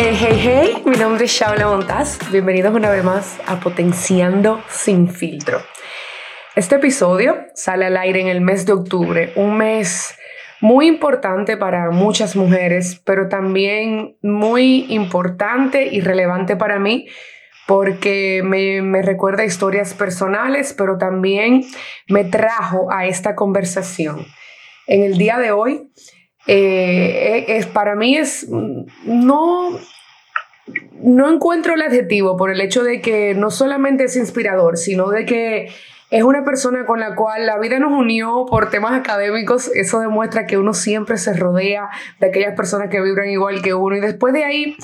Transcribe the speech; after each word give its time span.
Hey, 0.00 0.16
hey, 0.16 0.40
hey, 0.40 0.82
mi 0.86 0.96
nombre 0.96 1.24
es 1.24 1.32
Shaula 1.32 1.66
Montaz. 1.66 2.20
Bienvenidos 2.30 2.72
una 2.72 2.88
vez 2.88 3.02
más 3.02 3.36
a 3.48 3.58
Potenciando 3.58 4.62
sin 4.68 5.10
filtro. 5.10 5.60
Este 6.54 6.76
episodio 6.76 7.46
sale 7.54 7.86
al 7.86 7.96
aire 7.96 8.20
en 8.20 8.28
el 8.28 8.40
mes 8.40 8.64
de 8.64 8.74
octubre, 8.74 9.32
un 9.34 9.56
mes 9.56 10.16
muy 10.60 10.86
importante 10.86 11.56
para 11.56 11.90
muchas 11.90 12.36
mujeres, 12.36 13.02
pero 13.04 13.28
también 13.28 14.16
muy 14.22 14.86
importante 14.88 15.88
y 15.90 16.00
relevante 16.00 16.54
para 16.54 16.78
mí 16.78 17.08
porque 17.66 18.42
me, 18.44 19.02
recuerda 19.02 19.44
historias 19.44 19.94
personales, 19.94 20.76
pero 20.78 20.96
también 20.96 21.64
me 22.06 22.22
trajo 22.22 22.86
a 22.92 23.06
esta 23.06 23.34
conversación. 23.34 24.24
En 24.86 25.02
el 25.02 25.18
día 25.18 25.38
de 25.38 25.50
hoy, 25.50 25.90
eh, 26.48 27.44
es, 27.46 27.66
para 27.66 27.94
mí 27.94 28.16
es, 28.16 28.48
no, 29.04 29.78
no 31.02 31.30
encuentro 31.30 31.74
el 31.74 31.82
adjetivo 31.82 32.38
por 32.38 32.50
el 32.50 32.62
hecho 32.62 32.82
de 32.82 33.02
que 33.02 33.34
no 33.34 33.50
solamente 33.50 34.04
es 34.04 34.16
inspirador, 34.16 34.78
sino 34.78 35.10
de 35.10 35.26
que 35.26 35.68
es 36.10 36.22
una 36.22 36.46
persona 36.46 36.86
con 36.86 37.00
la 37.00 37.14
cual 37.14 37.44
la 37.44 37.58
vida 37.58 37.78
nos 37.78 37.92
unió 37.92 38.46
por 38.48 38.70
temas 38.70 38.98
académicos. 38.98 39.70
Eso 39.74 40.00
demuestra 40.00 40.46
que 40.46 40.56
uno 40.56 40.72
siempre 40.72 41.18
se 41.18 41.34
rodea 41.34 41.90
de 42.18 42.28
aquellas 42.28 42.54
personas 42.56 42.88
que 42.88 43.02
vibran 43.02 43.28
igual 43.28 43.60
que 43.60 43.74
uno. 43.74 43.96
Y 43.96 44.00
después 44.00 44.32
de 44.32 44.44
ahí, 44.44 44.76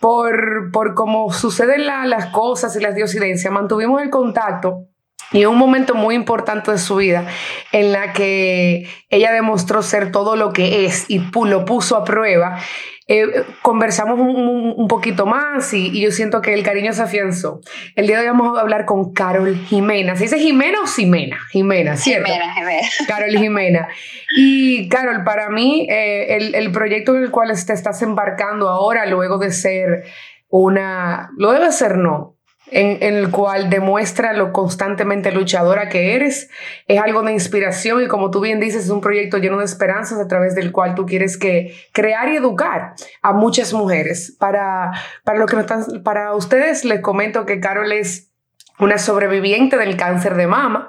por, 0.00 0.70
por 0.72 0.94
cómo 0.94 1.30
suceden 1.30 1.84
las 1.86 2.26
cosas 2.26 2.74
y 2.74 2.80
las 2.80 2.94
diosidencias, 2.94 3.52
mantuvimos 3.52 4.00
el 4.00 4.08
contacto. 4.08 4.86
Y 5.32 5.44
un 5.44 5.56
momento 5.56 5.94
muy 5.94 6.14
importante 6.14 6.70
de 6.70 6.78
su 6.78 6.96
vida 6.96 7.26
en 7.72 7.92
la 7.92 8.12
que 8.12 8.88
ella 9.08 9.32
demostró 9.32 9.82
ser 9.82 10.12
todo 10.12 10.36
lo 10.36 10.52
que 10.52 10.84
es 10.84 11.06
y 11.08 11.22
lo 11.44 11.64
puso 11.64 11.96
a 11.96 12.04
prueba 12.04 12.58
eh, 13.08 13.44
conversamos 13.62 14.18
un, 14.18 14.86
poquito 14.88 15.26
más 15.26 15.74
y, 15.74 16.00
yo 16.00 16.10
siento 16.12 16.40
que 16.40 16.54
el 16.54 16.62
cariño 16.62 16.92
se 16.92 17.02
afianzó. 17.02 17.60
El 17.96 18.06
día 18.06 18.16
de 18.16 18.22
hoy 18.22 18.28
vamos 18.28 18.56
a 18.56 18.60
hablar 18.60 18.84
con 18.84 19.12
Carol 19.12 19.56
Jimena. 19.66 20.14
¿Se 20.16 20.24
dice 20.24 20.38
Jimena 20.38 20.80
o 20.82 20.86
Ximena? 20.86 21.38
Jimena, 21.50 21.96
¿cierto? 21.96 22.32
Jimena, 22.32 22.54
Jimena. 22.54 22.88
Carol 23.08 23.30
Jimena. 23.36 23.88
Y 24.36 24.88
Carol, 24.88 25.24
para 25.24 25.50
mí, 25.50 25.86
eh, 25.90 26.36
el, 26.36 26.54
el, 26.54 26.70
proyecto 26.70 27.16
en 27.16 27.24
el 27.24 27.30
cual 27.30 27.50
te 27.66 27.72
estás 27.72 28.00
embarcando 28.02 28.68
ahora, 28.68 29.04
luego 29.06 29.38
de 29.38 29.50
ser 29.50 30.04
una, 30.48 31.30
luego 31.36 31.64
de 31.64 31.72
ser 31.72 31.98
no, 31.98 32.31
en, 32.72 33.02
el 33.02 33.30
cual 33.30 33.68
demuestra 33.68 34.32
lo 34.32 34.52
constantemente 34.52 35.30
luchadora 35.30 35.88
que 35.88 36.14
eres. 36.14 36.50
Es 36.88 37.00
algo 37.00 37.22
de 37.22 37.32
inspiración 37.32 38.02
y 38.02 38.08
como 38.08 38.30
tú 38.30 38.40
bien 38.40 38.60
dices, 38.60 38.84
es 38.84 38.90
un 38.90 39.00
proyecto 39.00 39.38
lleno 39.38 39.58
de 39.58 39.64
esperanzas 39.64 40.18
a 40.18 40.26
través 40.26 40.54
del 40.54 40.72
cual 40.72 40.94
tú 40.94 41.06
quieres 41.06 41.36
que 41.36 41.74
crear 41.92 42.28
y 42.30 42.36
educar 42.36 42.94
a 43.20 43.32
muchas 43.32 43.72
mujeres. 43.72 44.34
Para, 44.38 44.92
para, 45.24 45.38
lo 45.38 45.46
que 45.46 45.56
para 46.02 46.34
ustedes 46.34 46.84
les 46.84 47.00
comento 47.00 47.46
que 47.46 47.60
Carol 47.60 47.92
es 47.92 48.30
una 48.78 48.98
sobreviviente 48.98 49.76
del 49.76 49.96
cáncer 49.96 50.34
de 50.34 50.46
mama 50.46 50.88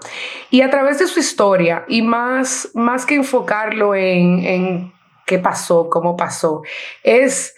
y 0.50 0.62
a 0.62 0.70
través 0.70 1.00
de 1.00 1.08
su 1.08 1.20
historia 1.20 1.84
y 1.88 2.02
más, 2.02 2.70
más 2.74 3.06
que 3.06 3.16
enfocarlo 3.16 3.94
en, 3.94 4.40
en 4.46 4.94
qué 5.26 5.38
pasó, 5.38 5.90
cómo 5.90 6.16
pasó, 6.16 6.64
es 7.04 7.54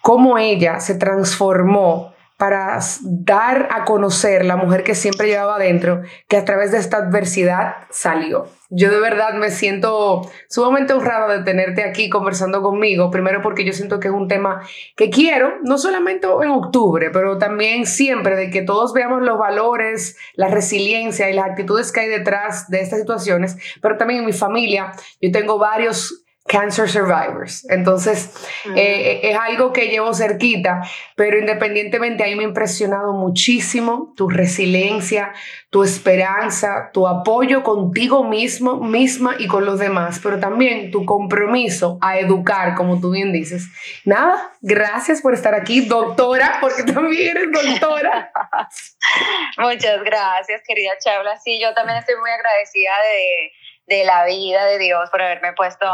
cómo 0.00 0.38
ella 0.38 0.78
se 0.78 0.94
transformó 0.94 2.15
para 2.36 2.78
dar 3.02 3.68
a 3.70 3.84
conocer 3.84 4.44
la 4.44 4.56
mujer 4.56 4.82
que 4.82 4.94
siempre 4.94 5.28
llevaba 5.28 5.56
adentro, 5.56 6.02
que 6.28 6.36
a 6.36 6.44
través 6.44 6.70
de 6.70 6.78
esta 6.78 6.98
adversidad 6.98 7.76
salió. 7.90 8.46
Yo 8.68 8.90
de 8.90 9.00
verdad 9.00 9.34
me 9.34 9.50
siento 9.50 10.28
sumamente 10.48 10.92
honrada 10.92 11.38
de 11.38 11.44
tenerte 11.44 11.84
aquí 11.84 12.10
conversando 12.10 12.62
conmigo, 12.62 13.10
primero 13.10 13.40
porque 13.40 13.64
yo 13.64 13.72
siento 13.72 14.00
que 14.00 14.08
es 14.08 14.14
un 14.14 14.28
tema 14.28 14.60
que 14.96 15.08
quiero, 15.08 15.54
no 15.62 15.78
solamente 15.78 16.26
en 16.26 16.50
octubre, 16.50 17.10
pero 17.10 17.38
también 17.38 17.86
siempre 17.86 18.36
de 18.36 18.50
que 18.50 18.62
todos 18.62 18.92
veamos 18.92 19.22
los 19.22 19.38
valores, 19.38 20.16
la 20.34 20.48
resiliencia 20.48 21.30
y 21.30 21.32
las 21.32 21.46
actitudes 21.46 21.90
que 21.90 22.00
hay 22.00 22.08
detrás 22.08 22.68
de 22.68 22.80
estas 22.80 22.98
situaciones, 22.98 23.56
pero 23.80 23.96
también 23.96 24.20
en 24.20 24.26
mi 24.26 24.32
familia, 24.32 24.92
yo 25.20 25.30
tengo 25.30 25.58
varios 25.58 26.25
Cancer 26.48 26.88
Survivors. 26.88 27.68
Entonces, 27.70 28.30
eh, 28.76 29.20
es 29.22 29.36
algo 29.36 29.72
que 29.72 29.88
llevo 29.88 30.14
cerquita, 30.14 30.82
pero 31.16 31.38
independientemente, 31.38 32.22
ahí 32.22 32.36
me 32.36 32.44
ha 32.44 32.48
impresionado 32.48 33.12
muchísimo 33.12 34.12
tu 34.16 34.28
resiliencia, 34.28 35.32
tu 35.70 35.82
esperanza, 35.82 36.90
tu 36.92 37.06
apoyo 37.08 37.62
contigo 37.62 38.24
mismo, 38.24 38.76
misma 38.80 39.34
y 39.38 39.48
con 39.48 39.64
los 39.64 39.78
demás, 39.78 40.20
pero 40.22 40.38
también 40.38 40.90
tu 40.90 41.04
compromiso 41.04 41.98
a 42.00 42.18
educar, 42.18 42.74
como 42.74 43.00
tú 43.00 43.10
bien 43.10 43.32
dices. 43.32 43.66
Nada, 44.04 44.52
gracias 44.60 45.20
por 45.22 45.34
estar 45.34 45.54
aquí, 45.54 45.80
doctora, 45.86 46.58
porque 46.60 46.84
también 46.84 47.36
eres 47.36 47.52
doctora. 47.52 48.30
Muchas 49.58 50.02
gracias, 50.04 50.62
querida 50.66 50.92
Chabla. 51.02 51.36
Sí, 51.38 51.60
yo 51.60 51.74
también 51.74 51.98
estoy 51.98 52.14
muy 52.16 52.30
agradecida 52.30 52.92
de, 53.02 53.96
de 53.96 54.04
la 54.04 54.24
vida 54.24 54.64
de 54.66 54.78
Dios 54.78 55.10
por 55.10 55.22
haberme 55.22 55.52
puesto 55.52 55.86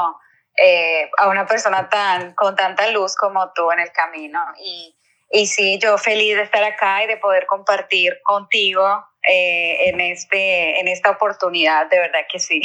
eh, 0.56 1.10
a 1.18 1.28
una 1.28 1.46
persona 1.46 1.88
tan, 1.88 2.34
con 2.34 2.54
tanta 2.56 2.90
luz 2.90 3.16
como 3.16 3.52
tú 3.52 3.70
en 3.70 3.80
el 3.80 3.92
camino. 3.92 4.40
Y, 4.62 4.94
y 5.30 5.46
sí, 5.46 5.78
yo 5.78 5.96
feliz 5.98 6.36
de 6.36 6.42
estar 6.42 6.62
acá 6.62 7.02
y 7.04 7.06
de 7.06 7.16
poder 7.16 7.46
compartir 7.46 8.20
contigo 8.22 8.84
eh, 9.28 9.88
en, 9.88 10.00
este, 10.00 10.80
en 10.80 10.88
esta 10.88 11.10
oportunidad, 11.10 11.88
de 11.88 11.98
verdad 11.98 12.20
que 12.30 12.38
sí. 12.38 12.60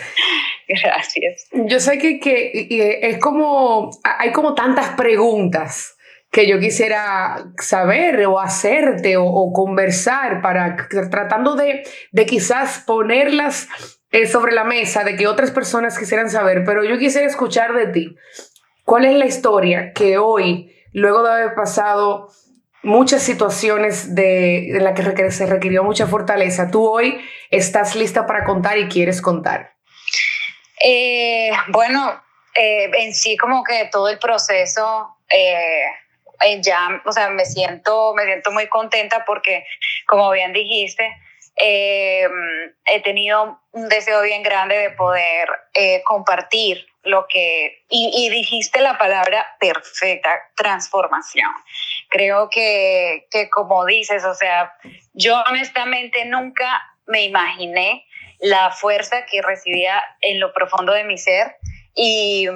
Gracias. 0.68 1.48
Yo 1.52 1.80
sé 1.80 1.98
que, 1.98 2.20
que 2.20 2.68
es 3.02 3.18
como, 3.18 3.90
hay 4.04 4.32
como 4.32 4.54
tantas 4.54 4.90
preguntas 4.90 5.96
que 6.30 6.46
yo 6.46 6.60
quisiera 6.60 7.46
saber 7.58 8.26
o 8.26 8.38
hacerte 8.38 9.16
o, 9.16 9.24
o 9.24 9.52
conversar 9.52 10.42
para 10.42 10.76
tratando 11.10 11.56
de, 11.56 11.82
de 12.12 12.26
quizás 12.26 12.84
ponerlas 12.86 13.68
sobre 14.30 14.52
la 14.52 14.64
mesa 14.64 15.04
de 15.04 15.16
que 15.16 15.26
otras 15.26 15.50
personas 15.50 15.98
quisieran 15.98 16.30
saber, 16.30 16.64
pero 16.64 16.82
yo 16.84 16.98
quisiera 16.98 17.26
escuchar 17.26 17.74
de 17.74 17.88
ti. 17.88 18.16
¿Cuál 18.84 19.04
es 19.04 19.14
la 19.14 19.26
historia 19.26 19.92
que 19.92 20.16
hoy, 20.16 20.74
luego 20.92 21.22
de 21.22 21.30
haber 21.30 21.54
pasado 21.54 22.28
muchas 22.82 23.22
situaciones 23.22 24.14
de, 24.14 24.70
en 24.76 24.84
las 24.84 24.98
que 24.98 25.30
se 25.30 25.46
requirió 25.46 25.84
mucha 25.84 26.06
fortaleza, 26.06 26.70
tú 26.70 26.88
hoy 26.88 27.20
estás 27.50 27.94
lista 27.96 28.26
para 28.26 28.44
contar 28.44 28.78
y 28.78 28.88
quieres 28.88 29.20
contar? 29.20 29.74
Eh, 30.82 31.50
bueno, 31.68 32.22
eh, 32.54 32.90
en 32.94 33.12
sí 33.14 33.36
como 33.36 33.62
que 33.62 33.88
todo 33.92 34.08
el 34.08 34.18
proceso... 34.18 35.16
Eh, 35.28 35.84
ya, 36.62 37.02
o 37.04 37.12
sea, 37.12 37.30
me 37.30 37.44
siento, 37.44 38.14
me 38.14 38.24
siento 38.24 38.52
muy 38.52 38.68
contenta 38.68 39.24
porque, 39.26 39.64
como 40.06 40.30
bien 40.30 40.52
dijiste, 40.52 41.04
eh, 41.60 42.28
he 42.86 43.00
tenido 43.02 43.60
un 43.72 43.88
deseo 43.88 44.22
bien 44.22 44.42
grande 44.42 44.76
de 44.76 44.90
poder 44.90 45.48
eh, 45.74 46.02
compartir 46.04 46.86
lo 47.02 47.26
que, 47.26 47.84
y, 47.88 48.28
dijiste 48.28 48.80
la 48.80 48.98
palabra 48.98 49.46
perfecta, 49.58 50.30
transformación. 50.56 51.50
Creo 52.08 52.50
que, 52.50 53.26
que 53.30 53.48
como 53.48 53.84
dices, 53.86 54.24
o 54.24 54.34
sea, 54.34 54.74
yo 55.14 55.42
honestamente 55.48 56.24
nunca 56.26 56.82
me 57.06 57.22
imaginé 57.24 58.04
la 58.40 58.70
fuerza 58.70 59.24
que 59.26 59.42
recibía 59.42 60.02
en 60.20 60.38
lo 60.38 60.52
profundo 60.52 60.92
de 60.92 61.04
mi 61.04 61.18
ser 61.18 61.56
y, 61.94 62.46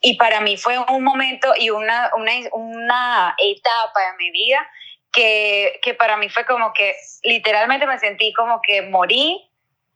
y 0.00 0.16
para 0.16 0.40
mí 0.40 0.56
fue 0.56 0.78
un 0.78 1.04
momento 1.04 1.52
y 1.56 1.70
una, 1.70 2.10
una, 2.16 2.32
una 2.52 3.34
etapa 3.38 4.00
de 4.00 4.16
mi 4.18 4.30
vida 4.30 4.66
que, 5.12 5.78
que 5.82 5.94
para 5.94 6.16
mí 6.16 6.28
fue 6.28 6.44
como 6.46 6.72
que 6.72 6.96
literalmente 7.22 7.86
me 7.86 7.98
sentí 7.98 8.32
como 8.32 8.60
que 8.62 8.82
morí 8.82 9.48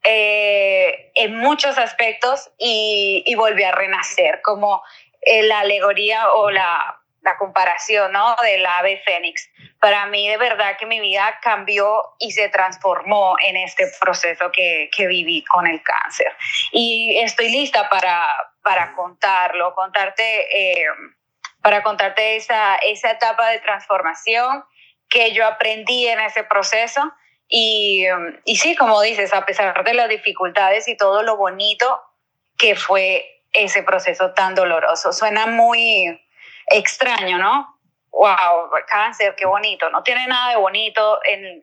eh, 0.04 1.10
en 1.14 1.36
muchos 1.38 1.78
aspectos 1.78 2.50
y, 2.58 3.24
y, 3.26 3.34
volví 3.34 3.64
a 3.64 3.72
renacer, 3.72 4.40
como 4.42 4.82
eh, 5.22 5.42
la 5.42 5.60
alegoría 5.60 6.30
o 6.32 6.50
la, 6.50 7.00
la 7.22 7.36
comparación 7.38 8.12
¿no? 8.12 8.36
del 8.42 8.64
ave 8.64 9.02
fénix. 9.04 9.50
Para 9.80 10.06
mí 10.06 10.28
de 10.28 10.36
verdad 10.36 10.76
que 10.78 10.86
mi 10.86 11.00
vida 11.00 11.40
cambió 11.42 12.14
y 12.20 12.30
se 12.30 12.48
transformó 12.50 13.36
en 13.44 13.56
este 13.56 13.90
proceso 14.00 14.52
que, 14.52 14.88
que 14.96 15.08
viví 15.08 15.44
con 15.44 15.66
el 15.66 15.82
cáncer. 15.82 16.32
Y 16.70 17.18
estoy 17.18 17.50
lista 17.50 17.88
para, 17.88 18.28
para 18.62 18.92
contarlo, 18.92 19.74
contarte, 19.74 20.82
eh, 20.82 20.86
para 21.62 21.82
contarte 21.82 22.36
esa, 22.36 22.76
esa 22.76 23.10
etapa 23.10 23.48
de 23.48 23.58
transformación 23.58 24.64
que 25.08 25.32
yo 25.32 25.46
aprendí 25.46 26.06
en 26.06 26.20
ese 26.20 26.44
proceso. 26.44 27.00
Y, 27.48 28.06
y 28.44 28.56
sí, 28.56 28.74
como 28.76 29.00
dices, 29.02 29.32
a 29.32 29.46
pesar 29.46 29.84
de 29.84 29.94
las 29.94 30.08
dificultades 30.08 30.88
y 30.88 30.96
todo 30.96 31.22
lo 31.22 31.36
bonito 31.36 32.00
que 32.58 32.74
fue 32.74 33.42
ese 33.52 33.82
proceso 33.82 34.32
tan 34.32 34.54
doloroso, 34.54 35.12
suena 35.12 35.46
muy 35.46 36.20
extraño, 36.66 37.38
¿no? 37.38 37.78
Wow, 38.10 38.70
cáncer, 38.86 39.34
qué 39.36 39.46
bonito. 39.46 39.90
No 39.90 40.02
tiene 40.02 40.26
nada 40.26 40.50
de 40.50 40.56
bonito 40.56 41.20
en, 41.24 41.60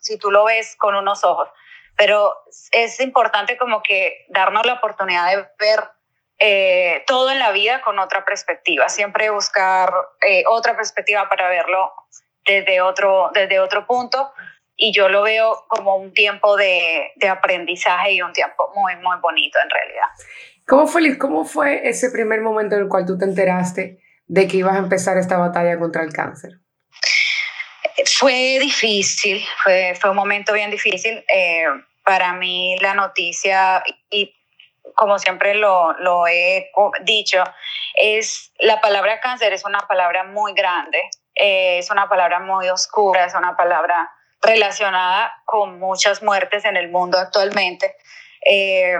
si 0.00 0.18
tú 0.18 0.30
lo 0.30 0.44
ves 0.44 0.76
con 0.76 0.94
unos 0.94 1.24
ojos, 1.24 1.48
pero 1.96 2.34
es 2.72 2.98
importante 3.00 3.56
como 3.56 3.82
que 3.82 4.26
darnos 4.28 4.66
la 4.66 4.74
oportunidad 4.74 5.30
de 5.30 5.48
ver 5.58 5.84
eh, 6.38 7.04
todo 7.06 7.30
en 7.30 7.38
la 7.38 7.52
vida 7.52 7.80
con 7.82 7.98
otra 8.00 8.24
perspectiva, 8.24 8.88
siempre 8.88 9.30
buscar 9.30 9.92
eh, 10.26 10.42
otra 10.48 10.76
perspectiva 10.76 11.28
para 11.28 11.48
verlo 11.48 11.92
desde 12.46 12.80
otro, 12.80 13.30
desde 13.34 13.58
otro 13.60 13.86
punto 13.86 14.32
y 14.76 14.92
yo 14.92 15.08
lo 15.08 15.22
veo 15.22 15.64
como 15.68 15.96
un 15.96 16.12
tiempo 16.12 16.56
de, 16.56 17.12
de 17.16 17.28
aprendizaje 17.28 18.12
y 18.12 18.22
un 18.22 18.32
tiempo 18.32 18.72
muy, 18.74 18.96
muy 18.96 19.16
bonito 19.20 19.58
en 19.62 19.70
realidad. 19.70 20.08
¿Cómo 20.66 20.86
fue, 20.86 21.18
¿Cómo 21.18 21.44
fue 21.44 21.88
ese 21.88 22.10
primer 22.10 22.40
momento 22.40 22.74
en 22.74 22.82
el 22.82 22.88
cual 22.88 23.06
tú 23.06 23.18
te 23.18 23.24
enteraste 23.24 24.00
de 24.26 24.48
que 24.48 24.56
ibas 24.56 24.74
a 24.74 24.78
empezar 24.78 25.16
esta 25.18 25.36
batalla 25.36 25.78
contra 25.78 26.02
el 26.02 26.12
cáncer? 26.12 26.52
Fue 28.18 28.58
difícil, 28.60 29.44
fue, 29.62 29.94
fue 30.00 30.10
un 30.10 30.16
momento 30.16 30.52
bien 30.52 30.70
difícil. 30.70 31.24
Eh, 31.28 31.66
para 32.02 32.32
mí 32.32 32.76
la 32.80 32.94
noticia, 32.94 33.82
y 34.10 34.34
como 34.94 35.18
siempre 35.18 35.54
lo, 35.54 35.92
lo 36.00 36.26
he 36.26 36.70
dicho, 37.04 37.44
es 37.94 38.52
la 38.58 38.80
palabra 38.80 39.20
cáncer 39.20 39.52
es 39.52 39.64
una 39.64 39.80
palabra 39.80 40.24
muy 40.24 40.52
grande, 40.54 41.00
eh, 41.34 41.78
es 41.78 41.90
una 41.90 42.08
palabra 42.08 42.40
muy 42.40 42.68
oscura, 42.68 43.24
es 43.24 43.34
una 43.34 43.56
palabra 43.56 44.12
relacionada 44.40 45.32
con 45.44 45.78
muchas 45.78 46.22
muertes 46.22 46.64
en 46.64 46.76
el 46.76 46.90
mundo 46.90 47.18
actualmente. 47.18 47.96
Eh, 48.44 48.96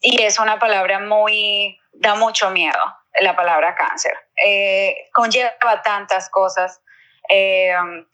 y 0.00 0.22
es 0.22 0.38
una 0.38 0.58
palabra 0.58 1.00
muy, 1.00 1.78
da 1.92 2.14
mucho 2.14 2.50
miedo, 2.50 2.78
la 3.20 3.36
palabra 3.36 3.74
cáncer. 3.74 4.14
Eh, 4.42 5.08
conlleva 5.12 5.82
tantas 5.82 6.30
cosas, 6.30 6.80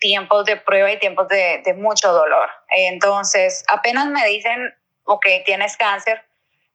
tiempos 0.00 0.44
de 0.44 0.56
prueba 0.56 0.90
y 0.90 0.98
tiempos 0.98 1.28
de, 1.28 1.62
de 1.64 1.74
mucho 1.74 2.12
dolor. 2.12 2.50
Entonces, 2.68 3.64
apenas 3.68 4.06
me 4.06 4.26
dicen, 4.26 4.74
ok, 5.04 5.26
tienes 5.44 5.76
cáncer, 5.76 6.24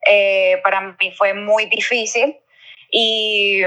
eh, 0.08 0.60
para 0.64 0.82
mí 0.82 1.12
fue 1.18 1.34
muy 1.34 1.66
difícil. 1.66 2.38
Y, 2.92 3.62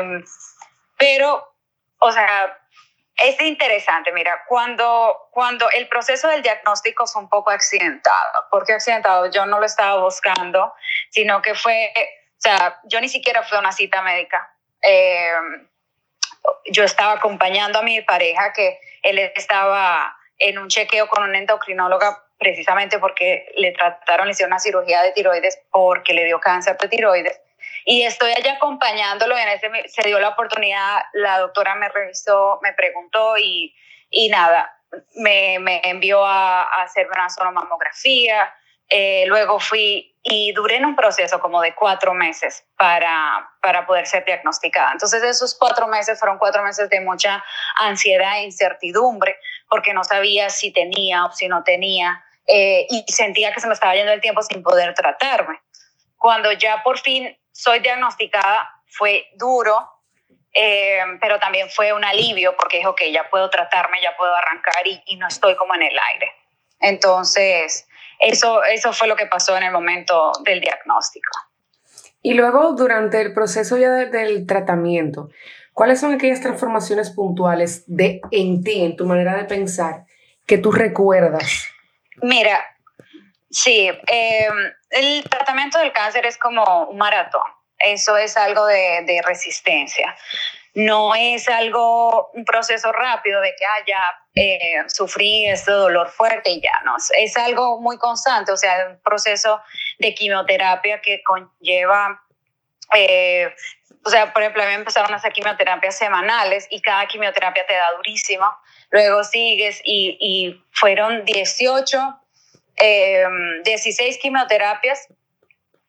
pero, 0.99 1.55
o 1.99 2.13
sea, 2.13 2.59
es 3.17 3.41
interesante, 3.41 4.11
mira, 4.13 4.43
cuando, 4.49 5.29
cuando 5.31 5.69
el 5.71 5.87
proceso 5.89 6.29
del 6.29 6.43
diagnóstico 6.43 7.07
fue 7.07 7.23
un 7.23 7.29
poco 7.29 7.51
accidentado, 7.51 8.47
porque 8.51 8.73
accidentado 8.73 9.31
yo 9.31 9.47
no 9.47 9.61
lo 9.61 9.67
estaba 9.67 10.03
buscando, 10.03 10.73
sino 11.11 11.43
que 11.43 11.55
fue, 11.55 11.93
o 11.97 12.41
sea, 12.41 12.81
yo 12.85 13.01
ni 13.01 13.09
siquiera 13.09 13.43
fui 13.43 13.57
a 13.57 13.61
una 13.61 13.73
cita 13.73 14.03
médica. 14.03 14.53
Eh, 14.83 15.33
yo 16.71 16.85
estaba 16.85 17.13
acompañando 17.13 17.79
a 17.79 17.83
mi 17.83 18.01
pareja 18.01 18.53
que 18.53 18.81
él 19.03 19.19
estaba 19.19 20.17
en 20.39 20.59
un 20.59 20.69
chequeo 20.69 21.07
con 21.09 21.23
una 21.23 21.39
endocrinóloga 21.39 22.25
precisamente 22.39 22.99
porque 22.99 23.47
le 23.57 23.73
trataron, 23.73 24.27
le 24.27 24.33
hicieron 24.33 24.53
una 24.53 24.59
cirugía 24.59 25.03
de 25.03 25.13
tiroides 25.13 25.61
porque 25.71 26.13
le 26.13 26.25
dio 26.25 26.41
cáncer 26.41 26.77
de 26.79 26.89
tiroides. 26.89 27.41
Y 27.85 28.03
estoy 28.03 28.33
allá 28.33 28.55
acompañándolo 28.55 29.37
en 29.37 29.49
ese 29.49 29.71
se 29.89 30.03
dio 30.03 30.21
la 30.21 30.31
oportunidad, 30.31 31.03
la 31.15 31.39
doctora 31.39 31.75
me 31.75 31.89
revisó, 31.89 32.59
me 32.63 32.73
preguntó 32.73 33.37
y, 33.39 33.75
y 34.11 34.29
nada, 34.29 34.73
me, 35.17 35.59
me 35.59 35.81
envió 35.85 36.25
a, 36.25 36.63
a, 36.63 36.83
hacer 36.83 37.09
una 37.09 37.29
sonomamografía, 37.29 38.55
eh, 38.95 39.25
luego 39.27 39.59
fui 39.59 40.15
y 40.23 40.53
duré 40.53 40.77
en 40.77 40.85
un 40.85 40.95
proceso 40.95 41.41
como 41.41 41.63
de 41.63 41.75
cuatro 41.75 42.13
meses 42.13 42.65
para, 42.77 43.51
para 43.63 43.87
poder 43.87 44.07
ser 44.07 44.25
diagnosticada. 44.25 44.93
Entonces 44.93 45.23
esos 45.23 45.57
cuatro 45.59 45.89
meses 45.89 46.19
fueron 46.19 46.39
cuatro 46.39 46.63
meses 46.63 46.91
de 46.91 47.01
mucha 47.01 47.43
ansiedad 47.79 48.39
e 48.39 48.43
incertidumbre 48.43 49.37
porque 49.69 49.95
no 49.95 50.05
sabía 50.05 50.51
si 50.51 50.73
tenía 50.73 51.25
o 51.25 51.33
si 51.33 51.49
no 51.49 51.65
tenía. 51.65 52.23
Eh, 52.47 52.87
y 52.91 53.05
sentía 53.11 53.53
que 53.53 53.61
se 53.61 53.67
me 53.67 53.73
estaba 53.73 53.95
yendo 53.95 54.13
el 54.13 54.21
tiempo 54.21 54.43
sin 54.43 54.63
poder 54.63 54.93
tratarme. 54.95 55.59
Cuando 56.23 56.53
ya 56.53 56.85
por 56.85 57.01
fin 57.01 57.37
soy 57.51 57.81
diagnosticada, 57.81 58.71
fue 58.87 59.27
duro, 59.35 59.77
eh, 60.55 61.01
pero 61.21 61.41
también 61.41 61.69
fue 61.69 61.93
un 61.93 62.05
alivio 62.05 62.55
porque 62.57 62.79
dijo 62.79 62.95
que 62.95 63.11
ya 63.11 63.29
puedo 63.29 63.51
tratarme, 63.51 64.01
ya 64.01 64.17
puedo 64.17 64.33
arrancar 64.33 64.87
y, 64.87 65.03
y, 65.07 65.17
no 65.17 65.27
estoy 65.27 65.57
como 65.57 65.75
en 65.75 65.83
el 65.83 65.99
aire. 66.13 66.33
Entonces, 66.79 67.89
eso, 68.21 68.63
eso 68.63 68.93
fue 68.93 69.09
lo 69.09 69.17
que 69.17 69.27
pasó 69.27 69.57
en 69.57 69.65
el 69.65 69.73
momento 69.73 70.31
del 70.45 70.61
diagnóstico. 70.61 71.33
Y 72.23 72.35
luego, 72.35 72.75
durante 72.75 73.21
el 73.21 73.35
proceso 73.35 73.77
ya 73.77 73.91
de, 73.91 74.07
del 74.07 74.47
tratamiento, 74.47 75.29
¿cuáles 75.73 75.99
son 75.99 76.15
aquellas 76.15 76.41
transformaciones 76.41 77.11
puntuales 77.11 77.83
de, 77.89 78.21
en 78.31 78.63
ti, 78.63 78.85
en 78.85 78.95
tu 78.95 79.07
manera 79.07 79.37
de 79.37 79.45
pensar, 79.45 80.05
que 80.47 80.59
tú 80.59 80.71
recuerdas 80.71 81.67
Mira, 82.23 82.65
sí, 83.53 83.89
em, 84.07 84.73
el 84.91 85.25
tratamiento 85.29 85.79
del 85.79 85.93
cáncer 85.93 86.27
es 86.27 86.39
como 86.39 86.87
un 86.87 86.99
maratón. 86.99 87.43
Eso 87.79 88.17
es 88.17 88.37
algo 88.37 88.67
de, 88.67 89.23
resistencia. 89.25 90.17
No 90.75 91.15
es 91.15 91.49
algo, 91.49 92.31
un 92.33 92.45
proceso 92.45 92.91
rápido 92.93 93.41
de 93.41 93.55
que, 93.57 93.65
ah, 93.65 93.85
ya 93.87 94.03
eh, 94.35 94.89
sufrí 94.89 95.47
este 95.47 95.71
dolor 95.73 96.09
fuerte 96.09 96.51
y 96.51 96.61
ya, 96.61 96.81
no. 96.85 96.97
Es 97.19 97.37
algo 97.37 97.81
muy 97.81 97.99
constante, 97.99 98.53
o 98.53 98.57
sea, 98.57 98.89
un 98.91 99.01
proceso 99.03 99.61
de 99.99 100.15
quimioterapia 100.15 101.01
que 101.01 101.23
conlleva 101.23 102.23
eh, 102.95 103.55
o 104.05 104.11
sea, 104.11 104.33
por 104.33 104.43
ejemplo, 104.43 104.63
a 104.63 104.67
mí 104.67 104.73
empezaron 104.73 105.13
a 105.13 105.17
hacer 105.17 105.33
quimioterapias 105.33 105.97
semanales 105.97 106.67
y 106.71 106.81
cada 106.81 107.07
quimioterapia 107.07 107.65
te 107.67 107.75
da 107.75 107.93
durísimo. 107.97 108.47
Luego 108.91 109.23
sigues 109.25 109.81
y, 109.85 110.17
y 110.21 110.65
fueron 110.73 111.25
18, 111.25 112.22
16 112.77 114.15
em, 114.17 114.21
quimioterapias 114.21 115.09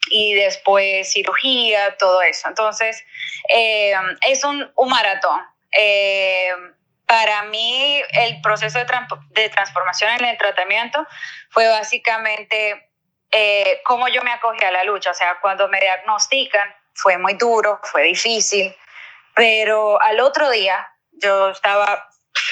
y 0.09 0.33
después 0.35 1.11
cirugía, 1.11 1.95
todo 1.97 2.21
eso. 2.21 2.47
Entonces, 2.47 3.03
em, 3.49 4.17
es 4.27 4.43
un, 4.43 4.71
maratón. 4.87 5.41
Em, 5.71 6.73
para 7.05 7.43
mí, 7.43 8.01
el 8.13 8.41
proceso 8.41 8.79
de, 8.79 8.85
de, 9.29 9.49
transformación 9.49 10.11
en 10.11 10.25
el 10.25 10.37
tratamiento 10.37 11.05
fue 11.49 11.67
básicamente 11.67 12.89
eh, 13.31 13.81
cómo 13.83 14.07
yo 14.07 14.21
me 14.23 14.31
acogí 14.31 14.63
a 14.63 14.71
la 14.71 14.83
lucha. 14.83 15.11
O 15.11 15.13
sea, 15.13 15.39
cuando 15.41 15.67
me 15.67 15.79
diagnostican, 15.79 16.73
fue 16.93 17.17
muy 17.17 17.33
duro, 17.33 17.79
fue 17.83 18.03
difícil, 18.03 18.75
pero 19.35 20.01
al 20.01 20.19
otro 20.19 20.49
día 20.51 20.87
yo 21.11 21.49
estaba 21.49 22.09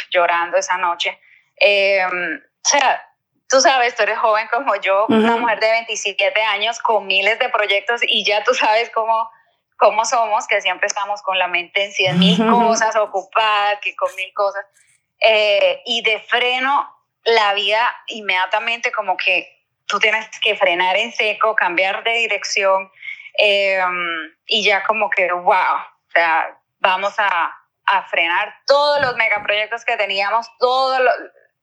llorando 0.09 0.57
esa 0.57 0.77
noche. 0.77 1.19
Eh, 1.59 2.03
o 2.05 2.67
sea, 2.69 3.10
tú 3.51 3.61
sabes, 3.61 3.95
tú 3.95 4.03
eres 4.03 4.17
joven 4.17 4.47
como 4.51 4.75
yo, 4.77 5.05
una 5.09 5.35
mujer 5.37 5.59
de 5.59 5.69
27 5.69 6.41
años 6.43 6.79
con 6.79 7.05
miles 7.05 7.37
de 7.37 7.49
proyectos 7.49 8.01
y 8.07 8.25
ya 8.25 8.43
tú 8.43 8.53
sabes 8.53 8.89
cómo, 8.91 9.29
cómo 9.77 10.05
somos, 10.05 10.47
que 10.47 10.61
siempre 10.61 10.87
estamos 10.87 11.21
con 11.21 11.37
la 11.37 11.47
mente 11.47 11.83
en 11.85 11.91
100 11.91 12.19
mil 12.19 12.37
cosas, 12.49 12.95
ocupada, 12.95 13.79
que 13.81 13.95
con 13.95 14.13
mil 14.15 14.33
cosas. 14.33 14.65
Eh, 15.19 15.81
y 15.85 16.01
de 16.01 16.19
freno, 16.21 16.89
la 17.25 17.53
vida 17.53 17.95
inmediatamente 18.07 18.91
como 18.91 19.17
que 19.17 19.47
tú 19.85 19.99
tienes 19.99 20.27
que 20.39 20.55
frenar 20.55 20.95
en 20.95 21.11
seco, 21.11 21.55
cambiar 21.55 22.03
de 22.03 22.13
dirección, 22.13 22.89
Em, 23.33 24.35
y 24.45 24.63
ya 24.63 24.83
como 24.83 25.09
que, 25.09 25.31
wow, 25.31 25.45
o 25.45 26.11
sea, 26.13 26.57
vamos 26.79 27.13
a, 27.17 27.51
a 27.85 28.03
frenar 28.09 28.53
todos 28.65 29.01
los 29.01 29.15
megaproyectos 29.15 29.85
que 29.85 29.97
teníamos, 29.97 30.47
todo 30.59 30.99
lo, 30.99 31.11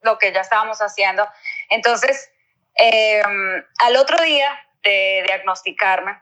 lo 0.03 0.19
que 0.19 0.33
ya 0.33 0.41
estábamos 0.41 0.79
haciendo. 0.81 1.27
Entonces, 1.69 2.31
em, 2.75 3.65
al 3.81 3.97
otro 3.97 4.23
día 4.23 4.59
de 4.83 5.25
diagnosticarme, 5.27 6.21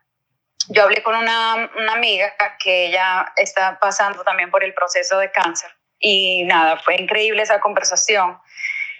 yo 0.68 0.83
hablé 0.83 1.02
con 1.02 1.14
una, 1.14 1.71
una, 1.76 1.92
amiga 1.92 2.35
que 2.59 2.87
ella 2.87 3.33
está 3.37 3.78
pasando 3.78 4.25
también 4.25 4.50
por 4.50 4.64
el 4.64 4.75
proceso 4.75 5.18
de 5.18 5.30
cáncer. 5.30 5.71
Y 5.99 6.45
nada, 6.45 6.78
fue 6.78 6.97
increíble 6.97 7.42
esa 7.42 7.61
conversación. 7.61 8.38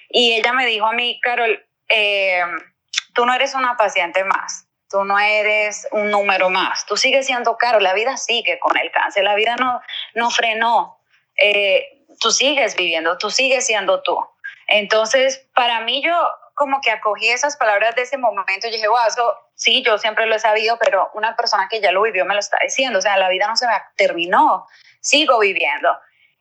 Y 0.09 0.35
ella 0.35 0.52
me 0.52 0.66
dijo 0.66 0.87
a 0.87 0.92
mí, 0.92 1.18
Carol, 1.21 1.66
eh, 1.88 2.42
tú 3.14 3.26
no 3.26 3.35
eres 3.35 3.54
una 3.54 3.76
paciente 3.76 4.23
más 4.25 4.66
tú 4.88 5.04
no 5.04 5.18
eres 5.18 5.87
un 5.92 6.11
número 6.11 6.50
más, 6.50 6.87
tú 6.87 6.97
sigues 6.97 7.26
siendo 7.26 7.56
caro, 7.56 7.80
la 7.80 7.95
vida 7.95 8.16
sigue 8.16 8.59
con 8.59 8.76
el 8.76 8.90
cáncer, 8.90 9.25
la 9.25 9.35
vida 9.35 9.56
no, 9.56 9.80
no 10.14 10.30
frenó, 10.30 10.99
eh, 11.37 12.04
tú 12.21 12.30
sigues 12.30 12.76
viviendo, 12.76 13.18
tú 13.18 13.30
sigues 13.30 13.66
siendo 13.66 14.02
tú. 14.02 14.18
Entonces, 14.66 15.46
para 15.54 15.80
mí 15.80 16.02
yo 16.02 16.12
como 16.54 16.80
que 16.80 16.90
acogí 16.90 17.28
esas 17.28 17.56
palabras 17.56 17.94
de 17.94 18.02
ese 18.02 18.16
momento 18.16 18.66
y 18.66 18.70
dije, 18.70 18.88
wow, 18.88 19.06
eso 19.06 19.37
sí, 19.54 19.82
yo 19.85 19.99
siempre 19.99 20.26
lo 20.26 20.35
he 20.35 20.38
sabido, 20.38 20.78
pero 20.78 21.11
una 21.14 21.37
persona 21.37 21.68
que 21.70 21.80
ya 21.80 21.92
lo 21.92 22.02
vivió 22.02 22.25
me 22.25 22.35
lo 22.35 22.40
está 22.40 22.58
diciendo, 22.62 22.99
o 22.99 23.02
sea, 23.02 23.18
la 23.18 23.28
vida 23.28 23.46
no 23.46 23.56
se 23.56 23.66
me 23.66 23.75
terminó, 23.96 24.66
sigo 25.00 25.38
viviendo. 25.38 25.96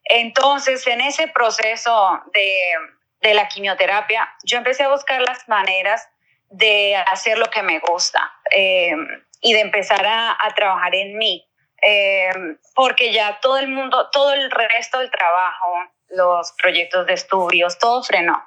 Entonces, 0.05 0.87
en 0.87 1.01
ese 1.01 1.27
proceso 1.27 2.21
de, 2.33 2.73
de 3.21 3.33
la 3.33 3.47
quimioterapia, 3.47 4.29
yo 4.43 4.57
empecé 4.57 4.83
a 4.83 4.89
buscar 4.89 5.21
las 5.21 5.47
maneras 5.49 6.07
de 6.49 6.95
hacer 6.95 7.37
lo 7.37 7.47
que 7.47 7.63
me 7.63 7.79
gusta 7.79 8.31
eh, 8.51 8.95
y 9.41 9.53
de 9.53 9.61
empezar 9.61 10.05
a, 10.05 10.37
trabajar 10.55 10.95
en 10.95 11.17
mí. 11.17 11.45
Eh, 11.81 12.29
porque 12.73 13.11
ya 13.11 13.39
todo 13.41 13.57
el 13.57 13.67
mundo, 13.67 14.09
todo 14.11 14.33
el 14.33 14.49
resto 14.49 14.99
del 14.99 15.11
trabajo, 15.11 15.73
los 16.09 16.53
proyectos 16.61 17.05
de 17.07 17.13
estudios, 17.13 17.77
todo 17.79 18.03
frenó. 18.03 18.43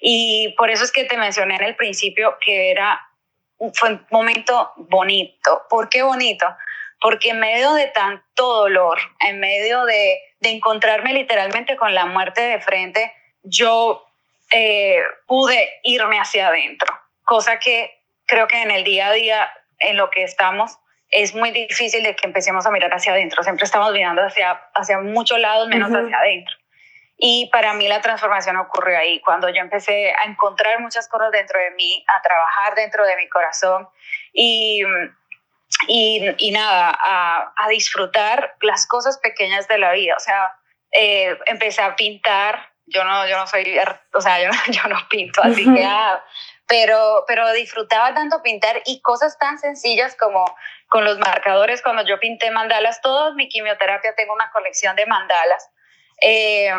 Y 0.00 0.54
por 0.56 0.70
eso 0.70 0.84
es 0.84 0.92
que 0.92 1.04
te 1.04 1.16
mencioné 1.16 1.56
en 1.56 1.64
el 1.64 1.76
principio 1.76 2.36
que 2.40 2.70
era, 2.70 3.00
fue 3.74 3.90
un 3.90 4.06
momento 4.10 4.72
bonito. 4.76 5.66
¿Por 5.68 5.88
qué 5.88 6.02
bonito? 6.02 6.46
porque 7.00 7.30
en 7.30 7.40
medio 7.40 7.72
de 7.72 7.86
tanto 7.88 8.46
dolor, 8.46 8.98
en 9.20 9.40
medio 9.40 9.84
de, 9.84 10.20
de 10.40 10.50
encontrarme 10.50 11.14
literalmente 11.14 11.76
con 11.76 11.94
la 11.94 12.06
muerte 12.06 12.42
de 12.42 12.60
frente, 12.60 13.12
yo 13.42 14.06
eh, 14.50 15.00
pude 15.26 15.80
irme 15.82 16.20
hacia 16.20 16.48
adentro, 16.48 16.92
cosa 17.24 17.58
que 17.58 18.02
creo 18.26 18.46
que 18.46 18.62
en 18.62 18.70
el 18.70 18.84
día 18.84 19.08
a 19.08 19.12
día 19.12 19.50
en 19.78 19.96
lo 19.96 20.10
que 20.10 20.22
estamos 20.24 20.78
es 21.10 21.34
muy 21.34 21.50
difícil 21.50 22.04
de 22.04 22.14
que 22.14 22.26
empecemos 22.26 22.66
a 22.66 22.70
mirar 22.70 22.92
hacia 22.92 23.12
adentro, 23.12 23.42
siempre 23.42 23.64
estamos 23.64 23.92
mirando 23.92 24.22
hacia, 24.22 24.52
hacia 24.74 25.00
muchos 25.00 25.40
lados 25.40 25.68
menos 25.68 25.90
hacia 25.90 26.16
adentro. 26.18 26.54
Y 27.22 27.50
para 27.52 27.74
mí 27.74 27.86
la 27.86 28.00
transformación 28.00 28.56
ocurrió 28.56 28.98
ahí, 28.98 29.20
cuando 29.20 29.50
yo 29.50 29.60
empecé 29.60 30.14
a 30.14 30.24
encontrar 30.24 30.80
muchas 30.80 31.06
cosas 31.06 31.30
dentro 31.30 31.60
de 31.60 31.70
mí, 31.72 32.02
a 32.08 32.22
trabajar 32.22 32.74
dentro 32.74 33.04
de 33.04 33.14
mi 33.16 33.28
corazón 33.28 33.86
y, 34.32 34.82
y, 35.86 36.34
y 36.38 36.50
nada, 36.50 36.98
a, 36.98 37.52
a, 37.54 37.68
disfrutar 37.68 38.56
las 38.62 38.86
cosas 38.86 39.18
pequeñas 39.18 39.68
de 39.68 39.76
la 39.76 39.92
vida. 39.92 40.14
O 40.16 40.20
sea, 40.20 40.50
eh, 40.92 41.38
empecé 41.44 41.82
a 41.82 41.94
pintar, 41.94 42.72
yo 42.86 43.04
no, 43.04 43.28
yo 43.28 43.36
no 43.36 43.46
soy, 43.46 43.78
o 44.14 44.20
sea, 44.22 44.40
yo 44.42 44.48
no, 44.48 44.72
yo 44.72 44.88
no 44.88 45.06
pinto, 45.10 45.42
así 45.42 45.70
que, 45.74 45.84
ah, 45.84 46.24
pero, 46.66 47.26
pero 47.28 47.52
disfrutaba 47.52 48.14
tanto 48.14 48.42
pintar 48.42 48.80
y 48.86 49.02
cosas 49.02 49.36
tan 49.38 49.58
sencillas 49.58 50.16
como 50.16 50.42
con 50.88 51.04
los 51.04 51.18
marcadores, 51.18 51.82
cuando 51.82 52.02
yo 52.06 52.18
pinté 52.18 52.50
mandalas, 52.50 53.02
toda 53.02 53.34
mi 53.34 53.46
quimioterapia 53.46 54.14
tengo 54.14 54.32
una 54.32 54.50
colección 54.50 54.96
de 54.96 55.04
mandalas. 55.04 55.70
Eh, 56.22 56.72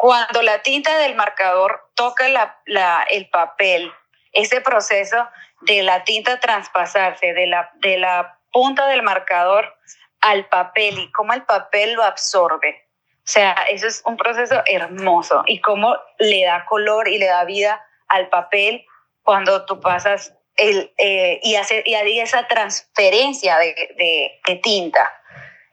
cuando 0.00 0.40
la 0.40 0.62
tinta 0.62 0.96
del 0.96 1.14
marcador 1.14 1.90
toca 1.94 2.26
la, 2.28 2.58
la, 2.64 3.06
el 3.10 3.28
papel, 3.28 3.92
ese 4.32 4.62
proceso 4.62 5.28
de 5.60 5.82
la 5.82 6.04
tinta 6.04 6.40
traspasarse 6.40 7.34
de 7.34 7.46
la, 7.46 7.70
de 7.74 7.98
la 7.98 8.38
punta 8.50 8.86
del 8.86 9.02
marcador 9.02 9.76
al 10.22 10.46
papel 10.46 10.98
y 10.98 11.12
cómo 11.12 11.34
el 11.34 11.42
papel 11.42 11.92
lo 11.92 12.02
absorbe. 12.02 12.88
O 13.18 13.30
sea, 13.30 13.52
eso 13.68 13.86
es 13.86 14.00
un 14.06 14.16
proceso 14.16 14.62
hermoso 14.64 15.42
y 15.46 15.60
cómo 15.60 15.94
le 16.18 16.46
da 16.46 16.64
color 16.64 17.06
y 17.06 17.18
le 17.18 17.26
da 17.26 17.44
vida 17.44 17.86
al 18.08 18.30
papel 18.30 18.86
cuando 19.22 19.66
tú 19.66 19.80
pasas 19.80 20.34
el, 20.56 20.94
eh, 20.96 21.40
y, 21.42 21.56
hace, 21.56 21.82
y 21.84 22.20
esa 22.20 22.48
transferencia 22.48 23.58
de, 23.58 23.74
de, 23.98 24.40
de 24.46 24.56
tinta. 24.56 25.12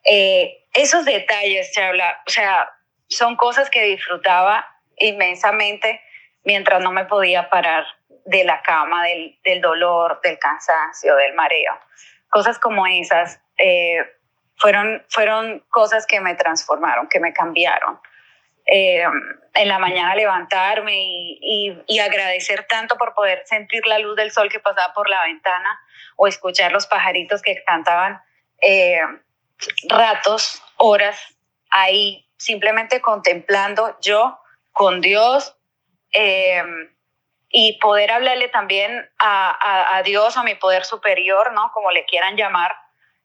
Eh, 0.03 0.65
esos 0.74 1.05
detalles, 1.05 1.72
Chabla, 1.72 2.22
o 2.27 2.29
sea, 2.29 2.69
son 3.10 3.36
cosas 3.36 3.70
que 3.70 3.84
disfrutaba 3.84 4.68
inmensamente 4.98 6.02
mientras 6.44 6.82
no 6.82 6.92
me 6.92 7.06
podía 7.06 7.50
parar 7.50 7.86
de 8.26 8.44
la 8.44 8.62
cama, 8.62 9.04
del, 9.04 9.40
del 9.44 9.62
dolor, 9.62 10.20
del 10.22 10.38
cansancio, 10.40 11.16
del 11.16 11.34
mareo. 11.34 11.74
Cosas 12.30 12.60
como 12.60 12.86
esas 12.88 13.42
eh, 13.58 14.06
fueron, 14.58 15.04
fueron 15.10 15.60
cosas 15.70 16.06
que 16.06 16.20
me 16.20 16.36
transformaron, 16.36 17.08
que 17.08 17.20
me 17.20 17.34
cambiaron. 17.34 18.00
Eh, 18.66 19.06
en 19.54 19.68
la 19.70 19.80
mañana 19.80 20.14
levantarme 20.14 20.94
y, 20.94 21.82
y, 21.88 22.00
agradecer 22.00 22.66
tanto 22.68 22.98
por 22.98 23.14
poder 23.14 23.42
sentir 23.46 23.88
la 23.88 23.98
luz 23.98 24.18
del 24.18 24.30
sol 24.30 24.50
que 24.50 24.60
pasaba 24.60 24.94
por 24.94 25.10
la 25.10 25.24
ventana 25.24 25.80
o 26.18 26.28
escuchar 26.28 26.74
los 26.74 26.86
pajaritos 26.86 27.42
que 27.42 27.64
cantaban 27.64 28.22
eh, 28.62 29.00
ratos, 29.88 30.62
horas 30.76 31.18
ahí 31.70 32.26
simplemente 32.38 33.01
contemplando 33.01 33.98
yo 34.01 34.39
con 34.72 35.01
Dios 35.01 35.56
eh, 36.13 36.63
y 37.50 37.77
poder 37.79 38.12
hablarle 38.12 38.50
también 38.50 39.10
a, 39.20 39.50
a, 39.50 39.98
a, 39.98 40.03
Dios, 40.03 40.38
a 40.38 40.44
mi 40.44 40.56
poder 40.56 40.86
superior, 40.86 41.51
¿no? 41.53 41.72
Como 41.74 41.91
le 41.91 42.06
quieran 42.06 42.36
llamar, 42.36 42.75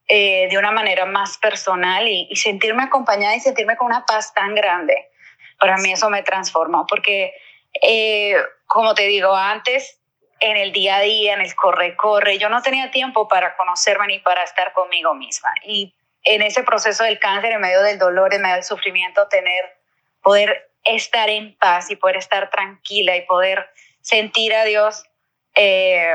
eh, 0.08 0.48
de 0.50 0.58
una 0.58 0.72
manera 0.72 1.06
más 1.06 1.38
personal 1.38 2.08
y, 2.08 2.26
y, 2.28 2.36
sentirme 2.36 2.82
acompañada 2.82 3.36
y 3.36 3.40
sentirme 3.40 3.76
con 3.76 3.86
una 3.86 4.04
paz 4.04 4.34
tan 4.34 4.54
grande. 4.54 5.10
Para 5.58 5.76
mí 5.76 5.92
eso 5.92 6.10
me 6.10 6.22
transformó 6.22 6.86
porque, 6.88 7.32
eh, 7.80 8.36
como 8.66 8.94
te 8.94 9.04
digo 9.04 9.34
antes, 9.34 10.00
en 10.40 10.56
el 10.56 10.72
día 10.72 10.96
a 10.96 11.00
día, 11.00 11.34
en 11.34 11.40
el 11.40 11.54
corre-corre, 11.54 12.36
yo 12.38 12.48
no 12.48 12.62
tenía 12.62 12.90
tiempo 12.90 13.28
para 13.28 13.56
conocerme 13.56 14.08
ni 14.08 14.18
para 14.18 14.42
estar 14.42 14.72
conmigo 14.72 15.14
misma. 15.14 15.50
Y 15.64 15.94
en 16.24 16.42
ese 16.42 16.62
proceso 16.62 17.04
del 17.04 17.18
cáncer, 17.18 17.52
en 17.52 17.60
medio 17.60 17.82
del 17.82 17.98
dolor, 17.98 18.32
en 18.34 18.42
medio 18.42 18.56
del 18.56 18.64
sufrimiento, 18.64 19.26
tener, 19.28 19.76
poder 20.22 20.70
estar 20.84 21.28
en 21.28 21.56
paz 21.56 21.90
y 21.90 21.96
poder 21.96 22.16
estar 22.16 22.50
tranquila 22.50 23.16
y 23.16 23.22
poder 23.22 23.68
sentir 24.00 24.54
a 24.54 24.64
Dios 24.64 25.04
eh, 25.54 26.14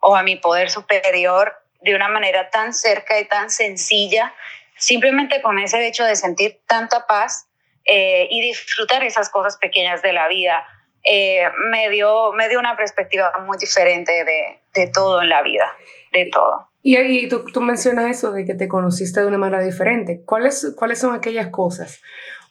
o 0.00 0.16
a 0.16 0.22
mi 0.22 0.36
poder 0.36 0.70
superior 0.70 1.54
de 1.80 1.94
una 1.94 2.08
manera 2.08 2.50
tan 2.50 2.74
cerca 2.74 3.18
y 3.20 3.24
tan 3.26 3.50
sencilla, 3.50 4.34
simplemente 4.76 5.42
con 5.42 5.58
ese 5.58 5.86
hecho 5.86 6.04
de 6.04 6.16
sentir 6.16 6.60
tanta 6.66 7.06
paz 7.06 7.46
eh, 7.84 8.26
y 8.30 8.40
disfrutar 8.42 9.02
esas 9.04 9.30
cosas 9.30 9.56
pequeñas 9.56 10.02
de 10.02 10.12
la 10.12 10.28
vida, 10.28 10.66
eh, 11.04 11.48
me, 11.70 11.88
dio, 11.90 12.32
me 12.32 12.48
dio 12.48 12.58
una 12.58 12.76
perspectiva 12.76 13.32
muy 13.46 13.56
diferente 13.58 14.24
de, 14.24 14.60
de 14.74 14.88
todo 14.88 15.22
en 15.22 15.28
la 15.28 15.42
vida, 15.42 15.74
de 16.12 16.28
todo. 16.32 16.68
Y 16.82 16.96
ahí 16.96 17.28
tú, 17.28 17.44
tú, 17.44 17.60
mencionas 17.60 18.10
eso 18.10 18.32
de 18.32 18.44
que 18.44 18.54
te 18.54 18.68
conociste 18.68 19.20
de 19.20 19.26
una 19.26 19.38
manera 19.38 19.62
diferente. 19.62 20.22
¿Cuáles, 20.24 20.74
¿Cuáles 20.76 21.00
son 21.00 21.14
aquellas 21.14 21.48
cosas? 21.48 22.00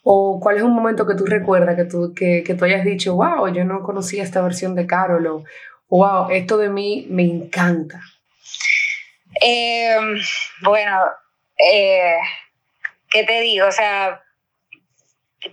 ¿O 0.03 0.39
cuál 0.39 0.57
es 0.57 0.63
un 0.63 0.73
momento 0.73 1.07
que 1.07 1.15
tú 1.15 1.25
recuerdas 1.25 1.75
que 1.75 1.85
tú, 1.85 2.13
que, 2.13 2.43
que 2.45 2.53
tú 2.53 2.65
hayas 2.65 2.83
dicho, 2.83 3.15
wow, 3.15 3.47
yo 3.53 3.63
no 3.63 3.83
conocía 3.83 4.23
esta 4.23 4.41
versión 4.41 4.75
de 4.75 4.85
Carol 4.85 5.25
o 5.27 5.43
wow, 5.89 6.29
esto 6.29 6.57
de 6.57 6.69
mí 6.69 7.07
me 7.09 7.23
encanta? 7.23 8.01
Eh, 9.41 9.97
bueno, 10.61 11.01
eh, 11.57 12.17
¿qué 13.09 13.23
te 13.23 13.41
digo? 13.41 13.67
O 13.67 13.71
sea, 13.71 14.21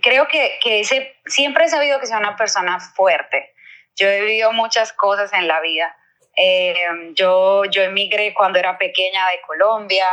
creo 0.01 0.27
que, 0.27 0.59
que 0.61 0.81
ese, 0.81 1.15
siempre 1.25 1.65
he 1.65 1.69
sabido 1.69 1.99
que 1.99 2.07
soy 2.07 2.17
una 2.17 2.35
persona 2.35 2.79
fuerte. 2.79 3.53
Yo 3.95 4.07
he 4.07 4.21
vivido 4.21 4.51
muchas 4.51 4.91
cosas 4.93 5.31
en 5.33 5.47
la 5.47 5.61
vida 5.61 5.95
eh, 6.35 6.75
yo, 7.13 7.65
yo 7.65 7.83
emigré 7.83 8.33
cuando 8.33 8.59
era 8.59 8.77
pequeña 8.77 9.29
de 9.29 9.41
Colombia, 9.41 10.05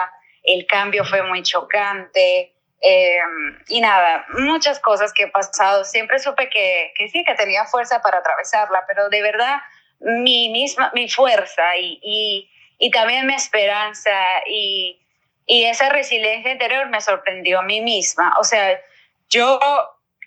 el 0.43 0.67
cambio 0.67 1.05
fue 1.05 1.23
muy 1.23 1.43
chocante 1.43 2.52
eh, 2.81 3.21
y 3.69 3.81
nada, 3.81 4.26
muchas 4.31 4.81
cosas 4.81 5.12
que 5.12 5.25
he 5.25 5.29
pasado. 5.29 5.85
Siempre 5.85 6.19
supe 6.19 6.50
que, 6.50 6.93
que, 6.97 7.09
sí, 7.09 7.25
que 7.25 7.35
tenía 7.35 7.64
fuerza 7.64 8.02
para 8.02 8.19
atravesarla, 8.19 8.85
pero 8.88 9.09
de 9.09 9.23
verdad 9.23 9.61
mi 10.00 10.49
misma, 10.49 10.91
mi 10.95 11.09
fuerza 11.09 11.76
y, 11.76 12.00
y, 12.02 12.50
y 12.79 12.91
también 12.91 13.26
mi 13.26 13.35
esperanza 13.35 14.11
y, 14.47 15.00
y 15.47 15.64
esa 15.64 15.91
resiliencia 15.91 16.50
interior 16.50 16.88
me 16.88 17.00
sorprendió 17.00 17.61
a 17.61 17.62
mí 17.62 17.81
misma. 17.81 18.35
O 18.41 18.45
sea, 18.45 18.81
yo 19.29 19.61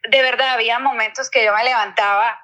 de 0.07 0.21
verdad 0.21 0.53
había 0.53 0.79
momentos 0.79 1.29
que 1.29 1.43
yo 1.43 1.53
me 1.53 1.63
levantaba 1.65 2.41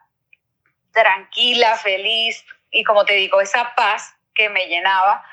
tranquila, 0.91 1.77
feliz, 1.77 2.43
y 2.71 2.83
como 2.83 3.05
te 3.05 3.13
digo, 3.13 3.41
esa 3.41 3.73
paz 3.75 4.15
que 4.33 4.49
me 4.49 4.67
llenaba, 4.67 5.23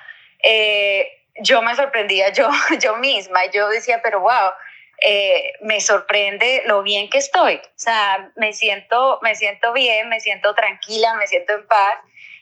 eh, 0.43 1.11
yo 1.41 1.63
me 1.63 1.75
sorprendía 1.75 2.31
yo, 2.33 2.49
yo 2.81 2.97
misma, 2.97 3.47
yo 3.47 3.69
decía, 3.69 4.01
pero 4.03 4.21
wow, 4.21 4.53
eh, 5.01 5.53
me 5.61 5.81
sorprende 5.81 6.63
lo 6.67 6.83
bien 6.83 7.09
que 7.09 7.19
estoy, 7.19 7.57
o 7.57 7.79
sea, 7.79 8.31
me 8.37 8.53
siento, 8.53 9.21
me 9.23 9.35
siento 9.37 9.73
bien, 9.73 10.09
me 10.09 10.21
siento 10.21 10.55
tranquila, 10.55 11.15
me 11.15 11.27
siento 11.27 11.55
en 11.55 11.67
paz 11.67 11.99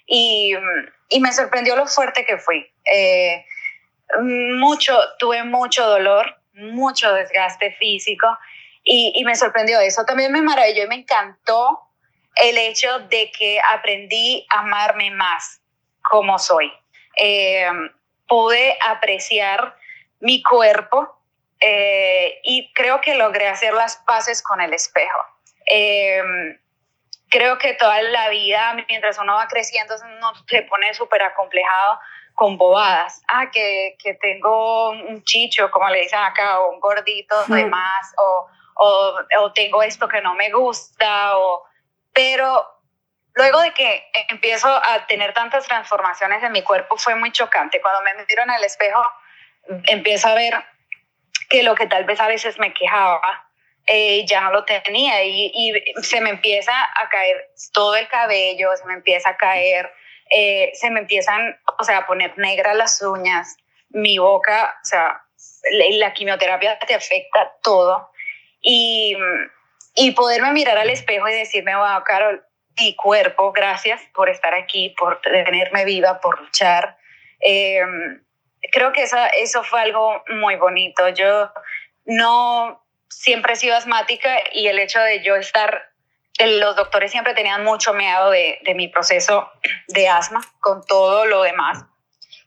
y, 0.07 0.55
y 1.11 1.21
me 1.21 1.33
sorprendió 1.33 1.76
lo 1.76 1.87
fuerte 1.87 2.25
que 2.25 2.38
fui. 2.38 2.67
Eh, 2.85 3.45
mucho, 4.21 4.97
tuve 5.19 5.43
mucho 5.43 5.87
dolor, 5.87 6.41
mucho 6.55 7.12
desgaste 7.12 7.73
físico 7.73 8.26
y, 8.83 9.12
y 9.17 9.25
me 9.25 9.35
sorprendió 9.35 9.81
eso. 9.81 10.05
También 10.05 10.33
me 10.33 10.43
maravilló 10.43 10.85
y 10.85 10.88
me 10.88 10.95
encantó 10.95 11.86
el 12.37 12.59
hecho 12.59 13.00
de 13.00 13.31
que 13.33 13.61
aprendí 13.61 14.47
a 14.50 14.61
amarme 14.61 15.11
más 15.11 15.61
como 16.02 16.38
soy. 16.38 16.73
Eh, 17.16 17.69
pude 18.28 18.78
apreciar 18.87 19.76
mi 20.21 20.43
cuerpo 20.43 21.19
eh, 21.61 22.40
y 22.43 22.73
creo 22.75 23.00
que 23.00 23.14
logré 23.14 23.49
hacer 23.49 23.73
las 23.73 23.97
paces 23.99 24.43
con 24.43 24.61
el 24.61 24.75
espejo. 24.75 25.19
Eh, 25.66 26.23
creo 27.28 27.59
que 27.59 27.75
toda 27.75 28.02
la 28.02 28.28
vida, 28.28 28.76
mientras 28.88 29.19
uno 29.19 29.35
va 29.35 29.47
creciendo, 29.49 29.95
uno 30.16 30.33
se 30.47 30.62
pone 30.62 30.93
súper 30.95 31.23
acomplejado 31.23 31.99
con 32.35 32.59
bobadas. 32.59 33.23
Ah, 33.28 33.50
que, 33.50 33.97
que, 33.99 34.14
tengo 34.14 34.90
un 34.90 35.23
chicho, 35.25 35.71
como 35.71 35.88
le 35.88 36.02
dicen 36.02 36.19
acá, 36.19 36.61
o 36.61 36.73
un 36.73 36.81
gordito 36.81 37.35
de 37.47 37.64
más, 37.66 38.14
o, 38.19 38.47
o, 38.75 39.19
o 39.40 39.52
tengo 39.52 39.83
esto 39.83 40.07
que 40.07 40.21
no 40.21 40.35
me 40.35 40.50
gusta, 40.50 41.38
o 41.38 41.64
pero 42.16 42.66
luego 43.35 43.61
de 43.61 43.75
que 43.75 44.04
empiezo 44.30 44.68
a 44.68 45.06
tener 45.06 45.35
tantas 45.35 45.66
transformaciones 45.66 46.42
en 46.42 46.50
mi 46.50 46.62
cuerpo 46.62 46.96
fue 46.96 47.14
muy 47.14 47.30
chocante. 47.30 47.78
Cuando 47.82 48.00
me 48.00 48.14
miro 48.14 48.42
en 48.42 48.52
el 48.52 48.64
espejo, 48.64 49.02
empiezo 49.85 50.28
a 50.28 50.35
ver 50.35 50.54
que 51.50 51.62
lo 51.62 51.75
que 51.75 51.87
tal 51.87 52.04
vez 52.04 52.18
a 52.18 52.26
veces 52.26 52.58
me 52.58 52.73
quejaba, 52.73 53.50
eh, 53.87 54.25
ya 54.25 54.40
no 54.40 54.50
lo 54.50 54.64
tenía 54.64 55.23
y, 55.25 55.52
y, 55.54 56.02
se 56.02 56.23
me 56.23 56.30
empieza 56.30 56.73
a 56.73 57.08
caer 57.11 57.50
todo 57.75 57.94
el 57.96 58.08
cabello, 58.08 58.75
se 58.76 58.87
me 58.87 58.94
empieza 58.94 59.30
a 59.30 59.37
caer, 59.37 59.92
eh, 60.30 60.73
se 60.73 60.90
me 60.90 61.00
empiezan, 61.00 61.61
o 61.78 61.85
sea, 61.85 61.99
a 61.99 62.06
poner 62.06 62.37
negras 62.38 62.75
las 62.75 63.02
uñas, 63.02 63.58
mi 63.90 64.16
boca, 64.16 64.75
o 64.82 64.87
sea, 64.87 65.20
la 65.99 66.14
quimioterapia 66.14 66.78
te 66.78 66.94
afecta 66.94 67.52
todo. 67.62 68.11
Y, 68.62 69.14
y 69.97 70.12
poderme 70.12 70.53
mirar 70.53 70.79
al 70.79 70.91
espejo 70.91 71.26
y 71.29 71.33
decirme, 71.33 71.75
wow, 71.75 72.05
Carol, 72.05 72.45
mi 72.79 72.95
cuerpo, 72.95 73.53
gracias 73.53 74.00
por 74.15 74.29
estar 74.29 74.55
aquí, 74.55 74.95
por 74.99 75.21
tenerme 75.23 75.85
viva, 75.87 76.21
por 76.21 76.38
luchar. 76.41 76.99
Em, 77.41 78.23
creo 78.71 78.93
que 78.93 79.03
esa, 79.03 79.29
eso 79.29 79.65
fue 79.65 79.81
algo 79.81 80.23
muy 80.29 80.57
bonito. 80.57 81.09
Yo 81.09 81.50
no 82.05 82.85
siempre 83.09 83.55
he 83.55 83.57
sido 83.57 83.75
asmática 83.75 84.38
y 84.53 84.69
el 84.69 84.79
hecho 84.79 85.00
de 85.00 85.23
yo 85.23 85.35
estar, 85.37 85.91
los 86.38 86.76
doctores 86.76 87.11
siempre 87.11 87.33
tenían 87.33 87.65
mucho 87.65 87.95
miedo 87.95 88.31
de, 88.31 88.59
de 88.65 88.75
mi 88.75 88.88
proceso 88.88 89.50
de 89.88 90.09
asma 90.09 90.43
con 90.61 90.85
todo 90.85 91.25
lo 91.25 91.43
demás. 91.43 91.85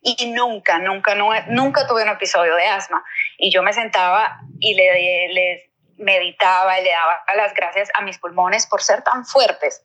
Y 0.01 0.27
nunca, 0.27 0.77
nunca, 0.77 1.15
nunca 1.48 1.88
tuve 1.88 2.03
un 2.03 2.10
episodio 2.10 2.56
de 2.56 2.68
asma. 2.68 3.03
Y 3.39 3.51
yo 3.51 3.63
me 3.63 3.74
sentaba 3.74 4.39
y 4.60 4.75
le, 4.75 5.34
le 5.34 5.68
meditaba 6.00 6.79
y 6.79 6.84
le 6.84 6.91
daba 6.91 7.24
las 7.36 7.53
gracias 7.53 7.89
a 7.94 8.01
mis 8.01 8.18
pulmones 8.18 8.65
por 8.68 8.82
ser 8.82 9.03
tan 9.03 9.25
fuertes. 9.25 9.84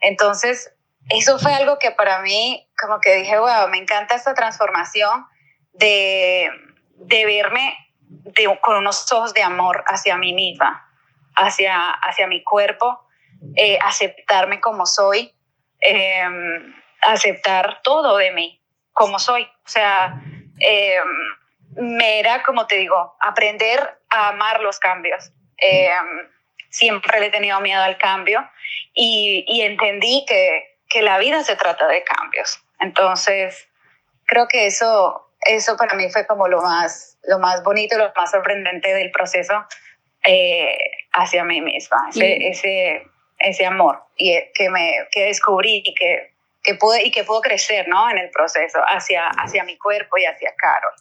Entonces, 0.00 0.72
eso 1.08 1.38
fue 1.38 1.52
algo 1.54 1.78
que 1.78 1.90
para 1.90 2.20
mí, 2.20 2.68
como 2.80 3.00
que 3.00 3.14
dije, 3.16 3.38
wow, 3.38 3.68
me 3.68 3.78
encanta 3.78 4.14
esta 4.14 4.34
transformación 4.34 5.26
de, 5.72 6.50
de 6.96 7.26
verme 7.26 7.76
con 8.60 8.76
unos 8.76 9.10
ojos 9.12 9.34
de 9.34 9.42
amor 9.42 9.84
hacia 9.86 10.16
mí 10.16 10.32
misma, 10.32 10.88
hacia, 11.34 11.90
hacia 11.90 12.26
mi 12.26 12.42
cuerpo, 12.42 13.06
eh, 13.54 13.78
aceptarme 13.82 14.60
como 14.60 14.86
soy, 14.86 15.34
em, 15.80 16.74
aceptar 17.02 17.82
todo 17.82 18.16
de 18.16 18.32
mí, 18.32 18.60
como 18.92 19.18
soy. 19.18 19.44
O 19.44 19.68
sea, 19.68 20.20
em, 20.58 21.34
me 21.76 22.18
era, 22.18 22.42
como 22.42 22.66
te 22.66 22.76
digo, 22.76 23.16
aprender 23.20 24.00
a 24.10 24.28
amar 24.28 24.60
los 24.60 24.78
cambios. 24.78 25.30
Em, 25.58 26.28
siempre 26.70 27.20
le 27.20 27.26
he 27.26 27.30
tenido 27.30 27.60
miedo 27.60 27.82
al 27.82 27.96
cambio 27.98 28.46
y, 28.92 29.44
y 29.48 29.62
entendí 29.62 30.24
que, 30.28 30.76
que 30.88 31.02
la 31.02 31.18
vida 31.18 31.42
se 31.42 31.56
trata 31.56 31.86
de 31.88 32.02
cambios. 32.04 32.60
Entonces, 32.80 33.68
creo 34.26 34.48
que 34.48 34.66
eso, 34.66 35.30
eso 35.40 35.76
para 35.76 35.94
mí 35.94 36.10
fue 36.10 36.26
como 36.26 36.48
lo 36.48 36.60
más, 36.60 37.18
lo 37.24 37.38
más 37.38 37.62
bonito, 37.62 37.96
lo 37.96 38.12
más 38.14 38.30
sorprendente 38.30 38.92
del 38.92 39.10
proceso 39.10 39.64
eh, 40.24 40.76
hacia 41.12 41.44
mí 41.44 41.60
misma, 41.60 42.08
ese, 42.10 42.48
ese, 42.48 43.02
ese, 43.38 43.64
amor 43.66 44.02
y 44.16 44.36
que, 44.54 44.68
me, 44.70 44.92
que 45.12 45.24
descubrí 45.24 45.82
y 45.84 45.94
que, 45.94 46.34
que, 46.62 46.74
pude, 46.74 47.04
y 47.04 47.10
que 47.10 47.24
puedo 47.24 47.40
crecer 47.40 47.88
¿no? 47.88 48.10
en 48.10 48.18
el 48.18 48.30
proceso 48.30 48.80
hacia, 48.86 49.28
hacia 49.28 49.64
mi 49.64 49.78
cuerpo 49.78 50.18
y 50.18 50.24
hacia 50.24 50.52
Carol. 50.56 50.92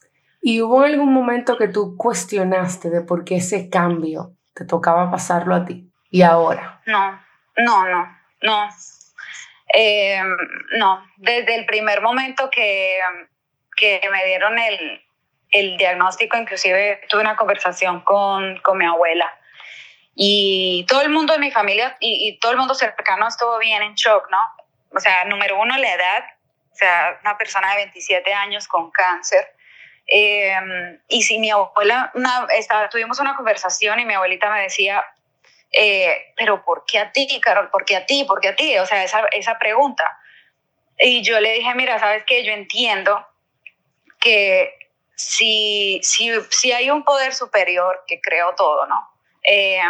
¿Y 0.41 0.62
hubo 0.62 0.81
algún 0.81 1.12
momento 1.12 1.57
que 1.57 1.67
tú 1.67 1.97
cuestionaste 1.97 2.91
de 2.91 3.01
por 3.01 3.25
qué 3.25 3.38
ese 3.38 3.69
cambio 3.69 4.35
te 4.55 4.65
tocaba 4.65 5.12
pasarlo 5.12 5.53
a 5.53 5.65
ti 5.65 5.91
y 6.09 6.21
ahora? 6.21 6.81
No, 6.85 7.21
no, 7.57 7.85
no, 7.85 8.17
no. 8.41 8.69
Eh, 9.74 10.21
no, 10.77 11.05
desde 11.17 11.55
el 11.55 11.65
primer 11.65 12.01
momento 12.01 12.50
que, 12.50 12.97
que 13.75 14.01
me 14.09 14.25
dieron 14.25 14.57
el, 14.57 15.03
el, 15.51 15.77
diagnóstico, 15.77 16.38
inclusive 16.38 17.01
tuve 17.09 17.21
una 17.21 17.35
conversación 17.35 18.01
con, 18.01 18.57
con, 18.62 18.77
mi 18.77 18.85
abuela 18.85 19.29
y 20.13 20.85
todo 20.88 21.01
el 21.01 21.09
mundo 21.09 21.33
de 21.33 21.39
mi 21.39 21.51
familia 21.51 21.97
y, 22.00 22.29
y, 22.29 22.39
todo 22.39 22.53
el 22.53 22.57
mundo 22.57 22.74
cercano 22.74 23.27
estuvo 23.27 23.57
bien 23.57 23.81
en 23.81 23.95
shock, 23.95 24.29
¿no? 24.31 24.39
O 24.95 25.00
sea, 25.00 25.25
número 25.25 25.59
uno, 25.59 25.75
la 25.77 25.94
edad, 25.94 26.24
o 26.72 26.75
sea, 26.75 27.20
una 27.22 27.37
persona 27.37 27.72
de 27.72 27.77
27 27.77 28.33
años 28.33 28.68
con 28.68 28.91
cáncer. 28.91 29.54
Eh, 30.07 31.00
y 31.07 31.24
si 31.24 31.39
mi 31.39 31.50
abuela, 31.50 32.11
una, 32.13 32.48
estaba, 32.55 32.89
tuvimos 32.89 33.20
una 33.20 33.35
conversación 33.35 34.00
y 34.00 34.05
mi 34.05 34.13
abuelita 34.13 34.51
me 34.51 34.63
decía, 34.63 35.03
eh, 35.72 36.33
pero 36.35 36.63
¿por 36.63 36.85
qué 36.85 37.00
a 37.00 37.11
ti, 37.11 37.39
Carol? 37.41 37.70
¿Por 37.70 37.85
qué 37.85 37.96
a 37.96 38.05
ti? 38.05 38.24
¿Por 38.24 38.39
qué 38.39 38.50
a 38.50 38.55
ti? 38.55 38.77
O 38.77 38.85
sea, 38.85 39.03
esa, 39.03 39.25
esa 39.31 39.57
pregunta. 39.57 40.20
Y 40.98 41.22
yo 41.24 41.39
le 41.39 41.53
dije, 41.53 41.74
mira, 41.75 42.00
sabes 42.00 42.24
que 42.25 42.44
yo 42.46 42.53
entiendo 42.53 43.27
que 44.20 44.74
si, 45.15 46.00
si, 46.03 46.31
si 46.50 46.72
hay 46.72 46.89
un 46.89 47.03
poder 47.03 47.33
superior 47.33 48.03
que 48.07 48.22
creó 48.22 48.53
todo, 48.55 48.85
¿no? 48.85 49.09
Eh, 49.44 49.81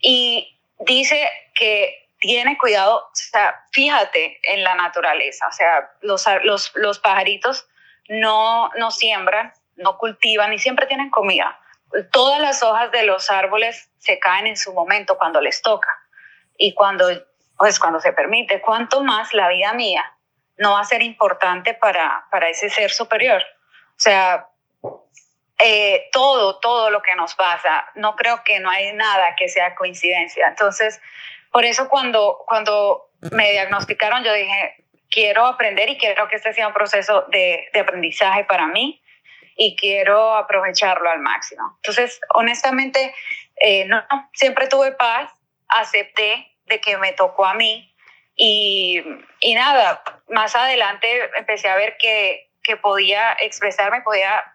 y 0.00 0.58
dice 0.80 1.28
que 1.54 2.08
tiene 2.20 2.58
cuidado, 2.58 2.98
o 2.98 3.10
sea, 3.12 3.64
fíjate 3.72 4.40
en 4.42 4.64
la 4.64 4.74
naturaleza, 4.74 5.46
o 5.48 5.52
sea, 5.52 5.90
los, 6.00 6.24
los, 6.42 6.72
los 6.74 6.98
pajaritos 6.98 7.68
no, 8.08 8.70
no 8.76 8.90
siembran, 8.90 9.52
no 9.76 9.98
cultivan 9.98 10.52
y 10.52 10.58
siempre 10.58 10.86
tienen 10.86 11.10
comida 11.10 11.58
todas 12.10 12.40
las 12.40 12.62
hojas 12.62 12.90
de 12.92 13.04
los 13.04 13.30
árboles 13.30 13.90
se 13.98 14.18
caen 14.18 14.46
en 14.46 14.56
su 14.56 14.72
momento 14.72 15.16
cuando 15.16 15.40
les 15.40 15.62
toca 15.62 15.88
y 16.56 16.74
cuando, 16.74 17.08
pues 17.56 17.78
cuando 17.78 18.00
se 18.00 18.12
permite, 18.12 18.60
cuanto 18.60 19.02
más 19.02 19.32
la 19.32 19.48
vida 19.48 19.72
mía 19.72 20.04
no 20.56 20.72
va 20.72 20.80
a 20.80 20.84
ser 20.84 21.02
importante 21.02 21.74
para, 21.74 22.26
para 22.30 22.48
ese 22.48 22.68
ser 22.68 22.90
superior. 22.90 23.42
O 23.90 24.00
sea, 24.00 24.48
eh, 25.58 26.08
todo, 26.12 26.58
todo 26.58 26.90
lo 26.90 27.00
que 27.00 27.14
nos 27.14 27.34
pasa, 27.34 27.86
no 27.94 28.16
creo 28.16 28.42
que 28.44 28.60
no 28.60 28.70
hay 28.70 28.92
nada 28.92 29.34
que 29.36 29.48
sea 29.48 29.74
coincidencia. 29.74 30.46
Entonces, 30.48 31.00
por 31.52 31.64
eso 31.64 31.88
cuando, 31.88 32.44
cuando 32.46 33.10
me 33.32 33.52
diagnosticaron, 33.52 34.24
yo 34.24 34.32
dije, 34.32 34.84
quiero 35.10 35.46
aprender 35.46 35.88
y 35.88 35.98
quiero 35.98 36.28
que 36.28 36.36
este 36.36 36.52
sea 36.52 36.68
un 36.68 36.74
proceso 36.74 37.26
de, 37.28 37.68
de 37.72 37.80
aprendizaje 37.80 38.44
para 38.44 38.66
mí 38.66 39.02
y 39.56 39.76
quiero 39.76 40.34
aprovecharlo 40.36 41.10
al 41.10 41.20
máximo. 41.20 41.78
Entonces, 41.82 42.20
honestamente, 42.34 43.14
eh, 43.60 43.84
no, 43.86 44.02
siempre 44.32 44.68
tuve 44.68 44.92
paz, 44.92 45.30
acepté 45.68 46.46
de 46.66 46.80
que 46.80 46.96
me 46.98 47.12
tocó 47.12 47.44
a 47.44 47.54
mí 47.54 47.92
y, 48.36 49.02
y 49.40 49.54
nada, 49.54 50.02
más 50.28 50.54
adelante 50.54 51.08
empecé 51.36 51.68
a 51.68 51.76
ver 51.76 51.96
que, 51.98 52.50
que 52.62 52.76
podía 52.76 53.32
expresarme, 53.40 54.00
podía 54.02 54.54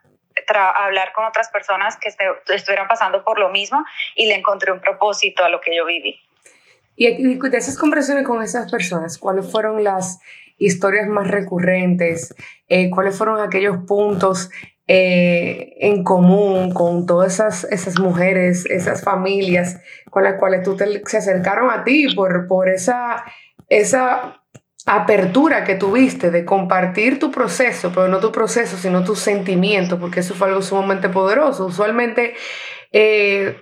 hablar 0.76 1.12
con 1.14 1.26
otras 1.26 1.50
personas 1.50 1.98
que 1.98 2.10
estuvieran 2.54 2.88
pasando 2.88 3.24
por 3.24 3.40
lo 3.40 3.50
mismo 3.50 3.84
y 4.16 4.28
le 4.28 4.36
encontré 4.36 4.72
un 4.72 4.80
propósito 4.80 5.44
a 5.44 5.50
lo 5.50 5.60
que 5.62 5.76
yo 5.76 5.86
viví. 5.86 6.20
Y 6.96 7.38
de 7.38 7.58
esas 7.58 7.78
conversaciones 7.78 8.26
con 8.26 8.42
esas 8.42 8.72
personas, 8.72 9.18
¿cuáles 9.18 9.52
fueron 9.52 9.84
las 9.84 10.22
historias 10.58 11.08
más 11.08 11.28
recurrentes? 11.28 12.34
Eh, 12.68 12.90
¿Cuáles 12.90 13.18
fueron 13.18 13.40
aquellos 13.40 13.78
puntos 13.86 14.50
eh, 14.88 15.76
en 15.80 16.04
común 16.04 16.74
con 16.74 17.06
todas 17.06 17.36
esas, 17.36 17.64
esas 17.66 18.00
mujeres, 18.00 18.66
esas 18.66 19.02
familias 19.02 19.80
con 20.10 20.24
las 20.24 20.36
cuales 20.36 20.62
tú 20.64 20.76
te, 20.76 21.02
se 21.06 21.18
acercaron 21.18 21.72
a 21.72 21.86
ti 21.86 22.14
por, 22.14 22.48
por 22.48 22.70
esa, 22.70 23.24
esa 23.70 24.44
apertura 24.86 25.64
que 25.64 25.76
tuviste 25.76 26.32
de 26.32 26.44
compartir 26.44 27.18
tu 27.18 27.32
proceso, 27.32 27.92
pero 27.96 28.10
no 28.10 28.20
tu 28.20 28.32
proceso, 28.32 28.78
sino 28.78 29.04
tus 29.04 29.20
sentimientos, 29.20 29.98
porque 30.00 30.20
eso 30.20 30.34
fue 30.34 30.50
algo 30.50 30.62
sumamente 30.62 31.08
poderoso. 31.08 31.66
Usualmente 31.66 32.36
eh, 32.92 33.56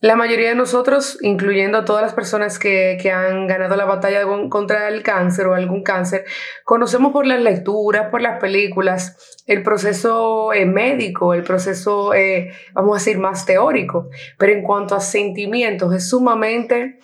la 0.00 0.14
mayoría 0.14 0.50
de 0.50 0.54
nosotros, 0.54 1.18
incluyendo 1.22 1.78
a 1.78 1.84
todas 1.84 2.02
las 2.02 2.14
personas 2.14 2.60
que, 2.60 2.98
han 3.12 3.48
ganado 3.48 3.74
la 3.74 3.84
batalla 3.84 4.22
contra 4.48 4.88
el 4.88 5.02
cáncer 5.02 5.46
o 5.48 5.54
algún 5.54 5.82
cáncer, 5.82 6.24
conocemos 6.64 7.12
por 7.12 7.26
las 7.26 7.40
lecturas, 7.40 8.08
por 8.08 8.20
las 8.20 8.38
películas, 8.38 9.42
el 9.46 9.64
proceso 9.64 10.52
eh, 10.52 10.66
médico, 10.66 11.34
el 11.34 11.42
proceso, 11.42 12.14
eh, 12.14 12.52
vamos 12.74 12.92
a 12.92 12.98
decir, 13.00 13.18
más 13.18 13.44
teórico. 13.44 14.08
Pero 14.38 14.52
en 14.52 14.62
cuanto 14.62 14.94
a 14.94 15.00
sentimientos, 15.00 15.92
es 15.92 16.08
sumamente 16.08 17.00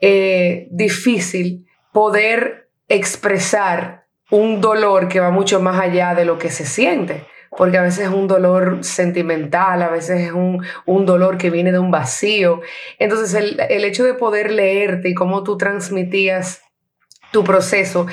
eh, 0.00 0.68
difícil 0.70 1.66
poder 1.90 2.68
expresar 2.88 4.04
un 4.30 4.60
dolor 4.60 5.08
que 5.08 5.20
va 5.20 5.30
mucho 5.30 5.58
más 5.60 5.80
allá 5.80 6.14
de 6.14 6.26
lo 6.26 6.36
que 6.36 6.50
se 6.50 6.66
siente 6.66 7.24
porque 7.56 7.78
a 7.78 7.82
veces 7.82 8.06
es 8.06 8.12
un 8.12 8.28
dolor 8.28 8.78
sentimental, 8.82 9.82
a 9.82 9.88
veces 9.88 10.20
es 10.20 10.32
un, 10.32 10.62
dolor 11.06 11.38
que 11.38 11.50
viene 11.50 11.72
de 11.72 11.78
un 11.78 11.90
vacío. 11.90 12.60
Entonces 12.98 13.34
el, 13.34 13.84
hecho 13.84 14.04
de 14.04 14.14
poder 14.14 14.50
leerte 14.50 15.08
y 15.08 15.14
cómo 15.14 15.42
tú 15.42 15.56
transmitías 15.56 16.62
tu 17.32 17.44
proceso, 17.44 18.06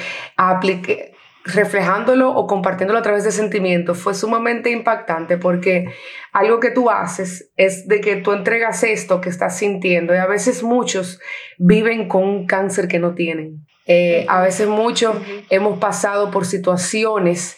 reflejándolo 1.46 2.32
o 2.32 2.48
compartiéndolo 2.48 3.00
a 3.00 3.04
través 3.04 3.24
de 3.24 3.32
sentimientos, 3.32 3.98
fue 3.98 4.14
sumamente 4.14 4.72
impactante 4.72 5.38
porque 5.38 5.94
algo 6.32 6.60
que 6.60 6.72
tú 6.72 6.90
haces 6.90 7.52
es 7.58 7.88
de 7.88 8.02
que 8.02 8.16
tú 8.18 8.32
entregas 8.32 8.84
esto 8.84 9.22
que 9.22 9.30
estás 9.30 9.58
sintiendo 9.58 10.14
y 10.14 10.18
a 10.18 10.28
veces 10.28 10.64
muchos 10.64 11.20
viven 11.58 12.08
con 12.08 12.24
un 12.24 12.48
cáncer 12.48 12.88
que 12.88 13.00
no 13.00 13.14
tienen. 13.14 13.66
Eh, 13.86 14.26
a 14.30 14.42
veces 14.42 14.68
muchos 14.68 15.18
hemos 15.50 15.78
pasado 15.80 16.32
por 16.32 16.46
situaciones 16.46 17.58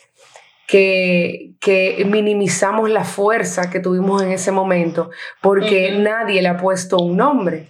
que, 0.67 1.51
que, 1.59 2.03
minimizamos 2.05 2.89
la 2.89 3.03
fuerza 3.03 3.69
que 3.69 3.79
tuvimos 3.79 4.21
en 4.21 4.31
ese 4.31 4.51
momento 4.51 5.09
porque 5.41 5.91
nadie 5.91 6.41
le 6.41 6.47
ha 6.47 6.57
puesto 6.57 6.97
un 6.97 7.17
nombre. 7.17 7.69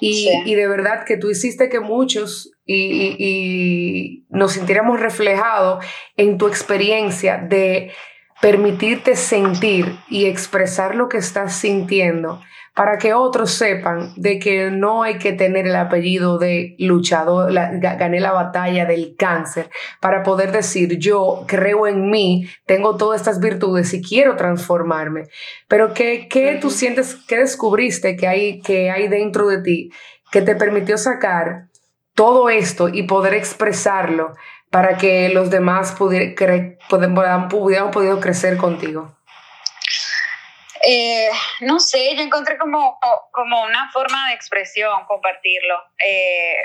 Y, 0.00 0.28
y, 0.44 0.54
de 0.54 0.66
verdad 0.66 1.04
que 1.06 1.16
tú 1.16 1.30
hiciste 1.30 1.68
que 1.68 1.80
muchos 1.80 2.52
y, 2.66 3.16
y, 3.18 4.26
nos 4.28 4.52
sintiéramos 4.52 5.00
reflejados 5.00 5.84
en 6.16 6.36
tu 6.36 6.48
experiencia 6.48 7.38
de 7.38 7.92
permitirte 8.40 9.16
sentir 9.16 9.96
y 10.10 10.26
expresar 10.26 10.94
lo 10.94 11.08
que 11.08 11.18
estás 11.18 11.56
sintiendo 11.56 12.42
para 12.74 12.98
que 12.98 13.14
otros 13.14 13.52
sepan 13.52 14.12
de 14.16 14.40
que 14.40 14.70
no 14.70 15.04
hay 15.04 15.18
que 15.18 15.32
tener 15.32 15.66
el 15.66 15.76
apellido 15.76 16.38
de 16.38 16.74
luchador, 16.78 17.52
gané 17.52 18.18
la 18.18 18.32
batalla 18.32 18.84
del 18.84 19.14
cáncer, 19.16 19.70
para 20.00 20.24
poder 20.24 20.50
decir 20.50 20.98
yo 20.98 21.44
creo 21.46 21.86
en 21.86 22.10
mí, 22.10 22.48
tengo 22.66 22.96
todas 22.96 23.20
estas 23.20 23.38
virtudes 23.38 23.94
y 23.94 24.02
quiero 24.02 24.34
transformarme. 24.34 25.28
Pero 25.68 25.94
¿qué, 25.94 26.26
qué 26.28 26.58
tú 26.60 26.70
sientes, 26.70 27.16
qué 27.28 27.38
descubriste 27.38 28.16
que 28.16 28.26
hay, 28.26 28.60
que 28.60 28.90
hay 28.90 29.06
dentro 29.06 29.46
de 29.46 29.62
ti 29.62 29.90
que 30.32 30.42
te 30.42 30.56
permitió 30.56 30.98
sacar 30.98 31.68
todo 32.14 32.48
esto 32.50 32.88
y 32.88 33.04
poder 33.04 33.34
expresarlo 33.34 34.32
para 34.70 34.96
que 34.96 35.28
los 35.28 35.48
demás 35.48 35.92
pudieran, 35.92 36.76
pudieran, 36.90 37.48
pudieran 37.48 37.90
podido 37.92 38.18
crecer 38.18 38.56
contigo? 38.56 39.14
Eh, 40.86 41.30
no 41.60 41.80
sé, 41.80 42.14
yo 42.14 42.22
encontré 42.22 42.58
como, 42.58 42.98
como 43.30 43.62
una 43.62 43.90
forma 43.90 44.28
de 44.28 44.34
expresión 44.34 45.04
compartirlo. 45.06 45.82
Eh, 46.04 46.56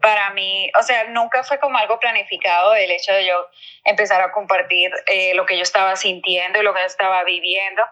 para 0.00 0.30
mí, 0.30 0.70
o 0.78 0.82
sea, 0.82 1.04
nunca 1.08 1.42
fue 1.42 1.58
como 1.58 1.76
algo 1.76 1.98
planificado 1.98 2.74
el 2.74 2.90
hecho 2.90 3.12
de 3.12 3.26
yo 3.26 3.46
empezar 3.84 4.20
a 4.20 4.30
compartir 4.30 4.92
eh, 5.06 5.34
lo 5.34 5.44
que 5.44 5.56
yo 5.56 5.62
estaba 5.62 5.96
sintiendo 5.96 6.60
y 6.60 6.62
lo 6.62 6.72
que 6.72 6.80
yo 6.80 6.86
estaba 6.86 7.24
viviendo, 7.24 7.82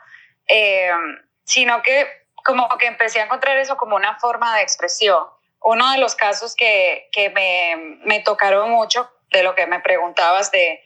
sino 1.42 1.82
que 1.82 2.06
como 2.44 2.68
que 2.78 2.86
empecé 2.86 3.20
a 3.20 3.24
encontrar 3.24 3.58
eso 3.58 3.76
como 3.76 3.96
una 3.96 4.20
forma 4.20 4.56
de 4.56 4.62
expresión. 4.62 5.24
Uno 5.62 5.90
de 5.90 5.98
los 5.98 6.14
casos 6.14 6.54
que, 6.54 7.08
que 7.10 7.30
me, 7.30 7.98
me 8.04 8.20
tocaron 8.20 8.70
mucho, 8.70 9.10
de 9.30 9.42
lo 9.42 9.56
que 9.56 9.66
me 9.66 9.80
preguntabas 9.80 10.52
de, 10.52 10.80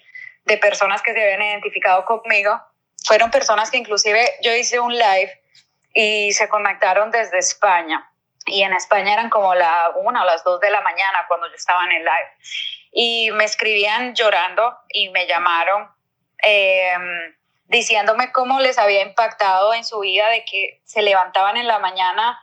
de 0.45 0.57
personas 0.57 1.03
que 1.03 1.13
se 1.13 1.23
habían 1.23 1.43
identificado 1.43 2.05
conmigo, 2.07 2.59
fueron 3.05 3.31
personas 3.31 3.71
que 3.71 3.79
inclusive 3.79 4.37
yo 4.43 4.55
hice 4.55 4.81
un 4.81 4.93
live 4.93 5.41
y 5.95 6.33
se 6.33 6.49
conectaron 6.49 7.11
desde 7.11 7.39
España. 7.39 8.07
Y 8.47 8.63
en 8.63 8.73
España 8.73 9.13
eran 9.13 9.31
como 9.31 9.55
la 9.55 9.91
una 9.97 10.23
o 10.23 10.27
las 10.27 10.45
dos 10.45 10.61
de 10.61 10.71
la 10.71 10.81
mañana 10.81 11.25
cuando 11.29 11.49
yo 11.49 11.55
estaba 11.55 11.85
en 11.85 11.93
el 11.93 12.05
live. 12.05 12.31
Y 12.93 13.31
me 13.33 13.45
escribían 13.45 14.15
llorando 14.15 14.77
y 14.89 15.11
me 15.11 15.27
llamaron 15.27 15.89
em, 16.39 17.37
diciéndome 17.67 18.33
cómo 18.33 18.61
les 18.61 18.79
había 18.79 19.03
impactado 19.03 19.75
en 19.75 19.85
su 19.85 20.01
vida 20.01 20.29
de 20.31 20.45
que 20.45 20.81
se 20.85 21.03
levantaban 21.03 21.57
en 21.57 21.67
la 21.67 21.79
mañana 21.79 22.41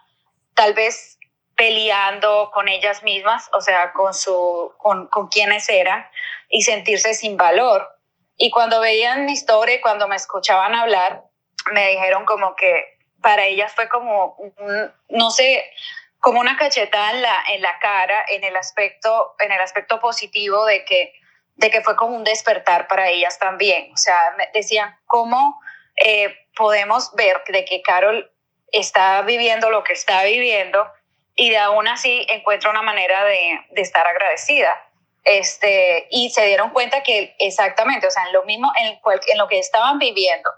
tal 0.54 0.74
vez 0.74 1.18
peleando 1.56 2.52
con 2.54 2.70
ellas 2.70 3.04
mismas, 3.04 3.50
o 3.52 3.62
sea, 3.62 3.92
con, 3.92 4.14
su, 4.14 4.74
con, 4.78 5.08
con 5.08 5.28
quienes 5.28 5.68
eran 5.70 6.08
y 6.50 6.62
sentirse 6.62 7.16
sin 7.16 7.36
valor 7.36 7.97
y 8.38 8.52
cuando 8.52 8.80
veían 8.80 9.26
mi 9.26 9.34
historia 9.34 9.82
cuando 9.82 10.08
me 10.08 10.16
escuchaban 10.16 10.76
hablar, 10.76 11.24
me 11.72 11.90
dijeron 11.90 12.26
como 12.26 12.56
que 12.56 12.98
para 13.22 13.46
ellas 13.46 13.74
fue 13.74 13.90
como, 13.90 14.38
no 15.10 15.32
sé, 15.32 15.66
como 16.20 16.40
una 16.40 16.56
cachetada 16.56 17.12
en 17.12 17.22
la, 17.22 17.44
en 17.50 17.62
la 17.62 17.80
cara, 17.80 18.26
en 18.30 18.44
el 18.44 18.56
aspecto, 18.56 19.36
en 19.40 19.52
el 19.52 19.60
aspecto 19.60 20.00
positivo 20.00 20.66
de 20.66 20.86
que, 20.86 21.14
de 21.56 21.72
que 21.72 21.82
fue 21.82 21.96
como 21.96 22.16
un 22.16 22.24
despertar 22.24 22.88
para 22.88 23.10
ellas 23.10 23.40
también. 23.40 23.92
O 23.92 23.98
sea, 23.98 24.36
me 24.38 24.50
decían, 24.54 24.96
¿cómo 25.08 25.60
eh, 25.96 26.36
podemos 26.56 27.14
ver 27.16 27.44
de 27.48 27.66
que 27.66 27.82
Carol 27.82 28.32
está 28.72 29.24
viviendo 29.24 29.72
lo 29.72 29.84
que 29.84 29.94
está 29.94 30.24
viviendo 30.24 30.88
y 31.36 31.50
de 31.50 31.58
aún 31.58 31.88
así 31.88 32.26
encuentra 32.30 32.70
una 32.70 32.84
manera 32.84 33.24
de, 33.26 33.60
de 33.72 33.82
estar 33.82 34.06
agradecida? 34.06 34.87
Este, 35.24 36.08
y 36.10 36.30
se 36.30 36.46
dieron 36.46 36.70
cuenta 36.70 37.04
que 37.04 37.36
exactamente, 37.40 38.08
o 38.08 38.12
sea, 38.12 38.26
en 38.28 38.34
lo 38.34 38.44
mismo, 38.44 38.72
en, 38.80 39.38
lo 39.38 39.48
que 39.48 39.60
estaban 39.60 40.00
viviendo, 40.00 40.50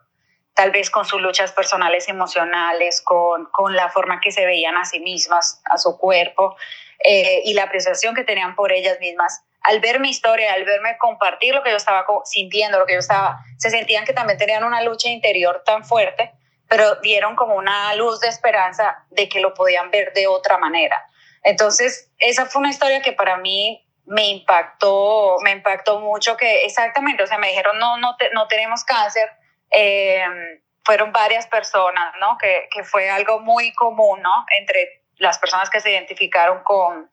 tal 0.54 0.72
vez 0.72 0.90
con 0.90 1.06
sus 1.06 1.22
luchas 1.22 1.52
personales, 1.52 2.08
emocionales, 2.08 3.02
con, 3.02 3.46
con 3.46 3.76
la 3.76 3.90
forma 3.90 4.20
que 4.22 4.32
se 4.32 4.46
veían 4.46 4.78
a 4.78 4.86
sí 4.86 5.00
mismas, 5.00 5.62
a 5.66 5.78
su 5.78 5.98
cuerpo, 5.98 6.56
eh, 7.04 7.42
y 7.46 7.54
la 7.54 7.64
apreciación 7.64 8.14
que 8.14 8.24
tenían 8.24 8.56
por 8.56 8.72
ellas 8.72 9.00
mismas, 9.00 9.42
al 9.62 9.80
ver 9.80 10.00
mi 10.00 10.10
historia, 10.10 10.54
al 10.54 10.66
verme 10.66 10.98
compartir 10.98 11.54
lo 11.54 11.64
que 11.64 11.72
yo 11.72 11.78
estaba 11.78 12.06
sintiendo, 12.26 12.80
lo 12.80 12.86
que 12.86 12.94
yo 12.94 13.00
estaba, 13.00 13.44
se 13.58 13.70
sentían 13.70 14.06
que 14.06 14.14
también 14.14 14.38
tenían 14.38 14.64
una 14.64 14.82
lucha 14.82 15.10
interior 15.10 15.64
tan 15.66 15.84
fuerte, 15.86 16.32
pero 16.68 16.96
dieron 16.98 17.36
como 17.36 17.56
una 17.56 17.94
luz 17.96 18.20
de 18.20 18.28
esperanza 18.28 19.06
de 19.10 19.28
que 19.28 19.40
lo 19.40 19.54
podían 19.54 19.92
ver 19.92 20.14
de 20.14 20.28
otra 20.28 20.58
manera. 20.58 21.04
Entonces, 21.44 22.12
esa 22.20 22.46
fue 22.46 22.60
una 22.60 22.70
historia 22.70 23.02
que 23.02 23.14
para 23.14 23.38
mí 23.38 23.86
me 24.10 24.28
impactó, 24.30 25.38
me 25.44 25.52
impactó 25.52 26.00
mucho 26.00 26.36
que 26.36 26.66
exactamente, 26.66 27.24
o 27.24 27.28
sea, 27.28 27.38
me 27.38 27.50
dijeron, 27.50 27.78
no, 27.78 27.98
no, 27.98 28.18
no 28.34 28.48
tenemos 28.48 28.84
cáncer. 28.84 29.32
Em, 29.70 30.60
fueron 30.84 31.12
varias 31.12 31.46
personas, 31.46 32.16
¿no? 32.20 32.38
Que, 32.40 32.68
que, 32.72 32.84
fue 32.84 33.10
algo 33.12 33.40
muy 33.40 33.72
común, 33.74 34.22
¿no? 34.24 34.46
Entre 34.58 35.04
las 35.18 35.38
personas 35.38 35.70
que 35.70 35.80
se 35.80 35.92
identificaron 35.92 36.64
con, 36.64 37.12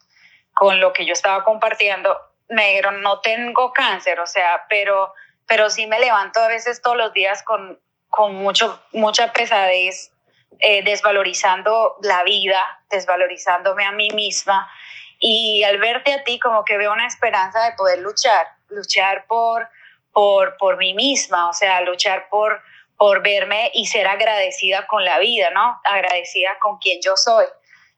con 0.54 0.80
lo 0.80 0.94
que 0.94 1.04
yo 1.04 1.12
estaba 1.12 1.44
compartiendo, 1.44 2.18
me 2.48 2.68
dijeron, 2.68 3.02
no 3.02 3.20
tengo 3.20 3.72
cáncer, 3.74 4.18
o 4.20 4.26
sea, 4.26 4.64
pero, 4.70 5.12
pero 5.46 5.68
sí 5.68 5.86
me 5.86 6.00
levanto 6.00 6.40
a 6.40 6.48
veces 6.48 6.80
todos 6.80 6.96
los 6.96 7.12
días 7.12 7.42
con, 7.42 7.78
con 8.08 8.34
mucho, 8.36 8.82
mucha 8.92 9.34
pesadez, 9.34 10.12
eh, 10.60 10.82
desvalorizando 10.82 11.96
la 12.00 12.22
vida, 12.22 12.64
desvalorizándome 12.88 13.84
a 13.84 13.92
mí 13.92 14.08
misma. 14.12 14.70
Y 15.18 15.62
al 15.64 15.78
verte 15.78 16.12
a 16.12 16.24
ti, 16.24 16.38
como 16.38 16.64
que 16.64 16.76
veo 16.76 16.92
una 16.92 17.06
esperanza 17.06 17.64
de 17.64 17.72
poder 17.76 18.00
luchar, 18.00 18.46
luchar 18.68 19.26
por, 19.26 19.68
por, 20.12 20.56
por 20.58 20.76
mí 20.76 20.94
misma, 20.94 21.48
o 21.48 21.52
sea, 21.52 21.80
luchar 21.80 22.28
por, 22.28 22.60
por 22.96 23.22
verme 23.22 23.70
y 23.74 23.86
ser 23.86 24.06
agradecida 24.06 24.86
con 24.86 25.04
la 25.04 25.18
vida, 25.18 25.50
¿no? 25.50 25.80
Agradecida 25.84 26.58
con 26.58 26.78
quien 26.78 27.00
yo 27.02 27.16
soy. 27.16 27.46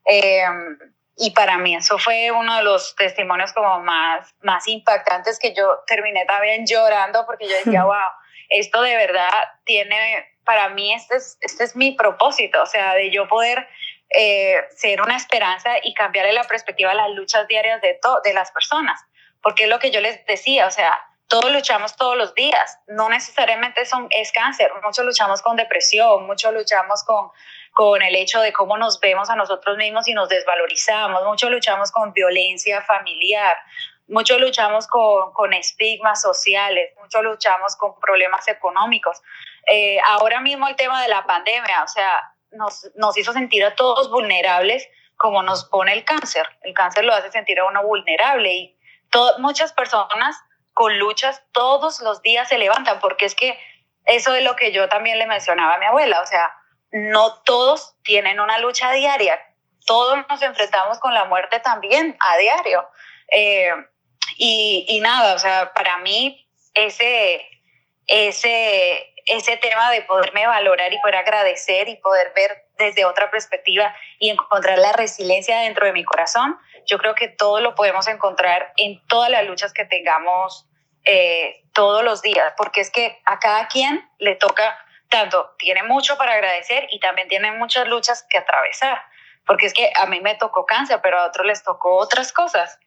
Em, 0.04 0.78
y 1.16 1.32
para 1.32 1.58
mí 1.58 1.74
eso 1.74 1.98
fue 1.98 2.30
uno 2.30 2.56
de 2.56 2.62
los 2.62 2.94
testimonios 2.94 3.52
como 3.52 3.80
más, 3.80 4.30
más 4.40 4.66
impactantes 4.68 5.38
que 5.38 5.52
yo 5.52 5.80
terminé 5.86 6.24
también 6.26 6.64
llorando 6.66 7.26
porque 7.26 7.48
yo 7.48 7.56
decía, 7.56 7.84
wow, 7.84 7.96
esto 8.48 8.82
de 8.82 8.96
verdad 8.96 9.30
tiene, 9.64 10.26
para 10.44 10.68
mí 10.70 10.94
este 10.94 11.16
es, 11.16 11.36
este 11.40 11.64
es 11.64 11.76
mi 11.76 11.92
propósito, 11.92 12.62
o 12.62 12.66
sea, 12.66 12.94
de 12.94 13.10
yo 13.10 13.28
poder 13.28 13.68
eh, 14.10 14.62
ser 14.74 15.00
una 15.02 15.16
esperanza 15.16 15.70
y 15.82 15.94
cambiarle 15.94 16.32
la 16.32 16.44
perspectiva 16.44 16.92
a 16.92 16.94
las 16.94 17.10
luchas 17.10 17.46
diarias 17.48 17.80
de, 17.80 17.98
de 18.24 18.34
las 18.34 18.50
personas. 18.50 19.00
Porque 19.42 19.64
es 19.64 19.70
lo 19.70 19.78
que 19.78 19.90
yo 19.90 20.00
les 20.00 20.24
decía, 20.26 20.66
o 20.66 20.70
sea, 20.70 21.00
todos 21.28 21.52
luchamos 21.52 21.94
todos 21.94 22.16
los 22.16 22.34
días, 22.34 22.78
no 22.86 23.10
necesariamente 23.10 23.84
son, 23.84 24.08
es 24.10 24.32
cáncer, 24.32 24.70
muchos 24.82 25.04
luchamos 25.04 25.42
con 25.42 25.56
depresión, 25.56 26.26
muchos 26.26 26.54
luchamos 26.54 27.04
con, 27.04 27.30
con 27.72 28.02
el 28.02 28.16
hecho 28.16 28.40
de 28.40 28.52
cómo 28.52 28.78
nos 28.78 28.98
vemos 28.98 29.28
a 29.28 29.36
nosotros 29.36 29.76
mismos 29.76 30.08
y 30.08 30.14
nos 30.14 30.30
desvalorizamos, 30.30 31.22
muchos 31.24 31.50
luchamos 31.50 31.92
con 31.92 32.14
violencia 32.14 32.80
familiar, 32.80 33.58
muchos 34.08 34.40
luchamos 34.40 34.86
con, 34.86 35.32
con 35.34 35.52
estigmas 35.52 36.22
sociales, 36.22 36.92
muchos 36.98 37.22
luchamos 37.22 37.76
con 37.76 38.00
problemas 38.00 38.48
económicos. 38.48 39.20
Eh, 39.70 39.98
ahora 40.06 40.40
mismo 40.40 40.66
el 40.66 40.76
tema 40.76 41.02
de 41.02 41.08
la 41.08 41.26
pandemia, 41.26 41.82
o 41.84 41.88
sea, 41.88 42.32
nos, 42.52 42.90
nos 42.94 43.16
hizo 43.16 43.32
sentir 43.32 43.64
a 43.64 43.74
todos 43.74 44.10
vulnerables 44.10 44.88
como 45.16 45.42
nos 45.42 45.64
pone 45.64 45.92
el 45.92 46.04
cáncer. 46.04 46.46
El 46.62 46.74
cáncer 46.74 47.04
lo 47.04 47.14
hace 47.14 47.30
sentir 47.30 47.58
a 47.60 47.66
uno 47.66 47.82
vulnerable 47.82 48.54
y 48.54 48.78
muchas 49.38 49.72
personas 49.72 50.36
con 50.72 50.98
luchas 50.98 51.42
todos 51.52 52.00
los 52.00 52.22
días 52.22 52.48
se 52.48 52.58
levantan 52.58 53.00
porque 53.00 53.24
es 53.24 53.34
que 53.34 53.58
eso 54.04 54.34
es 54.34 54.44
lo 54.44 54.56
que 54.56 54.72
yo 54.72 54.88
también 54.88 55.18
le 55.18 55.26
mencionaba 55.26 55.74
a 55.74 55.78
mi 55.78 55.86
abuela, 55.86 56.20
o 56.20 56.26
sea, 56.26 56.54
no 56.92 57.42
todos 57.42 57.94
tienen 58.02 58.40
una 58.40 58.58
lucha 58.58 58.92
diaria, 58.92 59.38
todos 59.86 60.18
nos 60.28 60.40
enfrentamos 60.40 60.98
con 60.98 61.12
la 61.12 61.24
muerte 61.26 61.60
también 61.60 62.16
a 62.20 62.36
diario. 62.38 62.88
Eh, 63.30 63.70
y, 64.36 64.86
y, 64.88 65.00
nada, 65.00 65.34
o 65.34 65.38
sea, 65.38 65.72
para 65.74 65.98
mí 65.98 66.48
ese, 66.74 67.46
ese, 68.06 69.14
ese 69.28 69.56
tema 69.56 69.90
de 69.90 70.02
poderme 70.02 70.46
valorar 70.46 70.92
y 70.92 71.00
poder 71.00 71.16
agradecer 71.16 71.88
y 71.88 71.96
poder 71.96 72.32
ver 72.34 72.66
desde 72.78 73.04
otra 73.04 73.30
perspectiva 73.30 73.94
y 74.18 74.30
encontrar 74.30 74.78
la 74.78 74.92
resiliencia 74.92 75.60
dentro 75.60 75.86
de 75.86 75.92
mi 75.92 76.04
corazón, 76.04 76.58
yo 76.86 76.98
creo 76.98 77.14
que 77.14 77.28
todo 77.28 77.60
lo 77.60 77.74
podemos 77.74 78.08
encontrar 78.08 78.72
en 78.76 79.04
todas 79.06 79.30
las 79.30 79.44
luchas 79.44 79.72
que 79.72 79.84
tengamos 79.84 80.68
eh, 81.04 81.62
todos 81.72 82.02
los 82.02 82.22
días, 82.22 82.54
porque 82.56 82.80
es 82.80 82.90
que 82.90 83.20
a 83.24 83.38
cada 83.38 83.68
quien 83.68 84.08
le 84.18 84.34
toca 84.34 84.78
tanto, 85.08 85.54
tiene 85.58 85.82
mucho 85.82 86.16
para 86.18 86.34
agradecer 86.34 86.86
y 86.90 87.00
también 87.00 87.28
tiene 87.28 87.52
muchas 87.52 87.86
luchas 87.88 88.26
que 88.28 88.38
atravesar, 88.38 89.00
porque 89.46 89.66
es 89.66 89.74
que 89.74 89.90
a 89.94 90.06
mí 90.06 90.20
me 90.20 90.34
tocó 90.34 90.66
cáncer, 90.66 91.00
pero 91.02 91.18
a 91.18 91.26
otros 91.26 91.46
les 91.46 91.62
tocó 91.62 91.96
otras 91.96 92.32
cosas. 92.32 92.78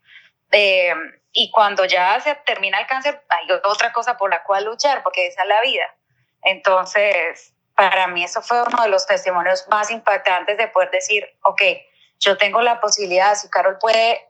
Eh, 0.51 0.93
y 1.31 1.49
cuando 1.49 1.85
ya 1.85 2.19
se 2.19 2.35
termina 2.35 2.79
el 2.79 2.87
cáncer, 2.87 3.23
hay 3.29 3.47
otra 3.63 3.91
cosa 3.93 4.17
por 4.17 4.29
la 4.29 4.43
cual 4.43 4.65
luchar, 4.65 5.01
porque 5.01 5.27
esa 5.27 5.43
es 5.43 5.47
la 5.47 5.61
vida. 5.61 5.95
Entonces, 6.43 7.53
para 7.75 8.07
mí 8.07 8.23
eso 8.23 8.41
fue 8.41 8.61
uno 8.63 8.83
de 8.83 8.89
los 8.89 9.05
testimonios 9.07 9.67
más 9.69 9.91
impactantes 9.91 10.57
de 10.57 10.67
poder 10.67 10.91
decir, 10.91 11.25
ok, 11.43 11.61
yo 12.19 12.37
tengo 12.37 12.61
la 12.61 12.79
posibilidad, 12.79 13.33
si 13.35 13.49
Carol 13.49 13.77
puede 13.79 14.27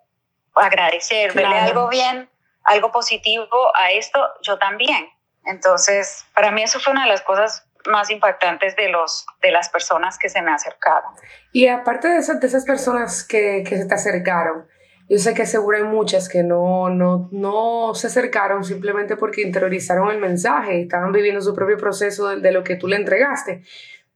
agradecer, 0.55 1.33
verle 1.33 1.57
algo 1.57 1.89
bien, 1.89 2.29
algo 2.63 2.91
positivo 2.91 3.47
a 3.75 3.91
esto, 3.91 4.19
yo 4.41 4.57
también. 4.57 5.09
Entonces, 5.45 6.25
para 6.33 6.51
mí 6.51 6.63
eso 6.63 6.79
fue 6.79 6.93
una 6.93 7.03
de 7.03 7.09
las 7.09 7.21
cosas 7.21 7.65
más 7.87 8.09
impactantes 8.09 8.75
de, 8.75 8.89
los, 8.89 9.25
de 9.41 9.51
las 9.51 9.69
personas 9.69 10.17
que 10.17 10.29
se 10.29 10.41
me 10.41 10.51
acercaron. 10.51 11.11
Y 11.51 11.67
aparte 11.67 12.07
de, 12.07 12.19
esas, 12.19 12.39
de 12.39 12.47
esas 12.47 12.65
personas 12.65 13.23
que, 13.23 13.63
que 13.67 13.77
se 13.77 13.85
te 13.85 13.93
acercaron, 13.95 14.67
yo 15.11 15.17
sé 15.17 15.33
que 15.33 15.45
seguro 15.45 15.75
hay 15.75 15.83
muchas 15.83 16.29
que 16.29 16.41
no, 16.41 16.89
no, 16.89 17.27
no 17.33 17.93
se 17.95 18.07
acercaron 18.07 18.63
simplemente 18.63 19.17
porque 19.17 19.41
interiorizaron 19.41 20.09
el 20.09 20.19
mensaje 20.21 20.77
y 20.77 20.81
estaban 20.83 21.11
viviendo 21.11 21.41
su 21.41 21.53
propio 21.53 21.75
proceso 21.75 22.29
de, 22.29 22.39
de 22.39 22.53
lo 22.53 22.63
que 22.63 22.77
tú 22.77 22.87
le 22.87 22.95
entregaste. 22.95 23.61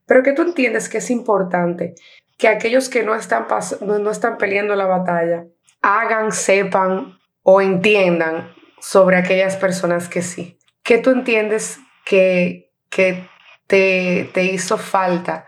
Pero 0.06 0.22
que 0.22 0.32
tú 0.32 0.40
entiendes 0.40 0.88
que 0.88 0.96
es 0.96 1.10
importante 1.10 1.96
que 2.38 2.48
aquellos 2.48 2.88
que 2.88 3.02
no 3.02 3.14
están, 3.14 3.46
no, 3.82 3.98
no 3.98 4.10
están 4.10 4.38
peleando 4.38 4.74
la 4.74 4.86
batalla 4.86 5.44
hagan, 5.82 6.32
sepan 6.32 7.18
o 7.42 7.60
entiendan 7.60 8.54
sobre 8.80 9.18
aquellas 9.18 9.58
personas 9.58 10.08
que 10.08 10.22
sí. 10.22 10.58
¿Qué 10.82 10.96
tú 10.96 11.10
entiendes 11.10 11.78
que, 12.06 12.72
que 12.88 13.28
te, 13.66 14.30
te 14.32 14.44
hizo 14.44 14.78
falta 14.78 15.44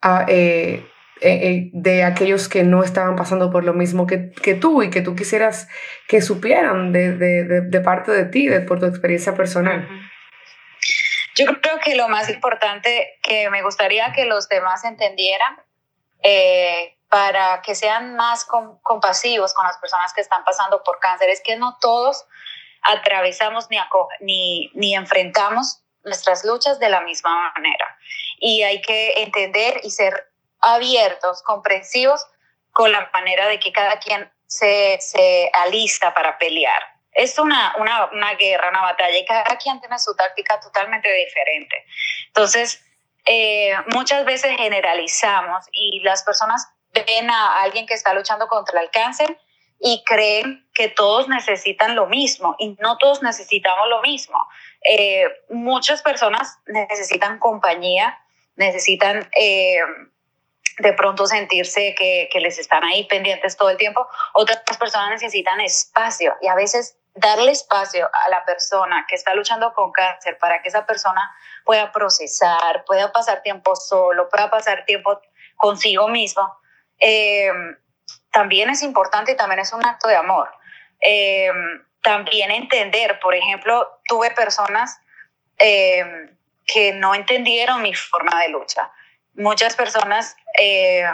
a, 0.00 0.20
ah, 0.20 0.24
eh, 0.26 0.86
eh, 1.20 1.48
eh, 1.48 1.70
de 1.72 2.04
aquellos 2.04 2.48
que 2.48 2.62
no 2.62 2.82
estaban 2.82 3.16
pasando 3.16 3.50
por 3.50 3.64
lo 3.64 3.72
mismo 3.72 4.06
que, 4.06 4.32
que 4.32 4.54
tú 4.54 4.82
y 4.82 4.90
que 4.90 5.00
tú 5.00 5.16
quisieras 5.16 5.68
que 6.08 6.20
supieran 6.20 6.92
de, 6.92 7.12
de, 7.12 7.62
de, 7.62 7.80
parte 7.80 8.12
de 8.12 8.24
ti, 8.26 8.48
de, 8.48 8.60
por 8.60 8.80
tu 8.80 8.86
experiencia 8.86 9.34
personal? 9.34 9.88
Yo 11.34 11.46
creo 11.60 11.78
que 11.84 11.96
lo 11.96 12.08
más 12.08 12.28
importante 12.28 13.18
que 13.22 13.50
me 13.50 13.62
gustaría 13.62 14.12
que 14.12 14.24
los 14.24 14.48
demás 14.48 14.84
entendieran 14.84 15.56
para 17.08 17.62
que 17.62 17.74
sean 17.74 18.16
más 18.16 18.44
compasivos 18.82 19.54
con 19.54 19.66
las 19.66 19.78
personas 19.78 20.12
que 20.12 20.20
están 20.20 20.44
pasando 20.44 20.82
por 20.82 20.98
cáncer 20.98 21.30
es 21.30 21.40
que 21.40 21.56
no 21.56 21.78
todos 21.80 22.26
atravesamos 22.82 23.68
ni, 23.70 23.78
ni, 24.20 24.70
ni 24.74 24.94
enfrentamos 24.94 25.82
nuestras 26.04 26.44
luchas 26.44 26.78
de 26.78 26.88
la 26.88 27.00
misma 27.00 27.52
manera. 27.54 27.98
Y 28.38 28.62
hay 28.62 28.80
que 28.80 29.22
entender 29.22 29.80
y 29.82 29.90
ser 29.90 30.30
abiertos, 30.74 31.42
comprensivos 31.42 32.26
con 32.72 32.92
la 32.92 33.10
manera 33.12 33.46
de 33.48 33.58
que 33.58 33.72
cada 33.72 33.98
quien 33.98 34.30
se, 34.46 34.98
se 35.00 35.50
alista 35.52 36.12
para 36.14 36.38
pelear. 36.38 36.82
Es 37.12 37.38
una, 37.38 37.74
una, 37.78 38.06
una, 38.12 38.34
guerra, 38.34 38.68
una 38.68 38.82
batalla 38.82 39.18
y 39.18 39.24
cada 39.24 39.56
quien 39.56 39.80
tiene 39.80 39.98
su 39.98 40.14
táctica 40.14 40.60
totalmente 40.60 41.10
diferente. 41.10 41.84
Entonces, 42.26 42.84
eh, 43.24 43.72
muchas 43.92 44.24
veces 44.24 44.56
generalizamos 44.56 45.66
y 45.72 46.00
las 46.00 46.22
personas 46.22 46.68
ven 46.92 47.30
a 47.30 47.62
alguien 47.62 47.86
que 47.86 47.94
está 47.94 48.14
luchando 48.14 48.46
contra 48.46 48.80
el 48.80 48.90
cáncer 48.90 49.38
y 49.80 50.02
creen 50.04 50.68
que 50.72 50.88
todos 50.88 51.28
necesitan 51.28 51.94
lo 51.94 52.06
mismo 52.06 52.56
y 52.58 52.76
no 52.80 52.98
todos 52.98 53.22
necesitamos 53.22 53.88
lo 53.88 54.00
mismo. 54.02 54.38
Eh, 54.82 55.28
muchas 55.48 56.02
personas 56.02 56.58
necesitan 56.66 57.38
compañía, 57.38 58.18
necesitan 58.56 59.28
eh, 59.38 59.78
de 60.78 60.92
pronto 60.92 61.26
sentirse 61.26 61.94
que, 61.94 62.28
que, 62.30 62.40
les 62.40 62.58
están 62.58 62.84
ahí 62.84 63.04
pendientes 63.04 63.56
todo 63.56 63.70
el 63.70 63.76
tiempo. 63.76 64.06
Otras 64.34 64.60
personas 64.78 65.10
necesitan 65.10 65.60
espacio 65.60 66.36
y 66.40 66.48
a 66.48 66.54
veces 66.54 66.98
darle 67.14 67.52
espacio 67.52 68.08
a 68.12 68.28
la 68.28 68.44
persona 68.44 69.06
que 69.08 69.14
está 69.14 69.34
luchando 69.34 69.72
con 69.72 69.90
cáncer 69.90 70.38
para 70.38 70.60
que 70.60 70.68
esa 70.68 70.84
persona 70.84 71.34
pueda 71.64 71.90
procesar, 71.90 72.84
pueda 72.84 73.10
pasar 73.10 73.42
tiempo 73.42 73.74
solo, 73.74 74.28
pueda 74.28 74.50
pasar 74.50 74.84
tiempo 74.84 75.20
consigo 75.56 76.08
mismo. 76.08 76.58
Eh, 76.98 77.50
también 78.30 78.68
es 78.68 78.82
importante 78.82 79.32
y 79.32 79.36
también 79.36 79.60
es 79.60 79.72
un 79.72 79.84
acto 79.84 80.08
de 80.08 80.16
amor. 80.16 80.50
Eh, 81.00 81.50
también 82.02 82.50
entender, 82.50 83.18
por 83.18 83.34
ejemplo, 83.34 83.98
tuve 84.06 84.30
personas 84.30 85.00
eh, 85.58 86.04
que 86.66 86.92
no 86.92 87.14
entendieron 87.14 87.82
mi 87.82 87.94
forma 87.94 88.42
de 88.42 88.50
lucha. 88.50 88.92
Muchas 89.36 89.76
personas, 89.76 90.36
eh, 90.58 91.04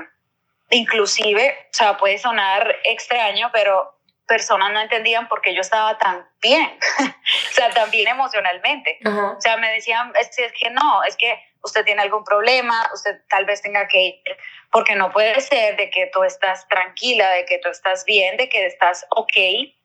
inclusive, 0.71 1.69
o 1.73 1.77
sea, 1.77 1.97
puede 1.97 2.19
sonar 2.19 2.77
extraño, 2.85 3.51
pero 3.53 3.99
personas 4.27 4.73
no 4.73 4.81
entendían 4.81 5.29
por 5.29 5.41
qué 5.43 5.55
yo 5.55 5.61
estaba 5.61 5.99
tan 5.99 6.27
bien, 6.41 6.79
o 6.99 7.53
sea, 7.53 7.71
tan 7.71 7.91
bien 7.91 8.09
emocionalmente. 8.09 8.99
O 9.05 9.41
sea, 9.41 9.57
me 9.57 9.71
decían, 9.73 10.13
es, 10.19 10.39
es 10.39 10.53
que 10.53 10.71
no, 10.71 11.03
es 11.05 11.17
que 11.17 11.39
usted 11.63 11.85
tiene 11.85 12.03
algún 12.03 12.25
problema, 12.25 12.91
usted 12.95 13.21
tal 13.29 13.45
vez 13.45 13.63
tenga 13.63 13.87
que 13.89 14.01
ir, 14.01 14.23
porque 14.71 14.95
no 14.95 15.13
puede 15.13 15.41
ser 15.41 15.77
de 15.77 15.91
que 15.91 16.11
tú 16.13 16.25
estás 16.25 16.67
tranquila, 16.69 17.31
de 17.31 17.45
que 17.45 17.59
tú 17.59 17.69
estás 17.69 18.05
bien, 18.05 18.37
de 18.37 18.49
que 18.49 18.67
estás 18.67 19.07
ok 19.11 19.37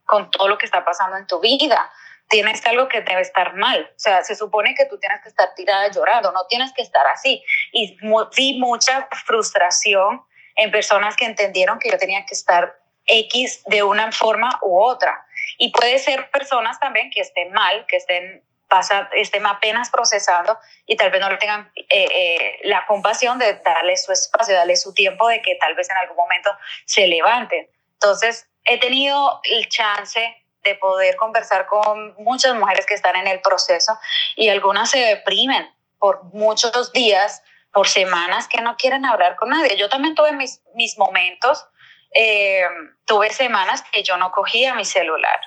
con 0.05 0.31
todo 0.31 0.47
lo 0.47 0.57
que 0.57 0.65
está 0.65 0.85
pasando 0.85 1.17
en 1.17 1.27
tu 1.27 1.39
vida. 1.39 1.91
Tienes 2.29 2.65
algo 2.65 2.87
que 2.87 3.01
debe 3.01 3.21
estar 3.21 3.55
mal. 3.55 3.89
O 3.95 3.99
sea, 3.99 4.23
se 4.23 4.35
supone 4.35 4.75
que 4.75 4.85
tú 4.85 4.99
tienes 4.99 5.21
que 5.21 5.29
estar 5.29 5.53
tirada 5.55 5.89
llorando, 5.89 6.31
no 6.31 6.45
tienes 6.47 6.73
que 6.73 6.81
estar 6.81 7.05
así. 7.07 7.43
Y 7.71 7.97
vi 8.35 8.59
mucha 8.59 9.07
frustración 9.25 10.23
en 10.55 10.71
personas 10.71 11.15
que 11.15 11.25
entendieron 11.25 11.79
que 11.79 11.89
yo 11.89 11.97
tenía 11.97 12.25
que 12.25 12.33
estar 12.33 12.77
X 13.05 13.63
de 13.65 13.83
una 13.83 14.11
forma 14.11 14.49
u 14.61 14.79
otra. 14.79 15.25
Y 15.57 15.71
puede 15.71 15.97
ser 15.99 16.29
personas 16.29 16.79
también 16.79 17.09
que 17.09 17.21
estén 17.21 17.51
mal, 17.51 17.85
que 17.87 17.97
estén 17.97 18.43
pasa, 18.67 19.09
estén 19.13 19.45
apenas 19.45 19.89
procesando 19.89 20.57
y 20.85 20.95
tal 20.97 21.09
vez 21.09 21.21
no 21.21 21.29
le 21.29 21.37
tengan 21.37 21.71
eh, 21.75 21.85
eh, 21.89 22.59
la 22.63 22.85
compasión 22.85 23.39
de 23.39 23.53
darle 23.53 23.95
su 23.97 24.11
espacio, 24.11 24.55
darle 24.55 24.75
su 24.75 24.93
tiempo 24.93 25.27
de 25.27 25.41
que 25.41 25.55
tal 25.55 25.73
vez 25.75 25.89
en 25.89 25.97
algún 25.97 26.17
momento 26.17 26.51
se 26.85 27.07
levanten. 27.07 27.69
Entonces, 27.93 28.47
he 28.65 28.79
tenido 28.79 29.39
el 29.45 29.67
chance 29.69 30.35
de 30.67 30.75
poder 30.75 31.15
conversar 31.15 31.65
con 31.67 32.13
muchas 32.17 32.55
mujeres 32.55 32.85
que 32.85 32.93
están 32.93 33.15
en 33.15 33.27
el 33.27 33.41
proceso 33.41 33.97
y 34.35 34.49
algunas 34.49 34.89
se 34.89 34.99
deprimen 34.99 35.67
por 35.99 36.23
muchos 36.25 36.91
días, 36.93 37.41
por 37.71 37.87
semanas 37.87 38.47
que 38.47 38.61
no 38.61 38.75
quieren 38.77 39.05
hablar 39.05 39.35
con 39.35 39.49
nadie. 39.49 39.77
Yo 39.77 39.89
también 39.89 40.15
tuve 40.15 40.31
mis, 40.31 40.61
mis 40.75 40.97
momentos, 40.97 41.65
eh, 42.13 42.65
tuve 43.05 43.29
semanas 43.31 43.83
que 43.91 44.03
yo 44.03 44.17
no 44.17 44.31
cogía 44.31 44.73
mi 44.75 44.85
celular. 44.85 45.39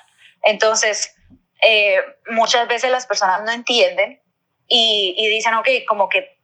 Entonces, 0.42 1.14
eh, 1.62 2.00
muchas 2.30 2.66
veces 2.68 2.90
las 2.90 3.06
personas 3.06 3.42
no 3.42 3.52
entienden 3.52 4.20
y, 4.66 5.14
y 5.16 5.28
dicen, 5.28 5.54
ok, 5.54 5.68
como 5.86 6.08
que 6.08 6.39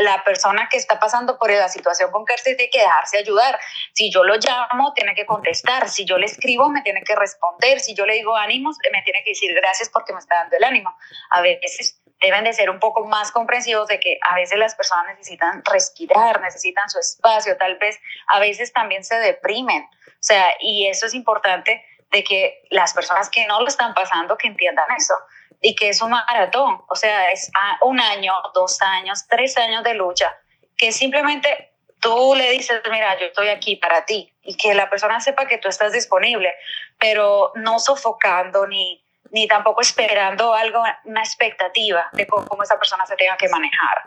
la 0.00 0.24
persona 0.24 0.68
que 0.70 0.76
está 0.76 0.98
pasando 0.98 1.38
por 1.38 1.50
la 1.50 1.68
situación 1.68 2.10
con 2.10 2.24
cáncer 2.24 2.56
tiene 2.56 2.70
que 2.70 2.80
dejarse 2.80 3.18
ayudar. 3.18 3.58
Si 3.92 4.10
yo 4.10 4.24
lo 4.24 4.36
llamo, 4.36 4.92
tiene 4.94 5.14
que 5.14 5.26
contestar. 5.26 5.88
Si 5.88 6.04
yo 6.04 6.18
le 6.18 6.26
escribo, 6.26 6.68
me 6.68 6.82
tiene 6.82 7.02
que 7.02 7.14
responder. 7.14 7.80
Si 7.80 7.94
yo 7.94 8.06
le 8.06 8.14
digo 8.14 8.36
ánimos, 8.36 8.76
me 8.92 9.02
tiene 9.02 9.22
que 9.24 9.30
decir 9.30 9.54
gracias 9.54 9.88
porque 9.90 10.12
me 10.12 10.18
está 10.18 10.36
dando 10.36 10.56
el 10.56 10.64
ánimo. 10.64 10.94
A 11.30 11.40
veces 11.40 12.00
deben 12.20 12.44
de 12.44 12.52
ser 12.52 12.70
un 12.70 12.78
poco 12.78 13.06
más 13.06 13.32
comprensivos 13.32 13.88
de 13.88 13.98
que 13.98 14.18
a 14.28 14.34
veces 14.34 14.58
las 14.58 14.74
personas 14.74 15.06
necesitan 15.06 15.62
respirar, 15.64 16.40
necesitan 16.40 16.88
su 16.90 16.98
espacio, 16.98 17.56
tal 17.56 17.78
vez 17.78 17.98
a 18.26 18.38
veces 18.38 18.72
también 18.72 19.04
se 19.04 19.18
deprimen. 19.18 19.84
O 19.84 20.22
sea, 20.22 20.54
y 20.60 20.86
eso 20.86 21.06
es 21.06 21.14
importante 21.14 21.84
de 22.10 22.24
que 22.24 22.62
las 22.70 22.92
personas 22.92 23.30
que 23.30 23.46
no 23.46 23.60
lo 23.60 23.68
están 23.68 23.94
pasando, 23.94 24.36
que 24.36 24.48
entiendan 24.48 24.86
eso 24.96 25.14
y 25.60 25.74
que 25.74 25.90
es 25.90 26.00
un 26.00 26.10
maratón, 26.10 26.82
o 26.88 26.96
sea, 26.96 27.30
es 27.30 27.50
un 27.82 28.00
año, 28.00 28.32
dos 28.54 28.80
años, 28.80 29.26
tres 29.28 29.56
años 29.58 29.84
de 29.84 29.94
lucha, 29.94 30.34
que 30.76 30.92
simplemente 30.92 31.72
tú 32.00 32.34
le 32.34 32.50
dices, 32.50 32.80
mira, 32.90 33.18
yo 33.18 33.26
estoy 33.26 33.48
aquí 33.48 33.76
para 33.76 34.06
ti 34.06 34.32
y 34.42 34.56
que 34.56 34.74
la 34.74 34.88
persona 34.88 35.20
sepa 35.20 35.46
que 35.46 35.58
tú 35.58 35.68
estás 35.68 35.92
disponible, 35.92 36.54
pero 36.98 37.52
no 37.56 37.78
sofocando 37.78 38.66
ni, 38.66 39.04
ni 39.30 39.46
tampoco 39.46 39.82
esperando 39.82 40.54
algo, 40.54 40.82
una 41.04 41.20
expectativa 41.20 42.08
de 42.12 42.26
cómo, 42.26 42.46
cómo 42.46 42.62
esa 42.62 42.78
persona 42.78 43.04
se 43.04 43.16
tenga 43.16 43.36
que 43.36 43.48
manejar. 43.48 43.98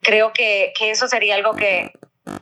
Creo 0.00 0.32
que, 0.32 0.72
que 0.78 0.90
eso 0.90 1.08
sería 1.08 1.34
algo 1.34 1.54
que, 1.54 1.92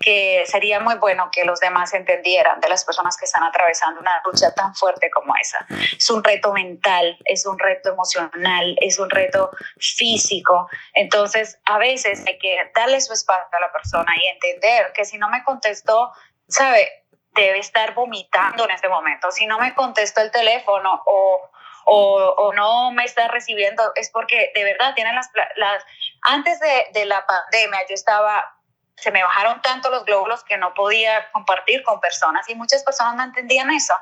que 0.01 0.45
sería 0.47 0.79
muy 0.81 0.95
bueno 0.97 1.29
que 1.33 1.45
los 1.45 1.59
demás 1.61 1.93
entendieran 1.93 2.61
de 2.61 2.69
las 2.69 2.85
personas 2.85 3.17
que 3.17 3.25
están 3.25 3.43
atravesando 3.43 4.01
una 4.01 4.23
lucha 4.25 4.55
tan 4.55 4.75
fuerte 4.75 5.11
como 5.11 5.35
esa. 5.37 5.67
Es 5.97 6.09
un 6.11 6.23
reto 6.23 6.53
mental, 6.53 7.19
es 7.25 7.47
un 7.47 7.59
reto 7.59 7.91
emocional, 7.91 8.77
es 8.81 8.99
un 8.99 9.11
reto 9.11 9.51
físico. 9.79 10.69
Entonces, 10.95 11.61
a 11.65 11.79
veces 11.79 12.25
hay 12.27 12.39
que 12.39 12.57
darle 12.75 13.01
su 13.01 13.13
espacio 13.13 13.49
a 13.51 13.61
la 13.61 13.73
persona 13.73 14.13
y 14.17 14.29
entender 14.29 14.93
que 14.93 15.05
si 15.05 15.19
no 15.19 15.29
me 15.29 15.43
contestó, 15.43 16.13
sabe, 16.47 16.89
debe 17.33 17.59
estar 17.59 17.95
vomitando 17.95 18.65
en 18.65 18.71
este 18.71 18.89
momento. 18.89 19.31
Si 19.33 19.47
no 19.47 19.59
me 19.59 19.75
contestó 19.75 20.21
el 20.21 20.31
teléfono 20.31 21.03
o, 21.07 21.51
o, 21.87 22.35
o 22.39 22.53
no 22.53 22.93
me 22.93 23.05
está 23.05 23.27
recibiendo, 23.29 23.83
es 23.97 24.11
porque 24.11 24.53
de 24.55 24.63
verdad 24.63 24.95
tienen 24.95 25.15
las... 25.17 25.29
las 25.57 25.85
antes 26.25 26.61
de, 26.61 26.87
de 26.93 27.05
la 27.05 27.27
pandemia 27.27 27.81
yo 27.89 27.95
estaba 27.95 28.57
se 28.97 29.11
me 29.11 29.23
bajaron 29.23 29.61
tanto 29.63 29.91
los 29.91 30.05
glóbulos 30.05 30.45
que 30.45 30.57
no 30.57 30.75
podía 30.75 31.31
compartir 31.33 31.83
con 31.83 32.01
personas 32.01 32.49
y 32.49 32.55
muchas 32.55 32.83
personas 32.83 33.17
no 33.17 33.25
entendían 33.25 33.71
eso, 33.71 33.95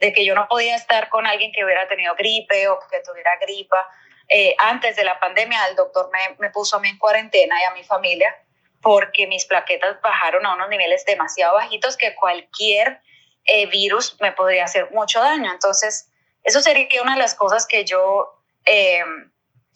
de 0.00 0.12
que 0.12 0.24
yo 0.24 0.34
no 0.34 0.48
podía 0.48 0.74
estar 0.76 1.08
con 1.08 1.26
alguien 1.26 1.52
que 1.52 1.64
hubiera 1.64 1.86
tenido 1.88 2.14
gripe 2.14 2.68
o 2.68 2.78
que 2.90 3.00
tuviera 3.00 3.30
gripa. 3.40 3.88
Eh, 4.28 4.54
antes 4.58 4.96
de 4.96 5.04
la 5.04 5.18
pandemia 5.20 5.66
el 5.68 5.76
doctor 5.76 6.10
me, 6.12 6.36
me, 6.38 6.50
puso 6.50 6.76
a 6.76 6.80
mí 6.80 6.88
en 6.88 6.98
cuarentena 6.98 7.60
y 7.60 7.64
a 7.64 7.74
mi 7.74 7.84
familia 7.84 8.34
porque 8.80 9.26
mis 9.26 9.44
plaquetas 9.44 10.00
bajaron 10.00 10.46
a 10.46 10.54
unos 10.54 10.68
niveles 10.68 11.04
demasiado 11.04 11.54
bajitos 11.54 11.96
que 11.96 12.14
cualquier 12.14 13.00
eh, 13.44 13.66
virus 13.66 14.16
me 14.20 14.32
podría 14.32 14.64
hacer 14.64 14.90
mucho 14.90 15.20
daño. 15.20 15.52
Entonces, 15.52 16.10
eso 16.42 16.60
sería 16.60 17.02
una 17.02 17.14
de 17.14 17.20
las 17.20 17.34
cosas 17.34 17.66
que 17.66 17.84
yo... 17.84 18.38
Eh, 18.64 19.04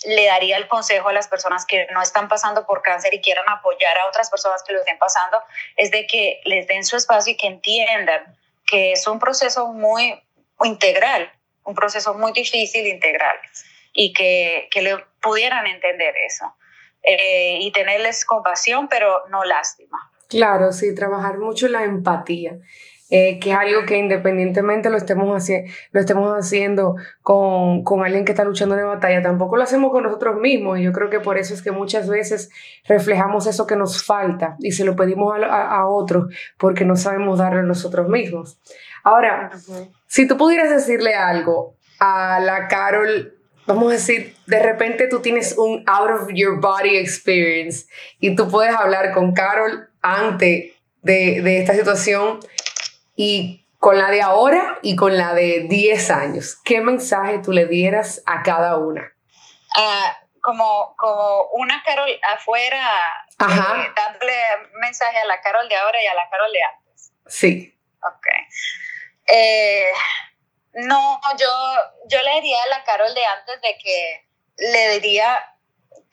le 0.05 0.27
daría 0.27 0.57
el 0.57 0.69
consejo 0.69 1.09
a 1.09 1.13
las 1.13 1.29
personas 1.29 1.65
que 1.65 1.87
no 1.93 2.03
están 2.03 2.29
pasando 2.29 2.67
por 2.67 2.83
cáncer 2.83 3.15
y 3.15 3.21
quieran 3.21 3.49
apoyar 3.49 3.97
a 3.99 4.07
otras 4.09 4.31
personas 4.31 4.63
que 4.63 4.73
lo 4.73 4.81
estén 4.81 4.99
pasando, 4.99 5.39
es 5.77 5.91
de 5.91 6.07
que 6.07 6.41
les 6.45 6.67
den 6.67 6.85
su 6.85 6.97
espacio 6.97 7.33
y 7.33 7.37
que 7.37 7.47
entiendan 7.47 8.37
que 8.67 8.93
es 8.93 9.07
un 9.07 9.19
proceso 9.19 9.69
muy 9.73 10.23
integral, 10.63 11.31
un 11.65 11.75
proceso 11.75 12.15
muy 12.15 12.33
difícil 12.33 12.87
integral 12.87 13.39
y 13.93 14.13
que, 14.13 14.69
que 14.71 14.83
le 14.83 14.99
pudieran 15.23 15.67
entender 15.67 16.15
eso 16.27 16.55
eh, 17.03 17.59
y 17.61 17.73
tenerles 17.73 18.25
compasión, 18.25 18.89
pero 18.89 19.27
no 19.29 19.45
lástima. 19.45 20.11
Claro, 20.29 20.73
sí, 20.73 20.95
trabajar 20.95 21.39
mucho 21.39 21.69
la 21.69 21.85
empatía. 21.85 22.59
Eh, 23.09 23.39
que 23.39 23.53
es 23.53 23.57
algo 23.57 23.87
que 23.87 23.97
independientemente 23.99 24.91
lo 24.91 24.97
estemos, 24.97 25.31
haciendo 25.31 25.71
lo 25.93 26.01
estemos 26.01 26.33
haciendo 26.37 26.97
con, 27.23 27.85
con, 27.85 28.05
alguien 28.05 28.25
que 28.25 28.33
está 28.33 28.43
luchando 28.43 28.75
en 28.75 28.81
la 28.81 28.89
batalla, 28.89 29.23
tampoco 29.23 29.57
lo 29.57 29.63
hacemos 29.63 29.93
con 29.93 30.03
nosotros 30.03 30.41
mismos. 30.41 30.81
Y 30.81 30.83
yo 30.83 30.93
creo 30.93 31.09
que 31.09 31.21
por 31.21 31.39
eso 31.39 31.55
es 31.55 31.63
que 31.63 31.71
muchas 31.71 32.09
veces 32.09 32.51
reflejamos 32.89 33.47
eso 33.47 33.65
que 33.65 33.77
nos 33.77 34.05
falta 34.05 34.57
y 34.59 34.73
se 34.73 34.85
lo 34.85 34.97
pedimos 34.97 35.33
a, 35.41 35.77
a, 35.77 35.87
otros 35.87 36.35
porque 36.59 36.85
no 36.85 36.97
sabemos 36.97 37.39
darlo 37.39 37.61
a 37.61 37.63
nosotros 37.63 38.09
mismos. 38.09 38.59
Ahora, 39.05 39.53
si 40.09 40.27
tú 40.27 40.37
pudieras 40.37 40.71
decirle 40.71 41.15
algo 41.15 41.77
a 42.01 42.41
la 42.41 42.67
Carol 42.67 43.35
vamos 43.67 43.89
a 43.89 43.93
decir, 43.93 44.35
de 44.47 44.63
repente 44.63 45.09
tú 45.09 45.21
tienes 45.21 45.57
un 45.59 45.83
out 45.87 46.11
of 46.11 46.29
your 46.33 46.61
body 46.61 46.97
experience 46.97 47.87
y 48.21 48.35
tú 48.35 48.49
puedes 48.49 48.75
hablar 48.75 49.13
con 49.13 49.33
Carol 49.33 49.89
antes 50.03 50.73
de, 51.03 51.43
de 51.43 51.59
esta 51.59 51.75
situación 51.75 52.39
y 53.17 53.67
con 53.79 53.99
la 53.99 54.11
de 54.11 54.23
ahora 54.23 54.79
y 54.83 54.95
con 54.97 55.17
la 55.17 55.35
de 55.35 55.67
10 55.69 56.11
años, 56.11 56.57
¿qué 56.65 56.81
mensaje 56.81 57.39
tú 57.39 57.53
le 57.53 57.67
dieras 57.67 58.23
a 58.27 58.43
cada 58.43 58.77
una? 58.77 59.13
Uh, 59.77 60.27
como, 60.41 60.95
como 60.97 61.49
una 61.53 61.83
Carol 61.85 62.09
afuera, 62.35 62.87
eh, 63.41 63.93
dándole 63.97 64.35
mensaje 64.81 65.19
a 65.19 65.25
la 65.25 65.41
Carol 65.41 65.69
de 65.69 65.77
ahora 65.77 66.03
y 66.03 66.07
a 66.07 66.15
la 66.15 66.29
Carol 66.31 66.53
de 66.53 66.63
antes. 66.63 67.13
Sí. 67.27 67.79
Ok. 68.03 68.27
Eh, 69.27 69.91
no, 70.75 71.21
yo, 71.39 71.49
yo 72.09 72.23
le 72.23 72.35
diría 72.35 72.63
a 72.63 72.69
la 72.69 72.85
Carol 72.85 73.13
de 73.13 73.25
antes 73.25 73.61
de 73.61 73.79
que 73.79 74.27
le 74.59 75.01
diría 75.01 75.57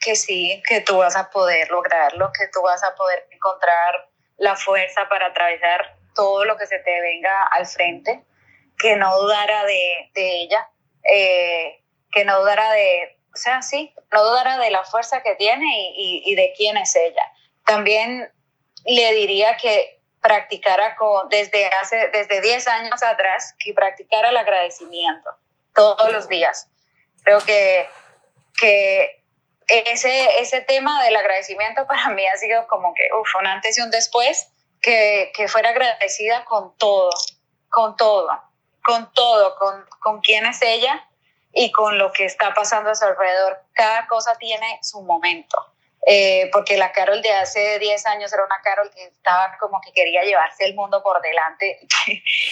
que 0.00 0.16
sí, 0.16 0.62
que 0.66 0.80
tú 0.80 0.98
vas 0.98 1.16
a 1.16 1.30
poder 1.30 1.70
lograrlo, 1.70 2.30
que 2.38 2.48
tú 2.52 2.60
vas 2.62 2.82
a 2.82 2.94
poder 2.94 3.26
encontrar 3.30 4.10
la 4.36 4.56
fuerza 4.56 5.08
para 5.08 5.26
atravesar 5.26 5.93
todo 6.14 6.44
lo 6.44 6.56
que 6.56 6.66
se 6.66 6.78
te 6.78 7.00
venga 7.00 7.42
al 7.50 7.66
frente, 7.66 8.22
que 8.78 8.96
no 8.96 9.16
dudara 9.18 9.64
de, 9.64 10.10
ella, 10.14 10.68
eh, 11.02 11.82
que 12.10 12.24
no 12.24 12.40
dudara 12.40 12.72
de, 12.72 13.18
o 13.32 13.36
sea, 13.36 13.62
sí, 13.62 13.94
no 14.12 14.24
dudara 14.24 14.58
de 14.58 14.70
la 14.70 14.84
fuerza 14.84 15.22
que 15.22 15.34
tiene 15.34 15.66
y, 15.96 16.34
de 16.34 16.52
quién 16.56 16.76
es 16.76 16.94
ella. 16.96 17.24
También 17.64 18.30
le 18.84 19.14
diría 19.14 19.56
que 19.56 20.00
practicara 20.20 20.96
con, 20.96 21.28
desde 21.28 21.66
hace, 21.66 22.08
desde 22.08 22.40
10 22.40 22.68
años 22.68 23.02
atrás, 23.02 23.54
que 23.58 23.74
practicara 23.74 24.30
el 24.30 24.36
agradecimiento 24.36 25.30
todos 25.74 26.12
los 26.12 26.28
días. 26.28 26.68
Creo 27.24 27.40
que, 27.40 27.88
que 28.58 29.24
ese, 29.66 30.40
ese 30.40 30.60
tema 30.62 31.02
del 31.04 31.16
agradecimiento 31.16 31.86
para 31.86 32.08
mí 32.10 32.26
ha 32.26 32.36
sido 32.36 32.66
como 32.68 32.94
que, 32.94 33.02
uf, 33.18 33.28
un 33.36 33.46
antes 33.46 33.76
y 33.78 33.80
un 33.80 33.90
después, 33.90 34.48
que, 34.84 35.32
que 35.34 35.48
fuera 35.48 35.70
agradecida 35.70 36.44
con 36.44 36.76
todo, 36.76 37.10
con 37.70 37.96
todo, 37.96 38.28
con 38.82 39.10
todo, 39.12 39.56
con, 39.56 39.86
con 40.00 40.20
quién 40.20 40.44
es 40.44 40.60
ella 40.60 41.08
y 41.52 41.72
con 41.72 41.96
lo 41.96 42.12
que 42.12 42.26
está 42.26 42.52
pasando 42.52 42.90
a 42.90 42.94
su 42.94 43.06
alrededor. 43.06 43.62
Cada 43.72 44.06
cosa 44.06 44.36
tiene 44.36 44.78
su 44.82 45.00
momento. 45.02 45.56
Eh, 46.06 46.50
porque 46.52 46.76
la 46.76 46.92
Carol 46.92 47.22
de 47.22 47.32
hace 47.32 47.78
10 47.78 48.04
años 48.06 48.30
era 48.30 48.44
una 48.44 48.60
Carol 48.62 48.90
que 48.90 49.04
estaba 49.04 49.56
como 49.58 49.80
que 49.80 49.90
quería 49.92 50.22
llevarse 50.22 50.66
el 50.66 50.74
mundo 50.74 51.02
por 51.02 51.22
delante 51.22 51.80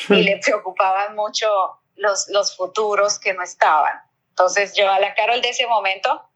y 0.09 0.23
le 0.23 0.38
preocupaban 0.42 1.14
mucho 1.14 1.51
los, 1.97 2.29
los 2.29 2.57
futuros 2.57 3.18
que 3.18 3.35
no 3.35 3.42
estaban. 3.42 4.01
Entonces 4.31 4.73
yo 4.73 4.90
a 4.90 4.99
la 4.99 5.14
Carol 5.14 5.42
de 5.42 5.51
ese 5.51 5.66
momento 5.66 6.27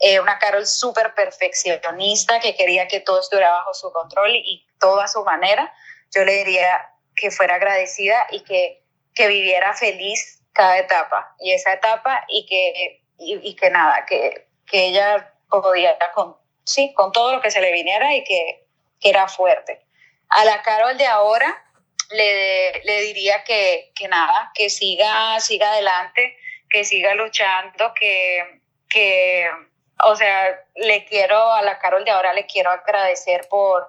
eh, 0.00 0.20
una 0.20 0.38
Carol 0.38 0.66
súper 0.66 1.14
perfeccionista 1.14 2.38
que 2.40 2.54
quería 2.54 2.86
que 2.86 3.00
todo 3.00 3.20
estuviera 3.20 3.50
bajo 3.50 3.74
su 3.74 3.92
control 3.92 4.30
y 4.34 4.66
todo 4.78 5.00
a 5.00 5.08
su 5.08 5.24
manera, 5.24 5.72
yo 6.14 6.24
le 6.24 6.44
diría 6.44 6.90
que 7.16 7.30
fuera 7.30 7.56
agradecida 7.56 8.26
y 8.30 8.40
que, 8.44 8.82
que 9.14 9.26
viviera 9.26 9.74
feliz 9.74 10.40
cada 10.52 10.78
etapa 10.78 11.34
y 11.40 11.52
esa 11.52 11.72
etapa 11.72 12.24
y 12.28 12.46
que, 12.46 13.02
y, 13.18 13.54
que 13.56 13.70
nada, 13.70 14.06
que, 14.06 14.46
que 14.66 14.86
ella 14.86 15.34
podía 15.48 15.98
con, 16.14 16.36
sí, 16.64 16.92
con 16.94 17.10
todo 17.12 17.34
lo 17.34 17.40
que 17.40 17.50
se 17.50 17.60
le 17.60 17.72
viniera 17.72 18.14
y 18.14 18.22
que, 18.22 18.66
que 19.00 19.10
era 19.10 19.26
fuerte. 19.26 19.84
A 20.28 20.44
la 20.44 20.62
Carol 20.62 20.96
de 20.96 21.06
ahora 21.06 21.64
le, 22.10 22.82
le 22.84 23.00
diría 23.02 23.42
que, 23.44 23.92
que 23.94 24.08
nada, 24.08 24.52
que 24.54 24.70
siga, 24.70 25.40
siga 25.40 25.72
adelante, 25.72 26.36
que 26.70 26.84
siga 26.84 27.14
luchando, 27.14 27.92
que, 27.94 28.60
que 28.88 29.48
o 30.04 30.16
sea, 30.16 30.64
le 30.76 31.04
quiero 31.04 31.52
a 31.52 31.62
la 31.62 31.78
Carol 31.78 32.04
de 32.04 32.10
ahora, 32.10 32.32
le 32.32 32.46
quiero 32.46 32.70
agradecer 32.70 33.46
por, 33.48 33.88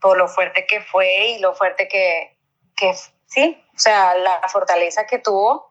por 0.00 0.16
lo 0.16 0.28
fuerte 0.28 0.66
que 0.66 0.80
fue 0.80 1.28
y 1.28 1.38
lo 1.38 1.54
fuerte 1.54 1.88
que, 1.88 2.36
que 2.76 2.94
sí, 3.26 3.62
o 3.74 3.78
sea, 3.78 4.14
la 4.14 4.40
fortaleza 4.48 5.06
que 5.06 5.18
tuvo 5.18 5.70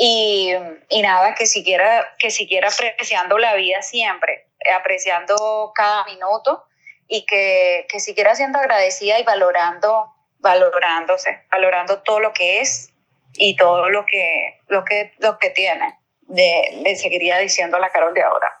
y, 0.00 0.54
y, 0.88 1.02
nada, 1.02 1.34
que 1.34 1.46
siguiera, 1.46 2.14
que 2.20 2.30
siguiera 2.30 2.68
apreciando 2.68 3.36
la 3.36 3.54
vida 3.56 3.82
siempre, 3.82 4.46
apreciando 4.76 5.72
cada 5.74 6.04
minuto 6.04 6.64
y 7.08 7.26
que, 7.26 7.84
que 7.90 7.98
siguiera 7.98 8.36
siendo 8.36 8.60
agradecida 8.60 9.18
y 9.18 9.24
valorando, 9.24 10.14
valorándose, 10.38 11.42
valorando 11.50 12.00
todo 12.02 12.20
lo 12.20 12.32
que 12.32 12.60
es 12.60 12.92
y 13.34 13.56
todo 13.56 13.90
lo 13.90 14.06
que, 14.06 14.60
lo 14.68 14.84
que, 14.84 15.14
lo 15.18 15.36
que 15.40 15.50
tiene. 15.50 15.98
De, 16.22 16.80
le 16.84 16.94
seguiría 16.94 17.38
diciendo 17.38 17.76
a 17.76 17.80
la 17.80 17.90
Carol 17.90 18.14
de 18.14 18.22
ahora. 18.22 18.60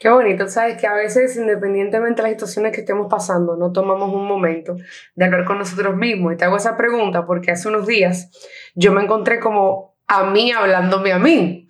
Qué 0.00 0.08
bonito, 0.08 0.48
sabes 0.48 0.80
que 0.80 0.86
a 0.86 0.94
veces, 0.94 1.36
independientemente 1.36 2.22
de 2.22 2.28
las 2.28 2.32
situaciones 2.32 2.72
que 2.72 2.80
estemos 2.80 3.06
pasando, 3.10 3.54
no 3.56 3.70
tomamos 3.70 4.10
un 4.14 4.26
momento 4.26 4.76
de 5.14 5.24
hablar 5.26 5.44
con 5.44 5.58
nosotros 5.58 5.94
mismos. 5.94 6.32
Y 6.32 6.36
te 6.38 6.46
hago 6.46 6.56
esa 6.56 6.78
pregunta 6.78 7.26
porque 7.26 7.50
hace 7.50 7.68
unos 7.68 7.86
días 7.86 8.30
yo 8.74 8.92
me 8.92 9.02
encontré 9.02 9.38
como 9.40 9.98
a 10.06 10.24
mí 10.24 10.52
hablándome 10.52 11.12
a 11.12 11.18
mí. 11.18 11.68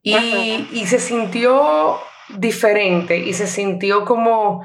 Y, 0.00 0.66
y 0.72 0.86
se 0.86 0.98
sintió 0.98 1.98
diferente 2.38 3.18
y 3.18 3.34
se 3.34 3.46
sintió 3.46 4.06
como, 4.06 4.64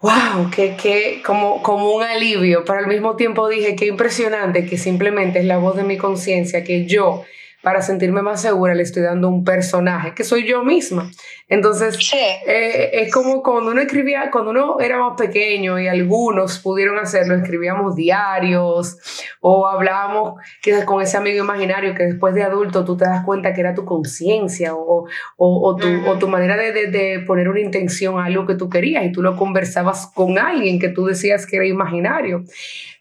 wow, 0.00 0.50
que, 0.50 0.74
que, 0.74 1.22
como, 1.24 1.62
como 1.62 1.92
un 1.92 2.02
alivio, 2.02 2.64
pero 2.64 2.80
al 2.80 2.88
mismo 2.88 3.14
tiempo 3.14 3.46
dije, 3.46 3.76
qué 3.76 3.86
impresionante 3.86 4.66
que 4.66 4.78
simplemente 4.78 5.38
es 5.38 5.44
la 5.44 5.58
voz 5.58 5.76
de 5.76 5.84
mi 5.84 5.96
conciencia, 5.96 6.64
que 6.64 6.86
yo 6.86 7.22
para 7.62 7.80
sentirme 7.80 8.22
más 8.22 8.42
segura 8.42 8.74
le 8.74 8.82
estoy 8.82 9.02
dando 9.02 9.28
un 9.28 9.44
personaje 9.44 10.14
que 10.14 10.24
soy 10.24 10.46
yo 10.46 10.64
misma. 10.64 11.10
Entonces, 11.48 11.98
eh, 12.14 12.90
es 12.92 13.12
como 13.12 13.42
cuando 13.42 13.70
uno 13.70 13.80
escribía, 13.80 14.30
cuando 14.30 14.50
uno 14.50 14.80
era 14.80 14.98
más 14.98 15.16
pequeño 15.16 15.78
y 15.78 15.86
algunos 15.86 16.58
pudieron 16.58 16.98
hacerlo, 16.98 17.34
escribíamos 17.34 17.94
diarios 17.94 18.96
o 19.40 19.68
hablábamos 19.68 20.40
quizás 20.60 20.84
con 20.84 21.02
ese 21.02 21.16
amigo 21.16 21.44
imaginario 21.44 21.94
que 21.94 22.04
después 22.04 22.34
de 22.34 22.42
adulto 22.42 22.84
tú 22.84 22.96
te 22.96 23.04
das 23.04 23.24
cuenta 23.24 23.52
que 23.52 23.60
era 23.60 23.74
tu 23.74 23.84
conciencia 23.84 24.74
o, 24.74 25.06
o, 25.36 25.76
tu, 25.76 25.86
o, 26.08 26.18
tu, 26.18 26.26
manera 26.26 26.56
de, 26.56 26.72
de, 26.72 26.86
de, 26.86 27.20
poner 27.20 27.48
una 27.48 27.60
intención 27.60 28.18
a 28.18 28.24
algo 28.24 28.46
que 28.46 28.54
tú 28.54 28.68
querías 28.68 29.04
y 29.04 29.12
tú 29.12 29.22
lo 29.22 29.36
conversabas 29.36 30.10
con 30.14 30.38
alguien 30.38 30.80
que 30.80 30.88
tú 30.88 31.06
decías 31.06 31.46
que 31.46 31.56
era 31.56 31.66
imaginario. 31.66 32.44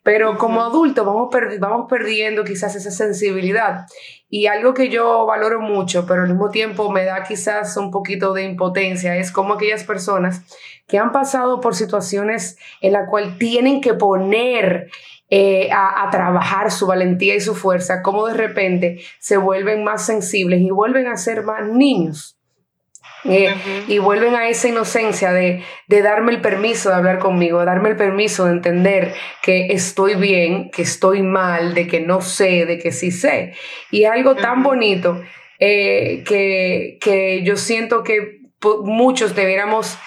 Pero 0.03 0.37
como 0.37 0.61
adultos 0.61 1.05
vamos, 1.05 1.29
vamos 1.59 1.87
perdiendo 1.89 2.43
quizás 2.43 2.75
esa 2.75 2.91
sensibilidad. 2.91 3.85
Y 4.33 4.47
algo 4.47 4.73
que 4.73 4.87
yo 4.87 5.25
valoro 5.25 5.59
mucho, 5.59 6.05
pero 6.07 6.21
al 6.21 6.29
mismo 6.29 6.49
tiempo 6.49 6.89
me 6.89 7.03
da 7.03 7.21
quizás 7.23 7.75
un 7.75 7.91
poquito 7.91 8.31
de 8.31 8.43
impotencia, 8.43 9.17
es 9.17 9.29
como 9.29 9.55
aquellas 9.55 9.83
personas 9.83 10.43
que 10.87 10.97
han 10.97 11.11
pasado 11.11 11.59
por 11.59 11.75
situaciones 11.75 12.57
en 12.79 12.93
la 12.93 13.07
cual 13.07 13.37
tienen 13.37 13.81
que 13.81 13.93
poner 13.93 14.89
eh, 15.29 15.69
a, 15.73 16.07
a, 16.07 16.09
trabajar 16.11 16.71
su 16.71 16.87
valentía 16.87 17.35
y 17.35 17.41
su 17.41 17.55
fuerza, 17.55 18.01
como 18.01 18.25
de 18.25 18.33
repente 18.33 19.01
se 19.19 19.35
vuelven 19.35 19.83
más 19.83 20.05
sensibles 20.05 20.61
y 20.61 20.69
vuelven 20.71 21.07
a 21.07 21.17
ser 21.17 21.43
más 21.43 21.67
niños. 21.67 22.40
Eh, 23.23 23.53
y 23.87 23.99
vuelven 23.99 24.35
a 24.35 24.49
esa 24.49 24.67
inocencia 24.67 25.31
de, 25.31 25.63
de, 25.87 26.01
darme 26.01 26.31
el 26.31 26.41
permiso 26.41 26.89
de 26.89 26.95
hablar 26.95 27.19
conmigo, 27.19 27.63
darme 27.63 27.89
el 27.89 27.95
permiso 27.95 28.45
de 28.45 28.53
entender 28.53 29.13
que 29.43 29.67
estoy 29.73 30.15
bien, 30.15 30.71
que 30.71 30.81
estoy 30.81 31.21
mal, 31.21 31.75
de 31.75 31.87
que 31.87 31.99
no 31.99 32.21
sé, 32.21 32.65
de 32.65 32.79
que 32.79 32.91
sí 32.91 33.11
sé. 33.11 33.53
Y 33.91 34.05
es 34.05 34.11
algo 34.11 34.35
tan 34.35 34.63
bonito 34.63 35.21
eh, 35.59 36.23
que, 36.25 36.97
que 36.99 37.43
yo 37.43 37.57
siento 37.57 38.03
que 38.03 38.39
muchos 38.83 39.35
debiéramos 39.35 39.99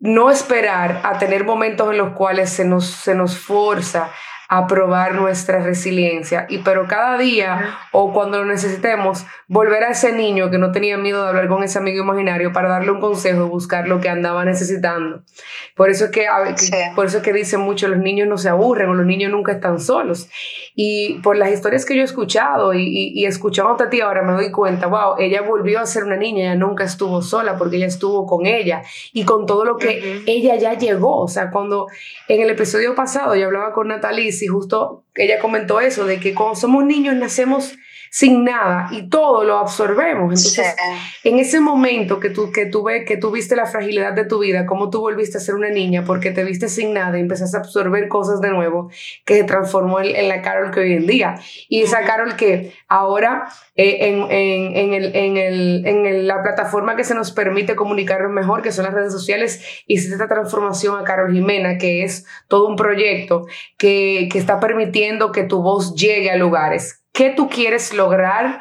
no 0.00 0.30
esperar 0.30 1.00
a 1.04 1.18
tener 1.18 1.44
momentos 1.44 1.90
en 1.90 1.98
los 1.98 2.12
cuales 2.12 2.50
se 2.50 2.64
nos, 2.64 2.86
se 2.86 3.14
nos 3.14 3.38
forza 3.38 4.10
a 4.48 4.66
probar 4.66 5.14
nuestra 5.14 5.62
resiliencia. 5.62 6.46
Y 6.48 6.58
pero 6.58 6.86
cada 6.86 7.18
día 7.18 7.78
o 7.92 8.12
cuando 8.12 8.38
lo 8.38 8.46
necesitemos, 8.46 9.26
volver 9.46 9.84
a 9.84 9.90
ese 9.90 10.12
niño 10.12 10.50
que 10.50 10.58
no 10.58 10.72
tenía 10.72 10.96
miedo 10.96 11.22
de 11.22 11.28
hablar 11.28 11.48
con 11.48 11.62
ese 11.62 11.78
amigo 11.78 12.02
imaginario 12.02 12.52
para 12.52 12.68
darle 12.68 12.92
un 12.92 13.00
consejo 13.00 13.44
y 13.44 13.48
buscar 13.48 13.88
lo 13.88 14.00
que 14.00 14.08
andaba 14.08 14.44
necesitando. 14.46 15.22
Por 15.76 15.90
eso 15.90 16.06
es 16.06 16.10
que, 16.10 16.26
por 16.94 17.06
eso 17.06 17.18
es 17.18 17.22
que 17.22 17.32
dicen 17.32 17.60
mucho, 17.60 17.88
los 17.88 17.98
niños 17.98 18.26
no 18.26 18.38
se 18.38 18.48
aburren 18.48 18.88
o 18.88 18.94
los 18.94 19.06
niños 19.06 19.30
nunca 19.30 19.52
están 19.52 19.80
solos. 19.80 20.28
Y 20.74 21.20
por 21.20 21.36
las 21.36 21.50
historias 21.50 21.84
que 21.84 21.94
yo 21.94 22.00
he 22.00 22.04
escuchado 22.04 22.72
y, 22.72 22.82
y, 22.82 23.20
y 23.20 23.26
escuchando 23.26 23.58
a 23.68 23.90
ti 23.90 24.00
ahora 24.00 24.22
me 24.22 24.32
doy 24.32 24.50
cuenta, 24.50 24.86
wow, 24.86 25.16
ella 25.18 25.42
volvió 25.42 25.80
a 25.80 25.86
ser 25.86 26.04
una 26.04 26.16
niña, 26.16 26.44
ella 26.44 26.54
nunca 26.54 26.84
estuvo 26.84 27.20
sola 27.20 27.58
porque 27.58 27.76
ella 27.76 27.86
estuvo 27.86 28.26
con 28.26 28.46
ella 28.46 28.82
y 29.12 29.24
con 29.24 29.44
todo 29.44 29.64
lo 29.64 29.76
que 29.76 30.22
ella 30.26 30.56
ya 30.56 30.74
llegó. 30.74 31.20
O 31.20 31.28
sea, 31.28 31.50
cuando 31.50 31.86
en 32.28 32.40
el 32.40 32.50
episodio 32.50 32.94
pasado 32.94 33.36
yo 33.36 33.46
hablaba 33.46 33.72
con 33.72 33.88
Natalie 33.88 34.32
y 34.42 34.46
justo 34.46 35.04
ella 35.14 35.38
comentó 35.40 35.80
eso, 35.80 36.06
de 36.06 36.20
que 36.20 36.34
cuando 36.34 36.56
somos 36.56 36.84
niños 36.84 37.14
nacemos 37.16 37.76
sin 38.10 38.44
nada 38.44 38.88
y 38.90 39.08
todo 39.08 39.44
lo 39.44 39.58
absorbemos. 39.58 40.34
Entonces, 40.34 40.74
en 41.24 41.38
ese 41.38 41.60
momento 41.60 42.20
que 42.20 42.30
tú, 42.30 42.50
que, 42.52 42.66
tú 42.66 42.84
ves, 42.84 43.04
que 43.06 43.16
tú 43.16 43.30
viste 43.30 43.56
la 43.56 43.66
fragilidad 43.66 44.12
de 44.12 44.24
tu 44.24 44.40
vida, 44.40 44.66
cómo 44.66 44.90
tú 44.90 45.00
volviste 45.00 45.38
a 45.38 45.40
ser 45.40 45.54
una 45.54 45.70
niña 45.70 46.04
porque 46.04 46.30
te 46.30 46.44
viste 46.44 46.68
sin 46.68 46.94
nada 46.94 47.18
y 47.18 47.20
empezaste 47.20 47.56
a 47.56 47.60
absorber 47.60 48.08
cosas 48.08 48.40
de 48.40 48.50
nuevo, 48.50 48.90
que 49.24 49.34
se 49.34 49.44
transformó 49.44 50.00
en, 50.00 50.28
la 50.28 50.42
Carol 50.42 50.70
que 50.70 50.80
hoy 50.80 50.92
en 50.94 51.06
día. 51.06 51.40
Y 51.68 51.82
esa 51.82 52.04
Carol 52.04 52.36
que 52.36 52.72
ahora 52.88 53.48
eh, 53.74 54.08
en, 54.08 54.30
en, 54.30 54.76
en, 54.76 54.94
el, 54.94 55.16
en, 55.16 55.36
el, 55.36 55.86
en 55.86 56.26
la 56.26 56.42
plataforma 56.42 56.96
que 56.96 57.04
se 57.04 57.14
nos 57.14 57.32
permite 57.32 57.76
comunicarnos 57.76 58.32
mejor, 58.32 58.62
que 58.62 58.72
son 58.72 58.84
las 58.84 58.94
redes 58.94 59.12
sociales, 59.12 59.62
hiciste 59.86 60.14
esta 60.14 60.28
transformación 60.28 60.98
a 60.98 61.04
Carol 61.04 61.32
Jimena, 61.32 61.78
que 61.78 62.04
es 62.04 62.26
todo 62.48 62.68
un 62.68 62.76
proyecto 62.76 63.46
que, 63.76 64.28
que 64.30 64.38
está 64.38 64.60
permitiendo 64.60 65.32
que 65.32 65.44
tu 65.44 65.62
voz 65.62 65.94
llegue 65.94 66.30
a 66.30 66.36
lugares 66.36 67.02
¿Qué 67.18 67.30
tú 67.30 67.48
quieres 67.48 67.92
lograr 67.92 68.60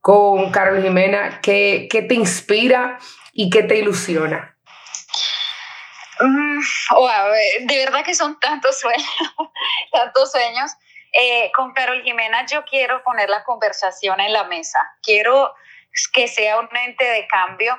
con 0.00 0.50
Carol 0.50 0.82
Jimena? 0.82 1.40
¿Qué, 1.40 1.86
qué 1.88 2.02
te 2.02 2.14
inspira 2.14 2.98
y 3.32 3.48
qué 3.48 3.62
te 3.62 3.76
ilusiona? 3.76 4.58
Mm, 6.18 6.58
de 7.60 7.76
verdad 7.76 8.04
que 8.04 8.14
son 8.14 8.40
tantos 8.40 8.80
sueños, 8.80 9.06
tantos 9.92 10.32
sueños. 10.32 10.72
Eh, 11.12 11.52
con 11.54 11.74
Carol 11.74 12.02
Jimena 12.02 12.44
yo 12.46 12.64
quiero 12.64 13.04
poner 13.04 13.30
la 13.30 13.44
conversación 13.44 14.18
en 14.18 14.32
la 14.32 14.42
mesa. 14.42 14.80
Quiero 15.00 15.54
que 16.12 16.26
sea 16.26 16.58
un 16.58 16.76
ente 16.76 17.04
de 17.04 17.28
cambio. 17.28 17.78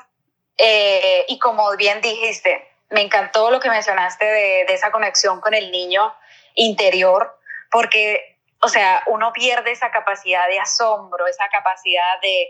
Eh, 0.58 1.26
y 1.28 1.38
como 1.38 1.70
bien 1.76 2.00
dijiste, 2.00 2.66
me 2.92 3.02
encantó 3.02 3.52
lo 3.52 3.60
que 3.60 3.70
mencionaste 3.70 4.24
de, 4.24 4.66
de 4.68 4.74
esa 4.74 4.90
conexión 4.90 5.42
con 5.42 5.54
el 5.54 5.70
niño 5.70 6.16
interior, 6.56 7.38
porque 7.70 8.33
o 8.64 8.70
sea, 8.70 9.04
uno 9.08 9.34
pierde 9.34 9.72
esa 9.72 9.92
capacidad 9.92 10.48
de 10.48 10.60
asombro, 10.60 11.28
esa 11.28 11.50
capacidad 11.50 12.20
de, 12.22 12.50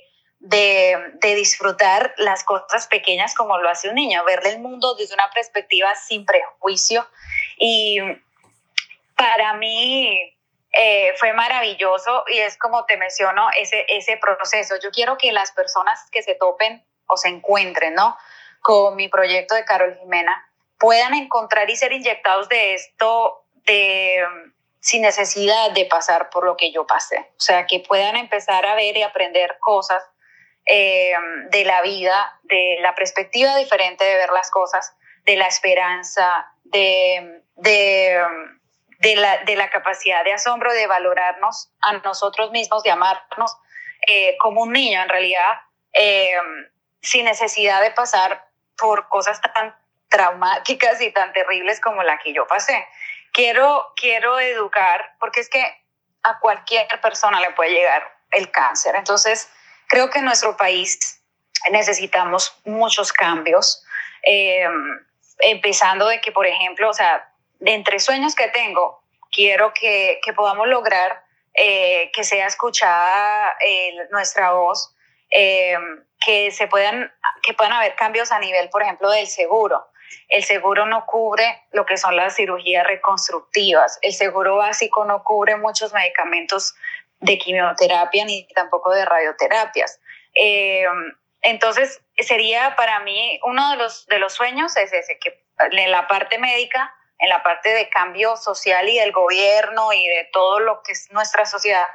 de, 1.19 1.35
disfrutar 1.35 2.13
las 2.17 2.43
cosas 2.43 2.87
pequeñas 2.87 3.33
como 3.33 3.57
lo 3.57 3.67
hace 3.69 3.89
un 3.89 3.95
niño, 3.95 4.23
verle 4.23 4.49
el 4.49 4.59
mundo 4.59 4.93
desde 4.95 5.15
una 5.15 5.29
perspectiva 5.31 5.95
sin 5.95 6.25
prejuicio. 6.25 7.07
Y 7.57 7.97
para 9.15 9.53
mí 9.55 10.37
eh, 10.71 11.13
fue 11.17 11.33
maravilloso 11.33 12.25
y 12.27 12.37
es 12.39 12.57
como 12.57 12.85
te 12.85 12.97
menciono 12.97 13.49
ese, 13.59 13.85
ese 13.89 14.17
proceso. 14.17 14.75
Yo 14.83 14.91
quiero 14.91 15.17
que 15.17 15.31
las 15.31 15.51
personas 15.51 16.07
que 16.11 16.21
se 16.21 16.35
topen 16.35 16.85
o 17.07 17.17
se 17.17 17.29
encuentren, 17.29 17.95
¿no? 17.95 18.15
Con 18.61 18.95
mi 18.95 19.07
proyecto 19.07 19.55
de 19.55 19.65
Carol 19.65 19.97
Jimena, 19.97 20.47
puedan 20.77 21.15
encontrar 21.15 21.69
y 21.71 21.75
ser 21.75 21.91
inyectados 21.91 22.49
de 22.49 22.75
esto, 22.75 23.45
de 23.65 24.52
sin 24.83 25.01
necesidad 25.01 25.71
de 25.71 25.85
pasar 25.85 26.29
por 26.29 26.45
lo 26.45 26.57
que 26.57 26.73
yo 26.73 26.85
pasé. 26.85 27.17
O 27.37 27.39
sea, 27.39 27.65
que 27.65 27.79
puedan 27.79 28.17
empezar 28.17 28.65
a 28.65 28.75
ver 28.75 28.97
y 28.97 29.01
aprender 29.01 29.55
cosas 29.61 30.03
eh, 30.65 31.13
de 31.49 31.63
la 31.63 31.81
vida, 31.81 32.37
de 32.43 32.79
la 32.81 32.93
perspectiva 32.93 33.55
diferente 33.55 34.03
de 34.03 34.15
ver 34.15 34.31
las 34.31 34.51
cosas, 34.51 34.93
de 35.23 35.37
la 35.37 35.47
esperanza, 35.47 36.51
de, 36.65 37.43
de, 37.55 39.15
la, 39.15 39.37
de 39.45 39.55
la, 39.55 39.69
capacidad 39.69 40.21
de 40.25 40.33
asombro, 40.33 40.73
de 40.73 40.85
valorarnos 40.85 41.71
a 41.79 41.93
nosotros 41.99 42.51
mismos, 42.51 42.83
de 42.83 42.91
amarnos 42.91 43.55
eh, 44.05 44.35
como 44.37 44.63
un 44.63 44.73
niño 44.73 45.01
en 45.01 45.07
realidad, 45.07 45.61
eh, 45.93 46.35
sin 47.01 47.23
necesidad 47.23 47.81
de 47.81 47.91
pasar 47.91 48.49
por 48.77 49.07
cosas 49.07 49.39
tan 49.39 49.73
traumáticas 50.09 50.99
y 51.01 51.09
tan 51.11 51.31
terribles 51.31 51.79
como 51.79 52.03
la 52.03 52.19
que 52.19 52.33
yo 52.33 52.45
pasé 52.47 52.85
quiero, 53.33 53.91
quiero 53.95 54.39
educar, 54.39 55.15
porque 55.19 55.41
es 55.41 55.49
que 55.49 55.61
a 56.23 56.39
cualquier 56.39 56.87
persona 57.01 57.41
le 57.41 57.51
puede 57.51 57.71
llegar 57.71 58.03
el 58.31 58.49
cáncer. 58.51 58.95
Entonces, 58.95 59.49
creo 59.87 60.09
que 60.09 60.19
en 60.19 60.25
nuestro 60.25 60.55
país 60.55 61.21
necesitamos 61.71 62.57
muchos 62.63 63.11
cambios, 63.11 63.83
eh, 64.23 64.65
empezando 65.39 66.07
de 66.07 66.21
que, 66.21 66.31
por 66.31 66.47
ejemplo, 66.47 66.89
o 66.89 66.93
sea, 66.93 67.29
entre 67.59 67.99
sueños 67.99 68.35
que 68.35 68.47
tengo, 68.49 69.03
quiero 69.31 69.73
que, 69.73 70.19
que 70.23 70.33
podamos 70.33 70.67
lograr 70.67 71.23
eh, 71.53 72.11
que 72.13 72.23
sea 72.23 72.47
escuchada 72.47 73.55
eh, 73.65 73.95
nuestra 74.11 74.51
voz, 74.53 74.95
que 75.29 76.51
se 76.51 76.67
puedan, 76.67 77.11
que 77.41 77.53
puedan 77.55 77.73
haber 77.73 77.95
cambios 77.95 78.31
a 78.31 78.37
nivel, 78.37 78.69
por 78.69 78.83
ejemplo, 78.83 79.09
del 79.09 79.25
seguro 79.25 79.83
el 80.29 80.43
seguro 80.43 80.85
no 80.85 81.05
cubre 81.05 81.63
lo 81.71 81.85
que 81.85 81.97
son 81.97 82.15
las 82.15 82.35
cirugías 82.35 82.85
reconstructivas. 82.85 83.99
El 84.01 84.13
seguro 84.13 84.57
básico 84.57 85.05
no 85.05 85.23
cubre 85.23 85.55
muchos 85.57 85.93
medicamentos 85.93 86.75
de 87.19 87.37
quimioterapia 87.37 88.25
ni 88.25 88.47
tampoco 88.47 88.91
de 88.91 89.05
radioterapias. 89.05 89.99
Eh, 90.35 90.85
entonces, 91.41 92.01
sería 92.17 92.75
para 92.75 92.99
mí 93.01 93.39
uno 93.43 93.71
de 93.71 93.77
los, 93.77 94.05
de 94.07 94.19
los 94.19 94.33
sueños 94.33 94.75
es 94.77 94.93
ese, 94.93 95.19
que 95.19 95.43
en 95.59 95.91
la 95.91 96.07
parte 96.07 96.37
médica, 96.37 96.93
en 97.19 97.29
la 97.29 97.43
parte 97.43 97.69
de 97.69 97.89
cambio 97.89 98.35
social 98.37 98.87
y 98.89 98.97
del 98.97 99.11
gobierno 99.11 99.93
y 99.93 100.07
de 100.07 100.29
todo 100.31 100.59
lo 100.59 100.81
que 100.83 100.93
es 100.93 101.11
nuestra 101.11 101.45
sociedad, 101.45 101.87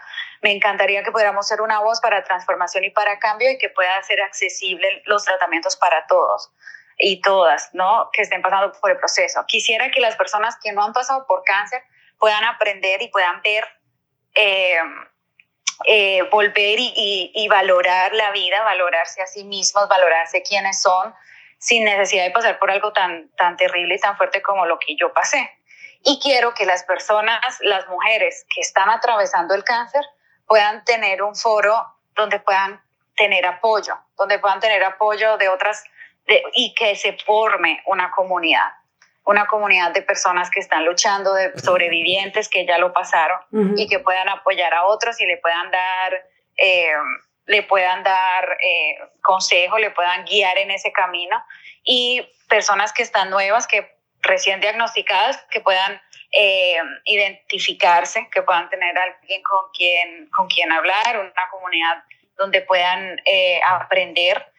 me 0.43 0.53
encantaría 0.53 1.03
que 1.03 1.11
pudiéramos 1.11 1.49
ser 1.49 1.61
una 1.61 1.81
voz 1.81 2.01
para 2.01 2.23
transformación 2.25 2.85
y 2.85 2.91
para 2.91 3.19
cambio 3.19 3.51
y 3.51 3.59
que 3.59 3.71
pueda 3.71 4.03
ser 4.03 4.21
accesible 4.23 5.03
los 5.07 5.25
tratamientos 5.25 5.77
para 5.77 6.07
todos 6.07 6.53
y 6.99 7.21
todas, 7.21 7.71
¿no? 7.73 8.11
Que 8.13 8.23
estén 8.23 8.43
pasando 8.43 8.73
por 8.81 8.91
el 8.91 8.99
proceso. 8.99 9.45
Quisiera 9.47 9.91
que 9.91 10.01
las 10.01 10.17
personas 10.17 10.57
que 10.63 10.73
no 10.73 10.85
han 10.85 10.93
pasado 10.93 11.27
por 11.27 11.45
cáncer 11.45 11.83
puedan 12.19 12.43
aprender 12.45 13.01
y 13.01 13.09
puedan 13.09 13.41
ver, 13.43 13.65
eh, 14.35 14.81
eh, 15.85 16.23
volver 16.31 16.79
y, 16.81 17.31
y, 17.33 17.49
valorar 17.49 18.13
la 18.13 18.33
vida, 18.33 18.63
valorarse 18.65 19.23
a 19.23 19.27
sí 19.27 19.45
mismos, 19.45 19.89
valorarse 19.89 20.43
quiénes 20.43 20.83
son, 20.83 21.15
sin 21.59 21.85
necesidad 21.85 22.25
de 22.25 22.33
pasar 22.33 22.59
por 22.59 22.71
algo 22.71 22.93
tan, 22.93 23.31
tan 23.37 23.57
terrible 23.57 23.95
y 23.95 24.01
tan 24.01 24.17
fuerte 24.17 24.43
como 24.43 24.67
lo 24.67 24.81
que 24.81 24.97
yo 24.97 25.13
pasé. 25.13 25.49
Y 26.03 26.19
quiero 26.21 26.53
que 26.55 26.67
las 26.67 26.83
personas, 26.83 27.41
las 27.61 27.87
mujeres 27.89 28.45
que 28.53 28.61
están 28.61 28.91
atravesando 28.91 29.55
el 29.55 29.63
cáncer, 29.63 30.05
puedan 30.47 30.85
tener 30.85 31.23
un 31.23 31.37
foro 31.37 31.95
donde 32.15 32.41
puedan 32.41 32.83
tener 33.17 33.47
apoyo, 33.47 33.97
donde 34.17 34.39
puedan 34.39 34.59
tener 34.59 34.83
apoyo 34.83 35.37
de 35.37 35.49
otras 35.49 35.85
y 36.55 36.75
que 36.75 36.97
se 36.97 37.15
forme 37.25 37.83
una 37.87 38.11
comunidad, 38.11 38.73
una 39.25 39.47
comunidad 39.47 39.93
de 39.93 40.03
personas 40.03 40.51
que 40.51 40.61
están 40.61 40.85
luchando, 40.85 41.35
de 41.35 41.59
sobrevivientes 41.59 42.49
que 42.49 42.67
ya 42.67 42.79
lo 42.79 42.93
pasaron 42.93 43.41
y 43.77 43.87
que 43.89 43.99
puedan 43.99 44.29
apoyar 44.29 44.73
a 44.75 44.85
otros 44.85 45.21
y 45.21 45.27
le 45.27 45.37
puedan 45.39 45.71
dar, 45.71 46.25
eh, 46.57 46.93
le 47.47 47.63
puedan 47.63 48.03
dar 48.03 48.57
eh, 48.63 48.99
consejo, 49.23 49.79
le 49.79 49.91
puedan 49.91 50.25
guiar 50.25 50.57
en 50.59 50.71
ese 50.71 50.93
camino. 50.93 51.43
Y 51.83 52.27
personas 52.49 52.93
que 52.93 53.03
están 53.03 53.31
nuevas, 53.31 53.67
que 53.67 53.95
recién 54.21 54.61
diagnosticadas, 54.61 55.43
que 55.51 55.61
puedan 55.61 56.01
eh, 56.33 56.79
identificarse, 57.05 58.29
que 58.33 58.43
puedan 58.43 58.69
tener 58.71 58.97
alguien 58.99 59.43
con 59.43 59.71
quien, 59.73 60.29
con 60.31 60.49
quien 60.49 60.73
hablar, 60.73 61.19
una 61.19 61.49
comunidad 61.51 62.03
donde 62.37 62.63
puedan 62.63 63.21
aprender 63.67 64.53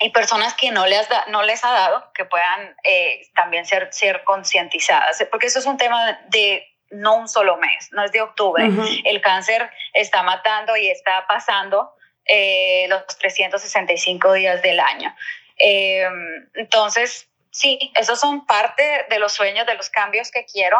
y 0.00 0.10
personas 0.10 0.54
que 0.54 0.70
no 0.70 0.86
les, 0.86 1.08
no 1.28 1.42
les 1.42 1.64
ha 1.64 1.72
dado, 1.72 2.12
que 2.14 2.24
puedan 2.24 2.76
eh, 2.84 3.28
también 3.34 3.66
ser, 3.66 3.88
ser 3.92 4.24
concientizadas, 4.24 5.24
porque 5.30 5.46
eso 5.46 5.58
es 5.58 5.66
un 5.66 5.76
tema 5.76 6.20
de 6.28 6.68
no 6.90 7.16
un 7.16 7.28
solo 7.28 7.56
mes, 7.56 7.88
no 7.92 8.04
es 8.04 8.12
de 8.12 8.20
octubre. 8.20 8.68
El 9.04 9.20
cáncer 9.20 9.70
está 9.94 10.22
matando 10.22 10.76
y 10.76 10.90
está 10.90 11.26
pasando 11.26 11.94
eh, 12.26 12.86
los 12.88 13.06
365 13.18 14.32
días 14.34 14.62
del 14.62 14.78
año. 14.78 15.14
Eh, 15.58 16.06
entonces, 16.54 17.28
sí, 17.50 17.92
esos 17.94 18.20
son 18.20 18.46
parte 18.46 19.06
de 19.08 19.18
los 19.18 19.32
sueños, 19.32 19.66
de 19.66 19.74
los 19.74 19.88
cambios 19.90 20.30
que 20.30 20.44
quiero 20.44 20.78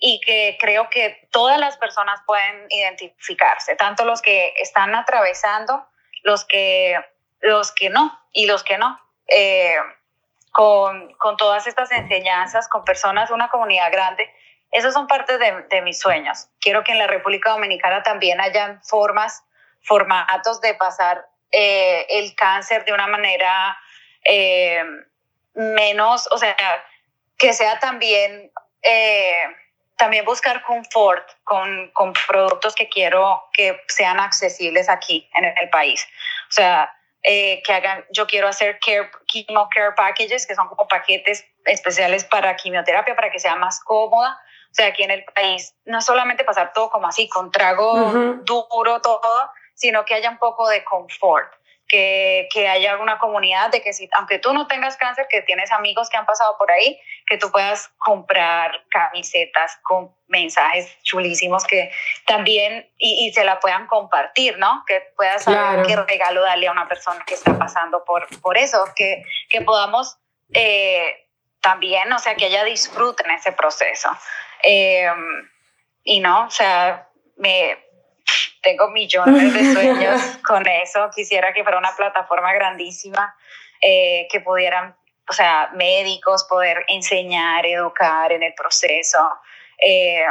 y 0.00 0.20
que 0.20 0.56
creo 0.60 0.90
que 0.90 1.28
todas 1.30 1.58
las 1.58 1.76
personas 1.76 2.20
pueden 2.26 2.66
identificarse, 2.70 3.76
tanto 3.76 4.04
los 4.04 4.20
que 4.20 4.52
están 4.60 4.94
atravesando, 4.96 5.86
los 6.24 6.44
que 6.44 6.96
los 7.42 7.72
que 7.72 7.90
no 7.90 8.18
y 8.32 8.46
los 8.46 8.64
que 8.64 8.78
no. 8.78 8.98
Eh, 9.28 9.76
con, 10.50 11.12
con, 11.14 11.36
todas 11.36 11.66
estas 11.66 11.90
enseñanzas, 11.92 12.68
con 12.68 12.84
personas, 12.84 13.30
una 13.30 13.48
comunidad 13.48 13.90
grande 13.90 14.30
esos 14.72 14.94
son 14.94 15.06
parte 15.06 15.36
de, 15.36 15.64
de 15.70 15.82
mis 15.82 16.00
sueños. 16.00 16.48
Quiero 16.58 16.82
que 16.82 16.92
en 16.92 16.98
la 16.98 17.06
República 17.06 17.50
Dominicana 17.50 18.02
también 18.02 18.40
hayan 18.40 18.82
formas, 18.82 19.44
formatos 19.82 20.62
de 20.62 20.74
pasar 20.74 21.26
eh, 21.50 22.06
el 22.08 22.34
cáncer 22.34 22.84
de 22.86 22.94
una 22.94 23.06
manera 23.06 23.76
eh, 24.24 24.82
menos, 25.54 26.26
o 26.32 26.38
sea, 26.38 26.56
que 27.36 27.52
sea 27.52 27.78
también, 27.80 28.50
eh, 28.80 29.42
también 29.98 30.24
buscar 30.24 30.62
confort 30.62 31.28
con, 31.44 31.90
con, 31.90 32.14
productos 32.26 32.74
que 32.74 32.88
quiero 32.88 33.50
que 33.52 33.78
sean 33.88 34.18
accesibles 34.18 34.88
aquí 34.88 35.28
en 35.34 35.44
el 35.44 35.68
país. 35.68 36.08
O 36.48 36.52
sea, 36.52 36.90
que 37.22 37.72
hagan, 37.72 38.04
yo 38.10 38.26
quiero 38.26 38.48
hacer 38.48 38.78
care, 38.84 39.10
chemo 39.26 39.68
care 39.74 39.92
packages, 39.96 40.46
que 40.46 40.54
son 40.54 40.68
como 40.68 40.88
paquetes 40.88 41.44
especiales 41.64 42.24
para 42.24 42.56
quimioterapia, 42.56 43.14
para 43.14 43.30
que 43.30 43.38
sea 43.38 43.56
más 43.56 43.80
cómoda. 43.80 44.40
O 44.70 44.74
sea, 44.74 44.86
aquí 44.86 45.02
en 45.02 45.10
el 45.10 45.24
país, 45.24 45.74
no 45.84 46.00
solamente 46.00 46.44
pasar 46.44 46.72
todo 46.72 46.90
como 46.90 47.06
así, 47.06 47.28
con 47.28 47.50
trago 47.50 48.10
duro, 48.44 49.00
todo, 49.02 49.50
sino 49.74 50.04
que 50.04 50.14
haya 50.14 50.30
un 50.30 50.38
poco 50.38 50.68
de 50.68 50.82
confort 50.82 51.52
que, 51.92 52.48
que, 52.50 52.68
haya 52.68 52.92
alguna 52.92 53.18
comunidad 53.18 53.70
de 53.70 53.82
que 53.82 53.92
si, 53.92 54.08
aunque 54.14 54.38
tú 54.38 54.54
no 54.54 54.66
tengas 54.66 54.96
cáncer, 54.96 55.26
que 55.28 55.42
tienes 55.42 55.70
amigos 55.72 56.08
que 56.08 56.16
han 56.16 56.24
pasado 56.24 56.56
por 56.56 56.70
ahí, 56.70 56.98
que 57.26 57.36
tú 57.36 57.50
puedas 57.50 57.88
comprar 57.98 58.82
camisetas 58.88 59.78
con 59.82 60.10
mensajes 60.26 60.96
chulísimos 61.02 61.64
que 61.64 61.92
también 62.26 62.90
y, 62.96 63.26
y 63.26 63.32
se 63.34 63.44
la 63.44 63.60
puedan 63.60 63.86
compartir, 63.88 64.56
¿no? 64.56 64.82
Que 64.86 65.02
puedas 65.14 65.44
saber 65.44 65.86
qué 65.86 65.96
regalo 65.96 66.40
darle 66.40 66.68
a 66.68 66.72
una 66.72 66.88
persona 66.88 67.22
que 67.26 67.34
está 67.34 67.58
pasando 67.58 68.02
por, 68.04 68.26
por 68.40 68.56
eso, 68.56 68.82
que, 68.96 69.22
que 69.50 69.60
podamos 69.60 70.16
eh, 70.54 71.28
también, 71.60 72.10
o 72.10 72.18
sea, 72.18 72.36
que 72.36 72.46
ella 72.46 72.64
disfrute 72.64 73.22
en 73.24 73.32
ese 73.32 73.52
proceso. 73.52 74.08
Eh, 74.62 75.12
y 76.04 76.20
no, 76.20 76.46
o 76.46 76.50
sea, 76.50 77.10
me, 77.36 77.76
tengo 78.62 78.88
millones 78.90 79.52
de 79.52 79.72
sueños 79.72 80.20
con 80.46 80.66
eso. 80.66 81.10
Quisiera 81.14 81.52
que 81.52 81.62
fuera 81.62 81.78
una 81.78 81.94
plataforma 81.96 82.52
grandísima, 82.52 83.34
eh, 83.80 84.26
que 84.30 84.40
pudieran, 84.40 84.96
o 85.28 85.32
sea, 85.32 85.70
médicos 85.74 86.44
poder 86.44 86.84
enseñar, 86.88 87.66
educar 87.66 88.32
en 88.32 88.42
el 88.42 88.54
proceso. 88.54 89.18
Eh, 89.78 90.24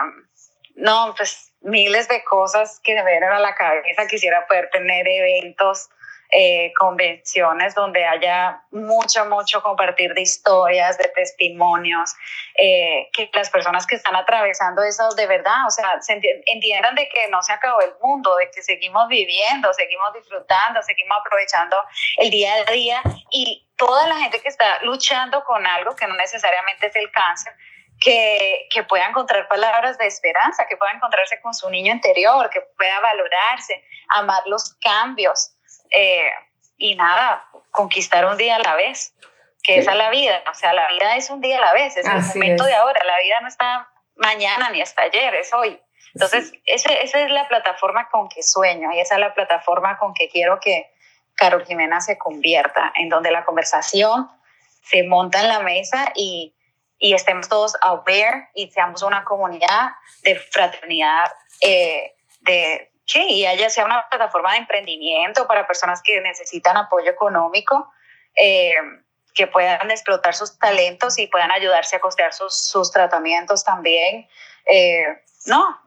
no, 0.75 1.13
pues 1.15 1.53
miles 1.61 2.07
de 2.07 2.23
cosas 2.23 2.79
que 2.83 2.95
me 2.95 3.05
vienen 3.05 3.29
a 3.29 3.39
la 3.39 3.53
cabeza. 3.53 4.07
Quisiera 4.07 4.47
poder 4.47 4.69
tener 4.71 5.07
eventos 5.07 5.89
eh, 6.33 6.71
convenciones 6.79 7.75
donde 7.75 8.05
haya 8.05 8.63
mucho, 8.71 9.25
mucho 9.25 9.61
compartir 9.61 10.13
de 10.13 10.21
historias, 10.21 10.97
de 10.97 11.09
testimonios, 11.09 12.13
eh, 12.55 13.09
que 13.11 13.29
las 13.33 13.49
personas 13.49 13.85
que 13.85 13.95
están 13.95 14.15
atravesando 14.15 14.81
eso 14.81 15.13
de 15.15 15.27
verdad, 15.27 15.67
o 15.67 15.69
sea, 15.69 15.99
entiendan 16.45 16.95
de 16.95 17.09
que 17.09 17.27
no 17.27 17.41
se 17.43 17.51
acabó 17.51 17.81
el 17.81 17.91
mundo, 18.01 18.33
de 18.37 18.49
que 18.49 18.61
seguimos 18.61 19.09
viviendo, 19.09 19.73
seguimos 19.73 20.13
disfrutando, 20.13 20.81
seguimos 20.83 21.17
aprovechando 21.19 21.75
el 22.17 22.31
día 22.31 22.53
a 22.55 22.71
día 22.71 23.01
y 23.29 23.67
toda 23.75 24.07
la 24.07 24.15
gente 24.19 24.39
que 24.39 24.47
está 24.47 24.81
luchando 24.83 25.43
con 25.43 25.67
algo 25.67 25.95
que 25.97 26.07
no 26.07 26.15
necesariamente 26.15 26.87
es 26.87 26.95
el 26.95 27.11
cáncer, 27.11 27.53
que, 27.99 28.67
que, 28.71 28.83
pueda 28.83 29.05
encontrar 29.05 29.47
palabras 29.47 29.97
de 29.97 30.07
esperanza, 30.07 30.65
que 30.67 30.77
pueda 30.77 30.93
encontrarse 30.93 31.41
con 31.41 31.53
su 31.53 31.69
niño 31.69 31.91
interior, 31.91 32.49
que 32.49 32.61
pueda 32.61 32.99
valorarse, 33.01 33.83
amar 34.09 34.41
los 34.45 34.75
cambios, 34.81 35.55
eh, 35.91 36.31
y 36.77 36.95
nada, 36.95 37.45
conquistar 37.71 38.25
un 38.25 38.37
día 38.37 38.55
a 38.55 38.59
la 38.59 38.75
vez, 38.75 39.13
que 39.63 39.77
esa 39.77 39.91
es 39.91 39.97
la 39.97 40.09
vida, 40.09 40.41
o 40.49 40.53
sea, 40.55 40.73
la 40.73 40.87
vida 40.91 41.15
es 41.15 41.29
un 41.29 41.39
día 41.39 41.57
a 41.57 41.61
la 41.61 41.73
vez, 41.73 41.95
es 41.95 42.05
el 42.05 42.21
momento 42.23 42.63
de 42.63 42.73
ahora, 42.73 42.99
la 43.05 43.19
vida 43.19 43.39
no 43.41 43.47
está 43.47 43.87
mañana 44.15 44.69
ni 44.71 44.81
hasta 44.81 45.03
ayer, 45.03 45.35
es 45.35 45.53
hoy. 45.53 45.79
Entonces, 46.13 46.51
esa 46.65 46.93
es 46.93 47.31
la 47.31 47.47
plataforma 47.47 48.09
con 48.09 48.27
que 48.27 48.43
sueño 48.43 48.91
y 48.91 48.99
esa 48.99 49.15
es 49.15 49.21
la 49.21 49.33
plataforma 49.33 49.97
con 49.97 50.13
que 50.13 50.29
quiero 50.29 50.59
que 50.59 50.91
Carol 51.35 51.65
Jimena 51.65 52.01
se 52.01 52.17
convierta, 52.17 52.91
en 52.95 53.09
donde 53.09 53.31
la 53.31 53.45
conversación 53.45 54.29
se 54.83 55.03
monta 55.03 55.41
en 55.41 55.47
la 55.47 55.59
mesa 55.59 56.11
y, 56.15 56.55
y 56.97 57.13
estemos 57.13 57.47
todos 57.47 57.77
aware 57.81 58.49
y 58.55 58.71
seamos 58.71 59.03
una 59.03 59.23
comunidad 59.23 59.91
de 60.23 60.35
fraternidad, 60.35 61.31
eh, 61.61 62.15
de, 62.41 62.90
Sí, 62.90 62.90
y 63.19 63.45
haya 63.45 63.69
sea 63.69 63.85
una 63.85 64.07
plataforma 64.09 64.53
de 64.53 64.59
emprendimiento 64.59 65.47
para 65.47 65.67
personas 65.67 66.01
que 66.03 66.21
necesitan 66.21 66.77
apoyo 66.77 67.11
económico, 67.11 67.91
eh, 68.35 68.73
que 69.33 69.47
puedan 69.47 69.91
explotar 69.91 70.35
sus 70.35 70.57
talentos 70.57 71.17
y 71.17 71.27
puedan 71.27 71.51
ayudarse 71.51 71.95
a 71.95 71.99
costear 71.99 72.33
sus, 72.33 72.55
sus 72.55 72.91
tratamientos 72.91 73.63
también. 73.63 74.27
Eh, 74.65 75.05
no, 75.45 75.81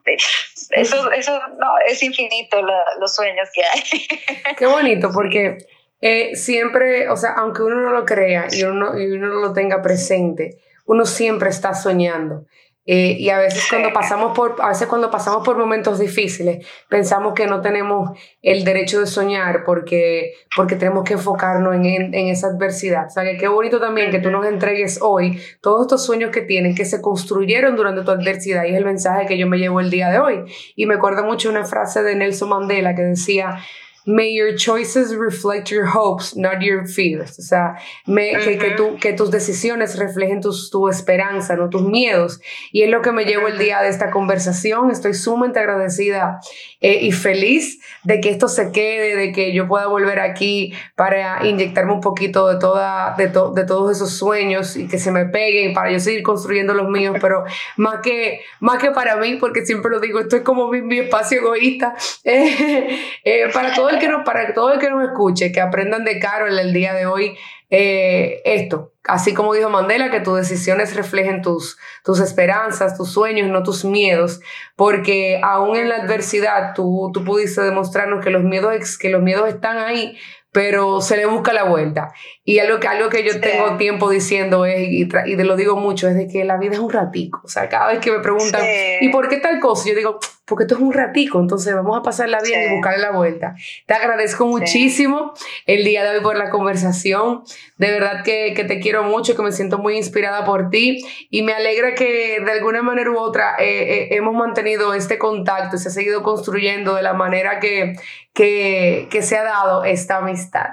eso, 0.71 1.11
eso 1.11 1.39
no, 1.57 1.75
es 1.87 2.03
infinito 2.03 2.61
los 2.99 3.15
sueños 3.15 3.49
que 3.53 3.63
hay. 3.63 4.07
Qué 4.57 4.65
bonito, 4.65 5.11
porque 5.13 5.57
eh, 6.01 6.35
siempre, 6.35 7.09
o 7.09 7.15
sea, 7.15 7.33
aunque 7.37 7.63
uno 7.63 7.75
no 7.77 7.91
lo 7.91 8.05
crea 8.05 8.47
y 8.51 8.63
uno, 8.63 8.99
y 8.99 9.11
uno 9.11 9.27
no 9.27 9.35
lo 9.35 9.53
tenga 9.53 9.81
presente, 9.81 10.57
uno 10.85 11.05
siempre 11.05 11.49
está 11.49 11.73
soñando. 11.73 12.45
Eh, 12.87 13.17
y 13.19 13.29
a 13.31 13.39
veces 13.39 13.65
cuando 13.67 13.91
pasamos 13.91 14.35
por 14.35 14.57
a 14.61 14.67
veces 14.69 14.87
cuando 14.87 15.09
pasamos 15.09 15.43
por 15.43 15.57
momentos 15.57 15.97
difíciles 15.97 16.67
pensamos 16.87 17.33
que 17.33 17.47
no 17.47 17.59
tenemos 17.59 18.11
el 18.43 18.63
derecho 18.63 18.99
de 18.99 19.07
soñar 19.07 19.63
porque 19.65 20.33
porque 20.55 20.75
tenemos 20.75 21.03
que 21.03 21.13
enfocarnos 21.13 21.73
en, 21.73 21.85
en, 21.85 22.27
esa 22.27 22.47
adversidad. 22.47 23.07
O 23.07 23.09
sea 23.09 23.23
que 23.23 23.37
qué 23.37 23.47
bonito 23.47 23.79
también 23.79 24.11
que 24.11 24.19
tú 24.19 24.29
nos 24.29 24.45
entregues 24.45 24.99
hoy 25.01 25.41
todos 25.61 25.81
estos 25.81 26.05
sueños 26.05 26.29
que 26.29 26.41
tienen 26.41 26.75
que 26.75 26.85
se 26.85 27.01
construyeron 27.01 27.75
durante 27.75 28.03
tu 28.03 28.11
adversidad 28.11 28.65
y 28.65 28.69
es 28.69 28.77
el 28.77 28.85
mensaje 28.85 29.25
que 29.25 29.39
yo 29.39 29.47
me 29.47 29.57
llevo 29.57 29.79
el 29.79 29.89
día 29.89 30.11
de 30.11 30.19
hoy. 30.19 30.43
Y 30.75 30.85
me 30.85 30.93
acuerdo 30.93 31.23
mucho 31.23 31.49
una 31.49 31.65
frase 31.65 32.03
de 32.03 32.15
Nelson 32.15 32.49
Mandela 32.49 32.93
que 32.93 33.01
decía 33.01 33.57
may 34.05 34.33
your 34.33 34.55
choices 34.55 35.15
reflect 35.15 35.71
your 35.71 35.85
hopes, 35.85 36.35
not 36.35 36.61
your 36.61 36.85
fears. 36.85 37.37
O 37.39 37.41
sea, 37.41 37.75
que, 38.05 38.57
que, 38.57 38.71
tu, 38.71 38.97
que, 38.97 39.13
tus 39.13 39.31
decisiones 39.31 39.97
reflejen 39.97 40.41
tus, 40.41 40.69
tu 40.69 40.87
esperanza, 40.87 41.55
no 41.55 41.69
tus 41.69 41.83
miedos. 41.83 42.39
Y 42.71 42.83
es 42.83 42.89
lo 42.89 43.01
que 43.01 43.11
me 43.11 43.25
llevo 43.25 43.47
el 43.47 43.57
día 43.57 43.81
de 43.81 43.89
esta 43.89 44.11
conversación. 44.11 44.91
Estoy 44.91 45.13
sumamente 45.13 45.59
agradecida 45.59 46.39
eh, 46.81 46.99
y 47.01 47.11
feliz 47.11 47.79
de 48.03 48.19
que 48.19 48.29
esto 48.29 48.47
se 48.47 48.71
quede, 48.71 49.15
de 49.15 49.31
que 49.31 49.53
yo 49.53 49.67
pueda 49.67 49.87
volver 49.87 50.19
aquí 50.19 50.73
para 50.95 51.45
inyectarme 51.45 51.93
un 51.93 52.01
poquito 52.01 52.47
de, 52.47 52.59
toda, 52.59 53.15
de, 53.17 53.27
de 53.27 53.65
todos 53.65 53.91
esos 53.91 54.11
sueños 54.11 54.75
y 54.77 54.87
que 54.87 54.99
se 54.99 55.11
me 55.11 55.25
peguen 55.25 55.73
para 55.73 55.91
yo 55.91 55.99
seguir 55.99 56.23
construyendo 56.23 56.73
los 56.73 56.89
míos, 56.89 57.17
pero 57.19 57.43
más 57.77 58.01
que, 58.01 58.41
más 58.59 58.81
que 58.81 58.91
para 58.91 59.15
mí, 59.17 59.35
porque 59.35 59.65
siempre 59.65 59.91
lo 59.91 59.99
digo, 59.99 60.19
esto 60.19 60.35
es 60.37 60.41
como 60.43 60.69
mi, 60.69 60.81
mi 60.81 60.99
espacio 60.99 61.39
egoísta, 61.39 61.95
eh, 62.23 62.99
eh, 63.23 63.49
para 63.53 63.73
todo 63.95 63.99
que 63.99 64.07
nos, 64.09 64.23
para 64.23 64.53
todo 64.53 64.73
el 64.73 64.79
que 64.79 64.89
nos 64.89 65.03
escuche, 65.03 65.51
que 65.51 65.61
aprendan 65.61 66.03
de 66.03 66.19
Carol 66.19 66.57
el 66.57 66.73
día 66.73 66.93
de 66.93 67.05
hoy 67.05 67.37
eh, 67.69 68.41
esto. 68.45 68.93
Así 69.03 69.33
como 69.33 69.53
dijo 69.53 69.69
Mandela, 69.69 70.09
que 70.09 70.19
tus 70.19 70.37
decisiones 70.37 70.95
reflejen 70.95 71.41
tus, 71.41 71.77
tus 72.03 72.19
esperanzas, 72.19 72.97
tus 72.97 73.11
sueños, 73.11 73.49
no 73.49 73.63
tus 73.63 73.85
miedos, 73.85 74.39
porque 74.75 75.39
aún 75.43 75.77
en 75.77 75.89
la 75.89 75.97
adversidad 75.97 76.73
tú, 76.73 77.11
tú 77.13 77.23
pudiste 77.23 77.61
demostrarnos 77.61 78.23
que 78.23 78.31
los, 78.31 78.43
miedos, 78.43 78.97
que 78.97 79.09
los 79.09 79.21
miedos 79.21 79.47
están 79.49 79.77
ahí, 79.77 80.17
pero 80.51 81.01
se 81.01 81.17
le 81.17 81.25
busca 81.25 81.53
la 81.53 81.63
vuelta. 81.63 82.13
Y 82.43 82.59
algo 82.59 82.79
que, 82.79 82.87
algo 82.87 83.09
que 83.09 83.23
yo 83.23 83.39
tengo 83.41 83.77
tiempo 83.77 84.09
diciendo 84.09 84.65
es, 84.65 84.87
y, 84.87 85.01
y, 85.01 85.07
te 85.07 85.43
lo 85.43 85.55
digo 85.55 85.75
mucho, 85.75 86.07
es 86.07 86.15
de 86.15 86.27
que 86.27 86.45
la 86.45 86.57
vida 86.57 86.73
es 86.73 86.79
un 86.79 86.91
ratico. 86.91 87.41
O 87.43 87.47
sea, 87.47 87.67
cada 87.67 87.87
vez 87.87 87.99
que 87.99 88.11
me 88.11 88.19
preguntan, 88.19 88.63
¿y 89.01 89.09
por 89.09 89.27
qué 89.27 89.37
tal 89.37 89.59
cosa? 89.59 89.89
Yo 89.89 89.95
digo, 89.95 90.19
porque 90.45 90.63
esto 90.63 90.75
es 90.75 90.81
un 90.81 90.93
ratico, 90.93 91.39
entonces 91.39 91.73
vamos 91.73 91.97
a 91.97 92.03
pasarla 92.03 92.39
bien 92.39 92.69
y 92.71 92.75
buscarle 92.75 92.99
la 92.99 93.11
vuelta. 93.11 93.55
Te 93.87 93.93
agradezco 93.95 94.45
muchísimo 94.45 95.33
el 95.65 95.83
día 95.83 96.03
de 96.03 96.17
hoy 96.17 96.23
por 96.23 96.37
la 96.37 96.51
conversación. 96.51 97.43
De 97.77 97.91
verdad 97.91 98.23
que, 98.23 98.53
que, 98.55 98.63
te 98.63 98.79
quiero 98.79 99.03
mucho, 99.03 99.35
que 99.35 99.41
me 99.41 99.51
siento 99.51 99.79
muy 99.79 99.97
inspirada 99.97 100.45
por 100.45 100.69
ti 100.69 101.03
y 101.31 101.41
me 101.41 101.53
alegra 101.53 101.95
que 101.95 102.39
de 102.39 102.51
alguna 102.51 102.83
manera 102.83 103.09
u 103.09 103.17
otra 103.17 103.55
eh, 103.57 103.65
eh, 103.65 104.07
hemos 104.11 104.35
mantenido 104.35 104.93
este 104.93 105.17
contacto, 105.17 105.77
se 105.77 105.89
ha 105.89 105.91
seguido 105.91 106.21
construyendo 106.21 106.93
de 106.93 107.01
la 107.01 107.13
manera 107.13 107.59
que, 107.59 107.95
que, 108.33 109.07
que 109.09 109.21
se 109.23 109.37
ha 109.37 109.43
dado 109.43 109.83
esta 109.83 110.17
amistad. 110.17 110.67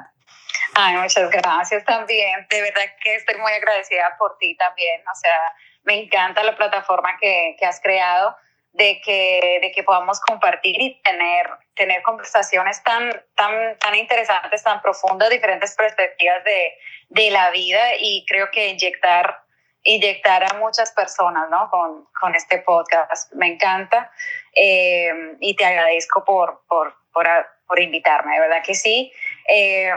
Ay, 0.75 0.97
muchas 0.97 1.31
gracias 1.31 1.85
también. 1.85 2.47
De 2.49 2.61
verdad 2.61 2.83
que 3.03 3.15
estoy 3.15 3.37
muy 3.39 3.53
agradecida 3.53 4.17
por 4.19 4.37
ti 4.39 4.55
también. 4.57 5.01
O 5.01 5.15
sea, 5.15 5.39
me 5.85 6.03
encanta 6.03 6.43
la 6.43 6.57
plataforma 6.57 7.17
que, 7.21 7.57
que 7.59 7.67
has 7.67 7.81
creado 7.81 8.37
de 8.73 9.01
que, 9.05 9.59
de 9.61 9.71
que 9.71 9.83
podamos 9.83 10.21
compartir 10.21 10.81
y 10.81 11.01
tener, 11.03 11.51
tener 11.75 12.03
conversaciones 12.03 12.83
tan, 12.83 13.11
tan, 13.35 13.79
tan 13.79 13.95
interesantes, 13.95 14.63
tan 14.63 14.81
profundas, 14.81 15.29
diferentes 15.31 15.75
perspectivas 15.77 16.43
de, 16.45 16.75
de 17.11 17.31
la 17.31 17.51
vida 17.51 17.97
y 17.99 18.25
creo 18.27 18.51
que 18.51 18.69
inyectar, 18.69 19.43
inyectar 19.83 20.45
a 20.45 20.59
muchas 20.59 20.91
personas 20.93 21.51
¿no? 21.51 21.69
con, 21.71 22.07
con 22.19 22.35
este 22.35 22.59
podcast. 22.59 23.33
Me 23.35 23.49
encanta 23.49 24.11
eh, 24.55 25.37
y 25.41 25.55
te 25.55 25.67
agradezco 25.67 26.25
por, 26.25 26.63
por, 26.67 26.95
por, 27.13 27.29
por, 27.67 27.79
invitarme, 27.79 28.35
de 28.35 28.41
verdad 28.41 28.63
que 28.65 28.75
sí. 28.75 29.13
Eh, 29.49 29.93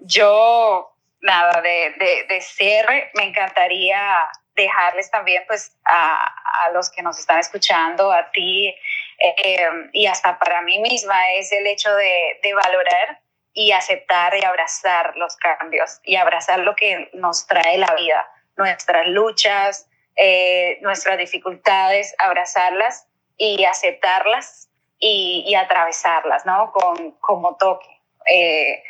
yo, 0.00 0.94
nada, 1.22 1.62
de, 1.62 1.94
de, 1.98 2.24
de 2.28 2.40
cierre, 2.42 3.10
me 3.14 3.24
encantaría 3.24 4.28
dejarles 4.58 5.10
también 5.10 5.44
pues 5.46 5.76
a, 5.84 6.26
a 6.64 6.70
los 6.72 6.90
que 6.90 7.02
nos 7.02 7.18
están 7.18 7.38
escuchando, 7.38 8.12
a 8.12 8.30
ti 8.30 8.74
eh, 9.18 9.70
y 9.92 10.06
hasta 10.06 10.38
para 10.38 10.60
mí 10.62 10.78
misma 10.80 11.32
es 11.32 11.50
el 11.52 11.66
hecho 11.66 11.94
de, 11.94 12.38
de 12.42 12.54
valorar 12.54 13.20
y 13.52 13.72
aceptar 13.72 14.36
y 14.36 14.44
abrazar 14.44 15.16
los 15.16 15.36
cambios 15.36 16.00
y 16.04 16.16
abrazar 16.16 16.60
lo 16.60 16.76
que 16.76 17.10
nos 17.14 17.46
trae 17.46 17.78
la 17.78 17.94
vida, 17.94 18.30
nuestras 18.56 19.06
luchas, 19.08 19.88
eh, 20.16 20.78
nuestras 20.82 21.18
dificultades, 21.18 22.14
abrazarlas 22.18 23.08
y 23.36 23.64
aceptarlas 23.64 24.68
y, 24.98 25.44
y 25.46 25.54
atravesarlas, 25.54 26.44
¿no? 26.44 26.72
Con, 26.72 27.12
como 27.20 27.56
toque. 27.56 27.88
Eh, 28.26 28.82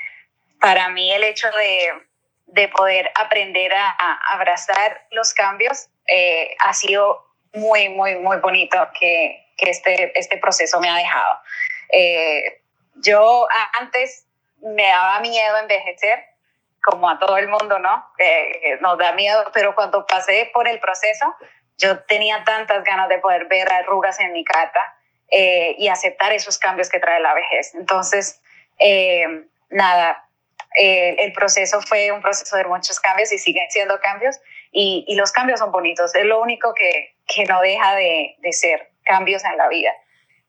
para 0.60 0.88
mí 0.88 1.12
el 1.12 1.24
hecho 1.24 1.50
de, 1.50 2.07
de 2.48 2.68
poder 2.68 3.10
aprender 3.14 3.72
a, 3.72 3.96
abrazar 4.32 5.06
los 5.10 5.34
cambios 5.34 5.88
eh, 6.06 6.56
ha 6.60 6.72
sido 6.72 7.26
muy, 7.54 7.88
muy, 7.88 8.16
muy 8.16 8.38
bonito 8.38 8.78
que, 8.98 9.46
que 9.56 9.70
este, 9.70 10.18
este 10.18 10.38
proceso 10.38 10.80
me 10.80 10.88
ha 10.88 10.96
dejado. 10.96 11.40
yo 12.96 13.46
antes 13.78 14.26
me 14.60 14.86
daba 14.86 15.20
miedo 15.20 15.56
envejecer, 15.58 16.24
como 16.82 17.08
a 17.08 17.18
todo 17.18 17.36
el 17.36 17.48
mundo, 17.48 17.78
¿no? 17.78 18.06
Eh, 18.18 18.78
nos 18.80 18.98
da 18.98 19.12
miedo, 19.12 19.50
pero 19.52 19.74
cuando 19.74 20.06
pasé 20.06 20.50
por 20.52 20.68
el 20.68 20.80
proceso, 20.80 21.34
yo 21.76 22.00
tenía 22.04 22.44
tantas 22.44 22.82
ganas 22.84 23.08
de 23.08 23.18
poder 23.18 23.46
ver 23.46 23.70
arrugas 23.72 24.18
en 24.20 24.32
mi 24.32 24.44
cara 24.44 24.96
eh, 25.30 25.76
y 25.78 25.88
aceptar 25.88 26.32
esos 26.32 26.58
cambios 26.58 26.88
que 26.88 26.98
trae 26.98 27.20
la 27.20 27.34
vejez. 27.34 27.74
Entonces, 27.74 28.40
eh, 28.78 29.44
nada, 29.70 30.27
el 30.78 31.32
proceso 31.32 31.80
fue 31.80 32.12
un 32.12 32.22
proceso 32.22 32.56
de 32.56 32.64
muchos 32.64 33.00
cambios 33.00 33.32
y 33.32 33.38
siguen 33.38 33.68
siendo 33.70 33.98
cambios 34.00 34.38
y, 34.70 35.14
los 35.16 35.32
cambios 35.32 35.60
son 35.60 35.72
bonitos. 35.72 36.14
Es 36.14 36.24
lo 36.24 36.40
único 36.40 36.74
que, 36.74 37.16
que 37.26 37.44
no 37.44 37.60
deja 37.60 37.96
de, 37.96 38.36
ser 38.52 38.90
cambios 39.04 39.44
en 39.44 39.56
la 39.56 39.68
vida. 39.68 39.92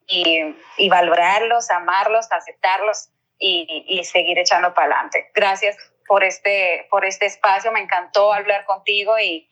Y, 0.08 0.56
y 0.78 0.90
valorarlos, 0.90 1.70
amarlos, 1.70 2.32
aceptarlos 2.32 3.10
y, 3.38 3.86
y 3.88 4.04
seguir 4.04 4.40
echando 4.40 4.74
para 4.74 4.88
adelante. 4.88 5.30
Gracias 5.36 5.78
por 6.08 6.24
este, 6.24 6.88
por 6.90 7.06
este 7.06 7.28
espacio, 7.28 7.72
me 7.72 7.82
encantó 7.82 8.34
hablar 8.34 8.66
contigo 8.66 9.18
y, 9.20 9.49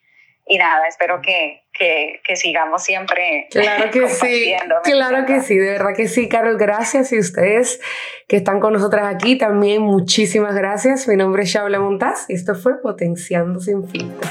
y 0.49 0.57
nada, 0.57 0.87
espero 0.87 1.19
que, 1.21 1.63
que, 1.73 2.21
que, 2.25 2.35
sigamos 2.35 2.83
siempre. 2.83 3.47
Claro 3.51 3.91
que 3.91 4.07
sí, 4.07 4.55
claro 4.83 5.25
que 5.25 5.41
sí, 5.41 5.57
de 5.57 5.71
verdad 5.71 5.93
que 5.95 6.07
sí, 6.07 6.29
Carol, 6.29 6.57
gracias 6.57 7.11
y 7.11 7.19
ustedes 7.19 7.81
que 8.27 8.37
están 8.37 8.59
con 8.59 8.73
nosotras 8.73 9.13
aquí 9.13 9.37
también, 9.37 9.81
muchísimas 9.81 10.55
gracias. 10.55 11.07
Mi 11.07 11.15
nombre 11.15 11.43
es 11.43 11.49
Shaula 11.49 11.79
Montaz 11.79 12.29
y 12.29 12.33
esto 12.33 12.55
fue 12.55 12.81
Potenciando 12.81 13.59
sin 13.59 13.87
filtro. 13.89 14.29